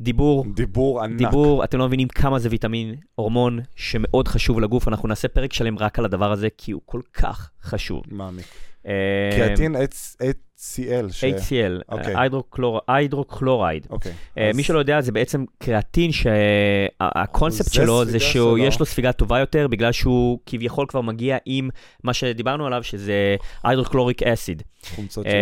[0.01, 1.17] דיבור, דיבור ענק.
[1.17, 5.77] דיבור, אתם לא מבינים כמה זה ויטמין, הורמון שמאוד חשוב לגוף, אנחנו נעשה פרק שלם
[5.77, 8.03] רק על הדבר הזה, כי הוא כל כך חשוב.
[8.11, 8.45] מעמיק.
[8.85, 8.91] אמ,
[9.31, 11.11] קריאטין HCl.
[11.11, 12.13] ש- HCl, אוקיי.
[12.17, 13.87] hydrochlor- hydrochloride.
[13.89, 14.11] אוקיי.
[14.37, 18.67] אה, מי שלא יודע, זה בעצם קריאטין שהקונספט שלו זה ספיגה שהוא, שלו.
[18.67, 21.69] יש לו ספיגה טובה יותר, בגלל שהוא כביכול כבר מגיע עם
[22.03, 24.63] מה שדיברנו עליו, שזה hydrochloric acid.
[24.95, 25.33] חומצות שיש.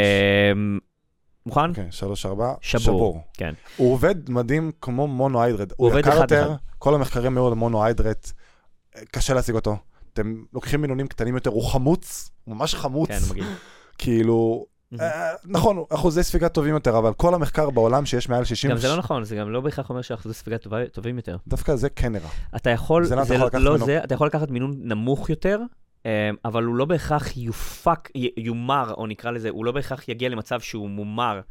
[1.48, 1.70] מוכן?
[1.70, 2.54] אוקיי, שלוש, ארבע.
[2.62, 3.22] שבור.
[3.34, 3.54] כן.
[3.78, 5.74] הוא עובד מדהים כמו מונוהידרט.
[5.78, 6.56] הוא עובד אחד יותר.
[6.78, 8.32] כל המחקרים היו על מונוהידרט.
[9.12, 9.78] קשה להשיג אותו.
[10.14, 13.10] אתם לוקחים מינונים קטנים יותר, הוא חמוץ, הוא ממש חמוץ.
[13.10, 13.46] כן, מגעיל.
[13.98, 14.66] כאילו,
[15.00, 18.72] אה, נכון, אחוזי ספיגה טובים יותר, אבל כל המחקר בעולם שיש מעל 60...
[18.72, 20.58] גם זה לא נכון, זה גם לא בהכרח אומר שאחוזי ספיגה
[20.92, 21.38] טובים יותר.
[21.48, 22.30] דווקא זה כן נראה.
[22.56, 23.86] אתה יכול, זה לא זה לקחת לא ממנו.
[23.86, 25.60] זה, אתה יכול לקחת מינון נמוך יותר,
[26.46, 30.90] אבל הוא לא בהכרח יופק, יומר, או נקרא לזה, הוא לא בהכרח יגיע למצב שהוא
[30.90, 31.42] מומר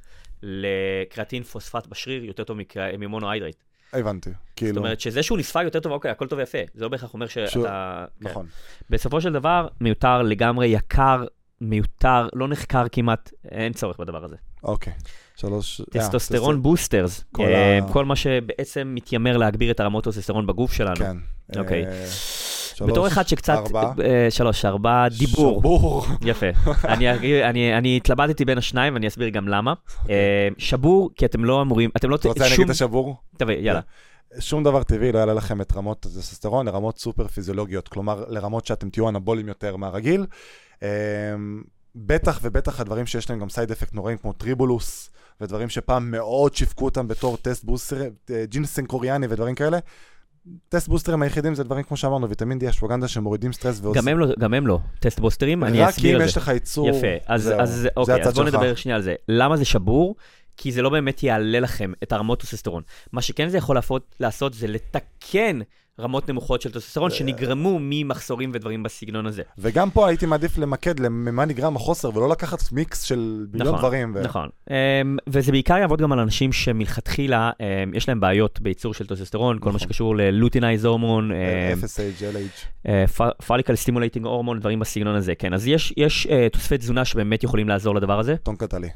[0.43, 2.59] לקריאטין פוספט בשריר יותר טוב
[2.99, 3.57] ממ monohydrate.
[3.93, 4.31] הבנתי.
[4.31, 6.59] זאת כאילו, אומרת שזה שהוא נספג יותר טוב, אוקיי, הכל טוב ויפה.
[6.75, 7.51] זה לא בהכרח אומר שאתה...
[7.51, 8.29] שהוא- כן.
[8.29, 8.47] נכון.
[8.91, 11.25] בסופו של דבר, מיותר לגמרי, יקר,
[11.61, 14.37] מיותר, לא נחקר כמעט, אין צורך בדבר הזה.
[14.63, 14.93] אוקיי.
[15.37, 15.81] שלוש...
[15.81, 20.97] אה, testosterone boosters, כל אה, כל מה שבעצם מתיימר להגביר את הרמות טסטוסטרון בגוף שלנו.
[20.97, 21.17] כן.
[21.59, 21.85] אוקיי.
[22.77, 23.93] אה, שלוש, בתור אחד שקצת, ארבע.
[24.05, 25.59] אה, שלוש, ארבע, דיבור.
[25.61, 26.07] שבור.
[26.23, 26.47] יפה.
[26.85, 29.75] אני, אגיד- אני, אני התלבטתי בין השניים ואני אסביר גם למה.
[30.11, 32.17] אה, שבור, כי אתם לא אמורים, אתם לא...
[32.17, 32.55] אתה רוצה אני.
[32.55, 33.17] אגיד את השבור?
[33.37, 33.81] טוב, יאללה.
[34.39, 38.91] שום דבר טבעי לא יעלה לכם את רמות הטסטוסטרון לרמות סופר פיזיולוגיות, כלומר לרמות שאתם
[38.91, 40.27] תהיו אנבולים יותר מהרגיל.
[41.97, 45.11] בטח ובטח הדברים שיש להם גם side effect נוראים כמו טריבולוס,
[45.41, 49.79] ודברים שפעם מאוד שיווקו אותם בתור test booster, אה, ג'ינסן קוריאני ודברים כאלה.
[50.69, 53.97] test boosters ים היחידים זה דברים כמו שאמרנו, ויטמין D, אשווגנדה שמורידים סטרס ועוז...
[53.97, 54.79] גם הם לא, גם הם לא.
[55.01, 56.41] test boosters ים, אני רק אסביר אם על יש זה.
[56.41, 56.89] לך ייצור...
[56.89, 58.47] יפה, אז, זהו, אז זה אוקיי, אז שלך.
[58.47, 59.15] נדבר שנייה על זה.
[59.29, 60.15] למה זה שבור?
[60.57, 62.83] כי זה לא באמת יעלה לכם את הרמות טוסטסטרון.
[63.13, 65.61] מה שכן זה יכול לעשות, לעשות זה לתקן
[66.01, 69.43] רמות נמוכות של טוסטסטרון שנגרמו ממחסורים ודברים בסגנון הזה.
[69.59, 74.13] וגם פה הייתי מעדיף למקד ממה נגרם החוסר, ולא לקחת מיקס של מיליון נכון, דברים.
[74.15, 74.23] ו...
[74.23, 74.49] נכון.
[74.69, 74.73] Um,
[75.27, 79.71] וזה בעיקר יעבוד גם על אנשים שמלכתחילה um, יש להם בעיות בייצור של טוסטסטרון, כל
[79.71, 79.89] מה נכון.
[79.89, 82.23] שקשור ל-luteinizing hormone, אה, FSH,
[82.87, 83.23] LH.
[83.47, 85.55] follicle stimulating hormone, דברים בסגנון הזה, כן.
[85.55, 88.37] אז יש, יש uh, תוספי תזונה שבאמת יכולים לעזור לדבר הזה.
[88.37, 88.89] טון קטלי.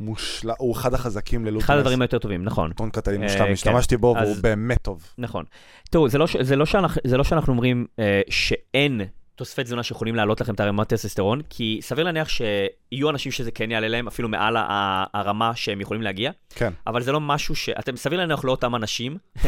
[0.00, 1.64] מושלם, הוא אחד החזקים ללוטינס.
[1.64, 2.72] אחד הדברים היותר טובים, נכון.
[2.72, 3.52] טונגקט עלי אה, מושלם, כן.
[3.52, 5.06] השתמשתי בו והוא באמת טוב.
[5.18, 5.44] נכון.
[5.90, 6.26] תראו, זה לא,
[6.56, 9.00] לא, שאנחנו, לא שאנחנו אומרים אה, שאין
[9.36, 13.70] תוספי תזונה שיכולים להעלות לכם את הרמת טסטסטרון, כי סביר להניח שיהיו אנשים שזה כן
[13.70, 14.56] יעלה להם, אפילו מעל
[15.14, 16.72] הרמה שהם יכולים להגיע, כן.
[16.86, 17.68] אבל זה לא משהו ש...
[17.68, 19.16] אתם סביר להניח לא אותם אנשים,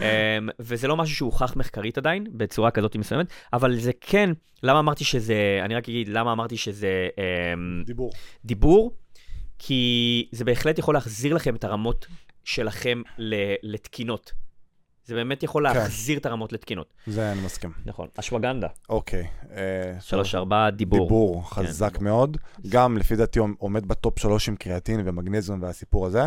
[0.00, 4.30] אה, וזה לא משהו שהוכח מחקרית עדיין, בצורה כזאת מסוימת, אבל זה כן,
[4.62, 7.24] למה אמרתי שזה, אני רק אגיד, למה אמרתי שזה אה,
[7.84, 8.10] דיבור.
[8.44, 8.92] דיבור,
[9.58, 9.82] כי
[10.32, 12.06] זה בהחלט יכול להחזיר לכם את הרמות
[12.44, 14.32] שלכם ל- לתקינות.
[15.04, 15.76] זה באמת יכול כן.
[15.78, 16.92] להחזיר את הרמות לתקינות.
[17.06, 17.72] זה אני מסכים.
[17.84, 18.08] נכון.
[18.20, 18.68] אשווגנדה.
[18.88, 19.26] אוקיי.
[19.50, 21.00] אה, שלוש ארבע, דיבור.
[21.06, 22.04] דיבור חזק דיבור.
[22.04, 22.36] מאוד.
[22.68, 26.22] גם לפי דעתי עומד ב-top שלוש עם קריאטין ומגנזיום והסיפור הזה.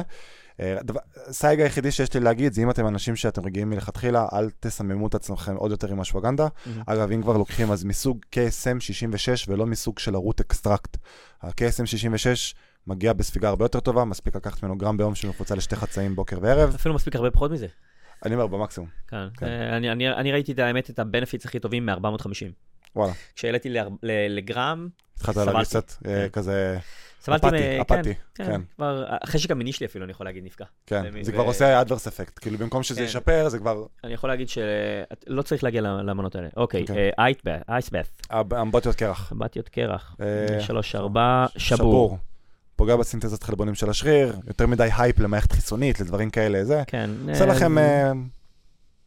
[0.60, 1.00] אה, דבר-
[1.32, 5.16] סייג היחידי שיש לי להגיד זה אם אתם אנשים שאתם רגילים מלכתחילה, אל תסממו את
[5.16, 6.48] עצמכם עוד יותר עם אשווגנדה.
[6.86, 10.98] אגב, אם כבר לוקחים, אז מסוג KSM 66 ולא מסוג של ה-root extract.
[11.42, 12.56] ה-KSM 66
[12.88, 16.74] מגיע בספיגה הרבה יותר טובה, מספיק לקחת ממנו גרם ביום שמפוצל לשתי חצאים בוקר וערב.
[16.76, 17.68] אפילו מספיק הרבה פחות מזה.
[18.26, 18.90] אני אומר, במקסימום.
[19.08, 19.28] כן.
[19.38, 19.46] כן.
[19.46, 22.52] אה, אני- אני אני ראיתי את האמת, את ה-benefits הכי טובים מ-450.
[22.96, 23.70] וואלה, כשהעליתי
[24.04, 25.36] לגרם, התחלת.
[25.38, 26.28] להרגיש קצת אה, כן.
[26.30, 26.78] כזה,
[27.22, 28.52] סבלתי אפאתי, אפאתי, כן, כן.
[28.52, 28.62] כן.
[28.76, 30.66] כבר, החשק המיני שלי אפילו, אני יכול להגיד, נפגע.
[30.86, 33.06] כן, זה ו- כבר עושה adverse effect, כאילו במקום שזה כן.
[33.06, 36.48] ישפר, זה כבר, אני יכול להגיד שלא צריך להגיע למנות האלה.
[36.58, 37.12] אוקיי, אוקיי.
[37.70, 39.32] אייסבeth, אמבטיות קרח.
[39.34, 40.16] אמבטיות קרח.
[40.22, 42.18] אה, שלוש ארבע, שבור.
[42.80, 46.84] פוגע בסינתזת חלבונים של השריר, יותר מדי הייפ למערכת חיסונית, לדברים כאלה, זה.
[46.88, 47.10] כן.
[47.30, 48.12] עושה אה, לכם אה,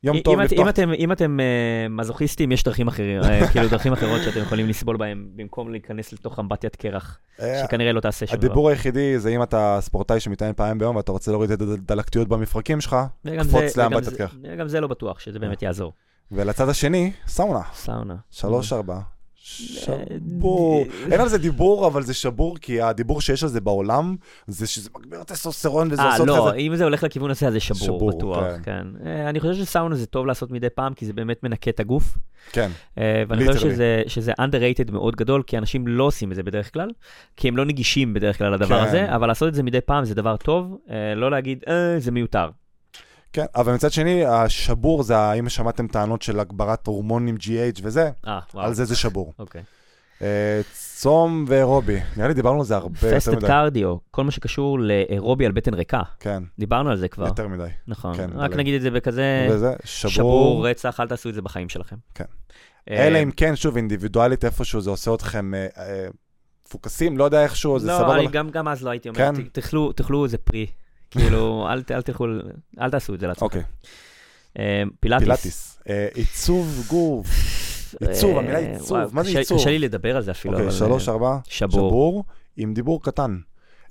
[0.02, 0.58] יום טוב לפתוח.
[0.58, 3.20] אם אתם, אם אתם אה, מזוכיסטים, יש דרכים אחרים,
[3.52, 8.00] כאילו דרכים אחרות שאתם יכולים לסבול בהם, במקום להיכנס לתוך אמבטיית קרח, אה, שכנראה לא
[8.00, 8.46] תעשה שום דבר.
[8.46, 12.80] הדיבור היחידי זה אם אתה ספורטאי שמתאמן פעמים ביום ואתה רוצה להוריד את הדלקתיות במפרקים
[12.80, 12.96] שלך,
[13.40, 14.34] קפוץ לאמבטיית קרח.
[14.58, 15.92] גם זה לא בטוח, שזה באמת יעזור.
[16.32, 17.62] ולצד השני, סאונה.
[17.74, 18.16] סאונה.
[18.30, 18.98] שלוש, ארבע.
[19.44, 20.84] שבור.
[21.10, 24.16] אין על זה דיבור, אבל זה שבור, כי הדיבור שיש על זה בעולם,
[24.46, 26.56] זה שזה מגביר טסטוסטרון וזה אה, עושה לא, אותך...
[26.58, 28.62] אם זה הולך לכיוון הזה, אז זה שבור, בטוח, כן.
[28.62, 28.86] כן.
[29.06, 32.18] אה, אני חושב שסאונה זה טוב לעשות מדי פעם, כי זה באמת מנקה את הגוף.
[32.52, 33.76] כן, אה, ואני חושב.
[34.06, 36.90] שזה, underrated מאוד גדול, כי אנשים לא עושים את זה בדרך כלל,
[37.36, 38.86] כי הם לא נגישים בדרך כלל לדבר כן.
[38.88, 42.10] הזה, אבל לעשות את זה מדי פעם זה דבר טוב, אה, לא להגיד, אה, זה
[42.10, 42.48] מיותר.
[43.32, 48.40] כן, אבל מצד שני, השבור זה, האם שמעתם טענות של הגברת הורמונים GH וזה, אה.
[48.54, 49.32] על זה זה שבור.
[49.38, 49.62] אוקיי.
[50.22, 53.46] אה, צום ואירובי, נראה לי דיברנו על זה הרבה יותר פסטד מדי.
[53.46, 56.02] קרדיו, כל מה שקשור לאירובי על בטן ריקה.
[56.20, 57.26] כן, דיברנו על זה כבר.
[57.26, 57.68] יותר מדי.
[57.86, 58.16] נכון.
[58.16, 58.56] כן, רק.
[58.56, 61.96] נגיד את זה בכזה וזה, שבור, שבור, רצח, אל תעשו את זה בחיים שלכם.
[62.14, 62.24] כן.
[62.90, 65.52] אה, אלא אם כן, שוב, אינדיבידואלית איפשהו זה עושה אתכם
[66.66, 68.14] מפוקסים, לא יודע איכשהו, זה לא, סבבה.
[68.14, 69.42] אני גם, גם אז לא הייתי אומר, כן?
[69.94, 70.66] תאכלו איזה פרי.
[71.12, 72.26] כאילו, אל, ת- אל תלכו,
[72.80, 73.44] אל תעשו את זה לעצמכם.
[73.44, 73.62] אוקיי,
[74.58, 75.24] אה, פילאטיס.
[75.24, 75.78] פילאטיס.
[75.88, 77.26] אה, עיצוב גוף.
[78.00, 79.58] עיצוב, המילה אה, עיצוב, מה זה עיצוב?
[79.60, 80.58] קשה לי לדבר על זה אפילו.
[80.58, 82.24] אוקיי, שלוש, אה, ארבע, שבור.
[82.56, 83.38] עם דיבור קטן.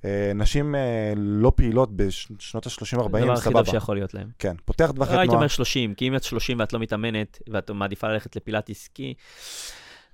[0.05, 3.59] אה, נשים אה, לא פעילות בשנות זה ה-30-40, הדבר הכי סבבה.
[3.63, 4.27] טוב שיכול להיות להם.
[4.39, 5.37] כן, פותח טווחי לא הייתי תנועה.
[5.37, 9.13] אומר 30, כי אם את 30 ואת לא מתאמנת, ואת מעדיפה ללכת לפילאטיס, כי...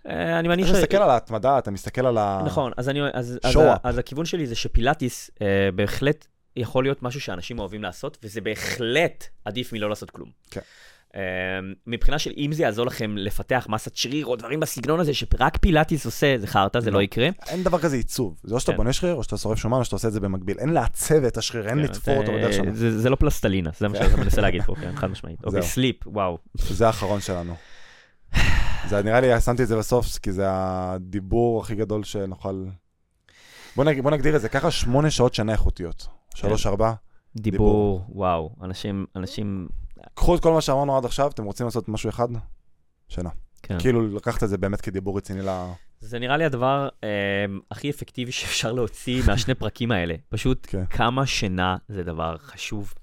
[0.08, 2.41] אה, אני מניח אתה מסתכל על ההתמדה, אתה מסתכל על ה...
[2.45, 3.80] נכון, אז, אני, אז, אז, show ה- up.
[3.84, 6.28] אז הכיוון שלי זה שפילאטיס אה, בהחלט
[6.58, 10.30] יכול להיות משהו שאנשים אוהבים לעשות, וזה בהחלט עדיף מלא לעשות כלום.
[10.51, 10.62] כן.
[11.16, 11.22] אה,
[11.88, 16.05] מבחינה של אם זה יעזור לכם לפתח מסת שריר או דברים בסגנון הזה, שרק פילאטיס
[16.05, 16.97] עושה, זה חרטא, זה לא.
[16.97, 17.30] לא יקרה.
[17.47, 18.39] אין דבר כזה עיצוב.
[18.43, 18.78] זה או שאתה כן.
[18.78, 20.60] בונה שריר, או שאתה שורף שומן, או שאתה עושה את זה במקביל.
[20.60, 22.74] אין לעצב את השריר, אין כן, לתפור אותו בדרך שם.
[22.74, 24.05] זה, זה לא פלסטלינה, זה מה כן.
[24.05, 25.43] שאתה מנסה להגיד פה, כן, חד משמעית.
[25.43, 25.62] אוקיי.
[25.62, 26.38] סליפ, וואו.
[26.53, 27.55] זה האחרון שלנו.
[28.89, 32.66] זה נראה לי, שמתי את זה בסוף, כי זה הדיבור הכי גדול שנוכל...
[33.76, 36.08] בוא נגדיר את זה ככה, שמונה שעות שינה איכותיות.
[36.38, 36.93] שלוש, ארבע.
[37.35, 39.67] דיבור, וואו, אנשים, אנשים,
[40.13, 42.27] קחו את כל מה שאמרנו עד עכשיו, אתם רוצים לעשות משהו אחד?
[43.09, 43.29] שינה.
[43.63, 43.79] כן.
[43.79, 45.49] כאילו, לקחת את זה באמת כדיבור רציני ל...
[45.99, 47.09] זה נראה לי הדבר אה,
[47.71, 50.15] הכי אפקטיבי שאפשר להוציא מהשני פרקים האלה.
[50.29, 50.85] פשוט כן.
[50.89, 52.93] כמה שינה זה דבר חשוב.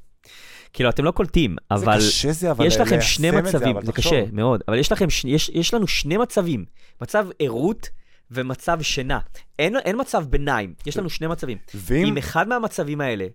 [0.73, 3.93] כאילו, אתם לא קולטים, אבל זה קשה זה, אבל יש לכם שני זה, מצבים, זה
[3.93, 4.13] תחשוב.
[4.13, 6.65] קשה מאוד, אבל יש לכם, ש- יש, יש לנו שני מצבים,
[7.01, 7.89] מצב ערות
[8.35, 9.19] ומצב שינה.
[9.59, 11.59] אין, אין מצב ביניים, יש לנו שני מצבים.
[11.75, 12.07] ואם...
[12.07, 13.27] אם אחד מהמצבים האלה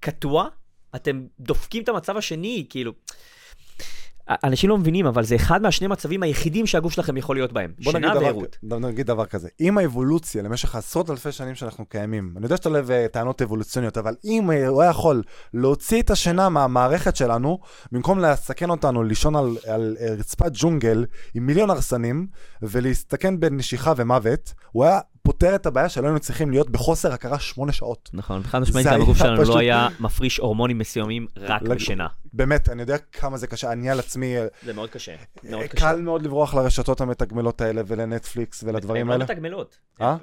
[0.00, 0.48] קטוע,
[0.96, 2.92] אתם דופקים את המצב השני, כאילו...
[4.44, 7.72] אנשים לא מבינים, אבל זה אחד מהשני מצבים היחידים שהגוף שלכם יכול להיות בהם.
[7.84, 8.56] בוא נגיד דבר, וערות.
[8.64, 12.68] ד- נגיד דבר כזה, אם האבולוציה למשך עשרות אלפי שנים שאנחנו קיימים, אני יודע שאתה
[12.68, 15.22] לא אוהב אה, טענות אבולוציוניות, אבל אם אה, הוא היה יכול
[15.54, 17.58] להוציא את השינה מהמערכת שלנו,
[17.92, 21.04] במקום לסכן אותנו לישון על, על רצפת ג'ונגל
[21.34, 22.26] עם מיליון הרסנים,
[22.62, 27.72] ולהסתכן בנשיכה ומוות, הוא היה פותר את הבעיה שלא היינו צריכים להיות בחוסר הכרה שמונה
[27.72, 28.10] שעות.
[28.12, 32.06] נכון, חד משמעית, גם הגוף שלנו פשוט- לא היה מפריש הורמונים מסוימים רק לג- בשינה.
[32.32, 35.14] באמת, אני יודע כמה זה קשה, אני על עצמי, אה, זה מאוד קשה,
[35.44, 35.80] מאוד אה, קשה.
[35.80, 39.24] קל מאוד לברוח לרשתות המתגמלות האלה ולנטפליקס ולדברים הן האלה.
[39.24, 39.78] לא מתגמלות.
[40.00, 40.16] אה?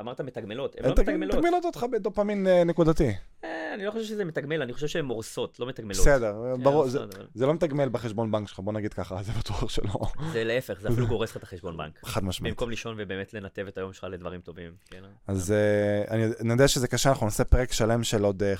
[0.00, 1.34] אמרת מתגמלות, הן הן לא תג- מתגמלות.
[1.34, 3.10] מתגמלות אותך בדופמין אה, נקודתי.
[3.44, 5.96] אה, אני לא חושב שזה מתגמל, אני חושב שהן הורסות, לא מתגמלות.
[6.00, 9.32] בסדר, כן, ברור, בסדר, אבל זה לא מתגמל בחשבון בנק שלך, בוא נגיד ככה, זה
[9.38, 9.90] בטוח שלא.
[10.32, 12.00] זה להפך, זה אפילו גורס לך את החשבון בנק.
[12.04, 12.54] חד משמעית.
[12.54, 14.72] במקום לישון ובאמת לנתב את היום שלך לדברים טובים.
[14.90, 15.02] כן?
[15.26, 18.54] אז אה, אני יודע שזה קשה, אנחנו נעשה פרק שלם של עוד אה,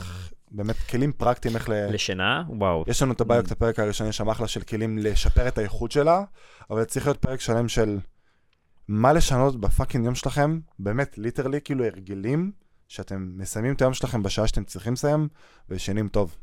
[0.51, 1.72] באמת כלים פרקטיים איך ל...
[1.95, 2.85] לשינה, וואו.
[2.87, 5.93] יש לנו את הביוק, את הפרק הראשון, יש שם אחלה של כלים לשפר את האיכות
[5.93, 6.25] שלה,
[6.70, 7.99] אבל צריך להיות פרק שלם של
[8.89, 12.53] מה לשנות בפאקינג יום שלכם, באמת, literally, כאילו הרגלים,
[12.89, 15.29] שאתם מסיימים את היום שלכם בשעה שאתם צריכים לסיים,
[15.68, 16.37] וישנים טוב.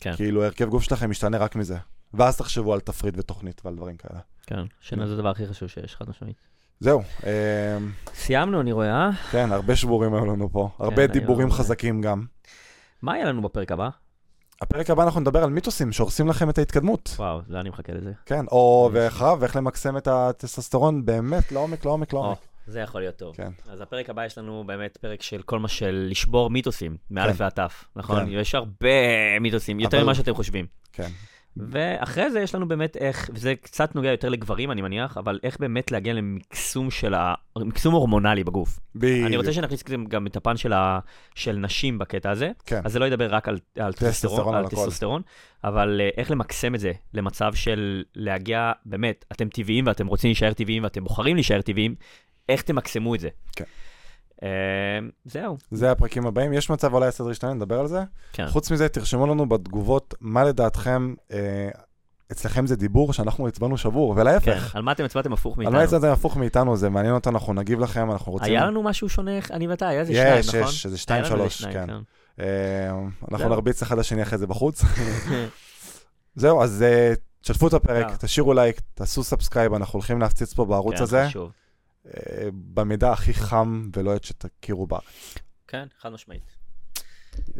[0.00, 0.16] כן.
[0.16, 1.76] כאילו, הרכב גוף שלכם משתנה רק מזה.
[2.14, 4.20] ואז תחשבו על תפריט ותוכנית ועל דברים כאלה.
[4.46, 6.49] כן, שינה זה הדבר הכי חשוב שיש, חד משמעית.
[6.80, 7.30] זהו, אה,
[8.14, 9.10] סיימנו, אני רואה, אה?
[9.30, 12.24] כן, הרבה שבורים היו לנו פה, הרבה היום, דיבורים אה, חזקים גם.
[13.02, 13.88] מה יהיה לנו בפרק הבא?
[14.62, 17.14] הפרק הבא אנחנו נדבר על מיתוסים שהורסים לכם את ההתקדמות.
[17.18, 18.12] וואו, לא אני מחכה לזה.
[18.26, 22.38] כן, או ואחריו, איך למקסם את הטסטוסטרון באמת לעומק, לעומק, לעומק.
[22.66, 23.36] זה יכול להיות טוב.
[23.36, 23.50] כן.
[23.68, 27.42] אז הפרק הבא יש לנו באמת פרק של כל מה של לשבור מיתוסים, מאלף כן.
[27.44, 28.20] ועד תף, נכון?
[28.20, 28.26] כן.
[28.30, 28.88] יש הרבה
[29.40, 30.66] מיתוסים, יותר אבל- ממה שאתם חושבים.
[30.92, 31.08] כן.
[31.56, 35.56] ואחרי זה יש לנו באמת איך, וזה קצת נוגע יותר לגברים, אני מניח, אבל איך
[35.60, 37.34] באמת להגיע למקסום של ה...
[37.58, 38.80] מקסום הורמונלי בגוף.
[38.94, 39.26] בדיוק.
[39.26, 40.98] אני רוצה שנכניס גם- את הפן של, ה...
[41.34, 42.50] של נשים בקטע הזה.
[42.66, 42.80] כן.
[42.84, 44.68] אז זה לא ידבר רק על, על טסטוסטרון, על.
[44.68, 45.22] טסטוסטרון,
[45.64, 50.52] אבל אה, איך למקסם את זה למצב של להגיע, באמת, אתם טבעיים ואתם רוצים להישאר
[50.52, 51.94] טבעיים ואתם בוחרים להישאר טבעיים,
[52.48, 53.28] איך תמקסמו את זה.
[53.56, 53.64] כן.
[54.42, 54.48] אה,
[55.24, 56.52] זהו, זה הפרקים הבאים.
[56.52, 58.02] יש מצב אולי הסדר ישתנה, נדבר על זה.
[58.32, 58.46] כן.
[58.46, 61.68] חוץ מזה, תרשמו לנו בתגובות מה לדעתכם, אה,
[62.32, 64.20] אצלכם זה דיבור שאנחנו הצבענו שבור, כן.
[64.20, 64.76] ולהפך.
[64.76, 65.76] על מה אתם הצבעתם הפוך על מאיתנו?
[65.76, 68.52] מה הצבעתם הפוך מאיתנו, זה מעניין אותנו, אנחנו נגיב לכם, אנחנו רוצים...
[68.52, 70.68] היה לנו משהו שונה, אני ואתה, היה איזה שניים, יש, נכון?
[70.68, 71.94] יש, איזה שתיים, היה לנו איזה שלוש, שניים, כן.
[72.40, 72.90] אה,
[73.32, 73.48] אנחנו.
[73.48, 74.82] נרביץ אחד לשני אחרי זה בחוץ.
[76.34, 78.16] זהו, אז אה, תשתפו את הפרק.
[78.16, 81.50] תשאירו לייק, תעשו subscribe, אנחנו הולכים להפציץ פה בערוץ כן, הזה, חשוב.
[82.52, 85.34] במידע הכי חם ולוהט שתכירו בארץ.
[85.68, 86.56] כן, חד משמעית.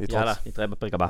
[0.08, 1.06] יאללה, נתראה בפרק הבא.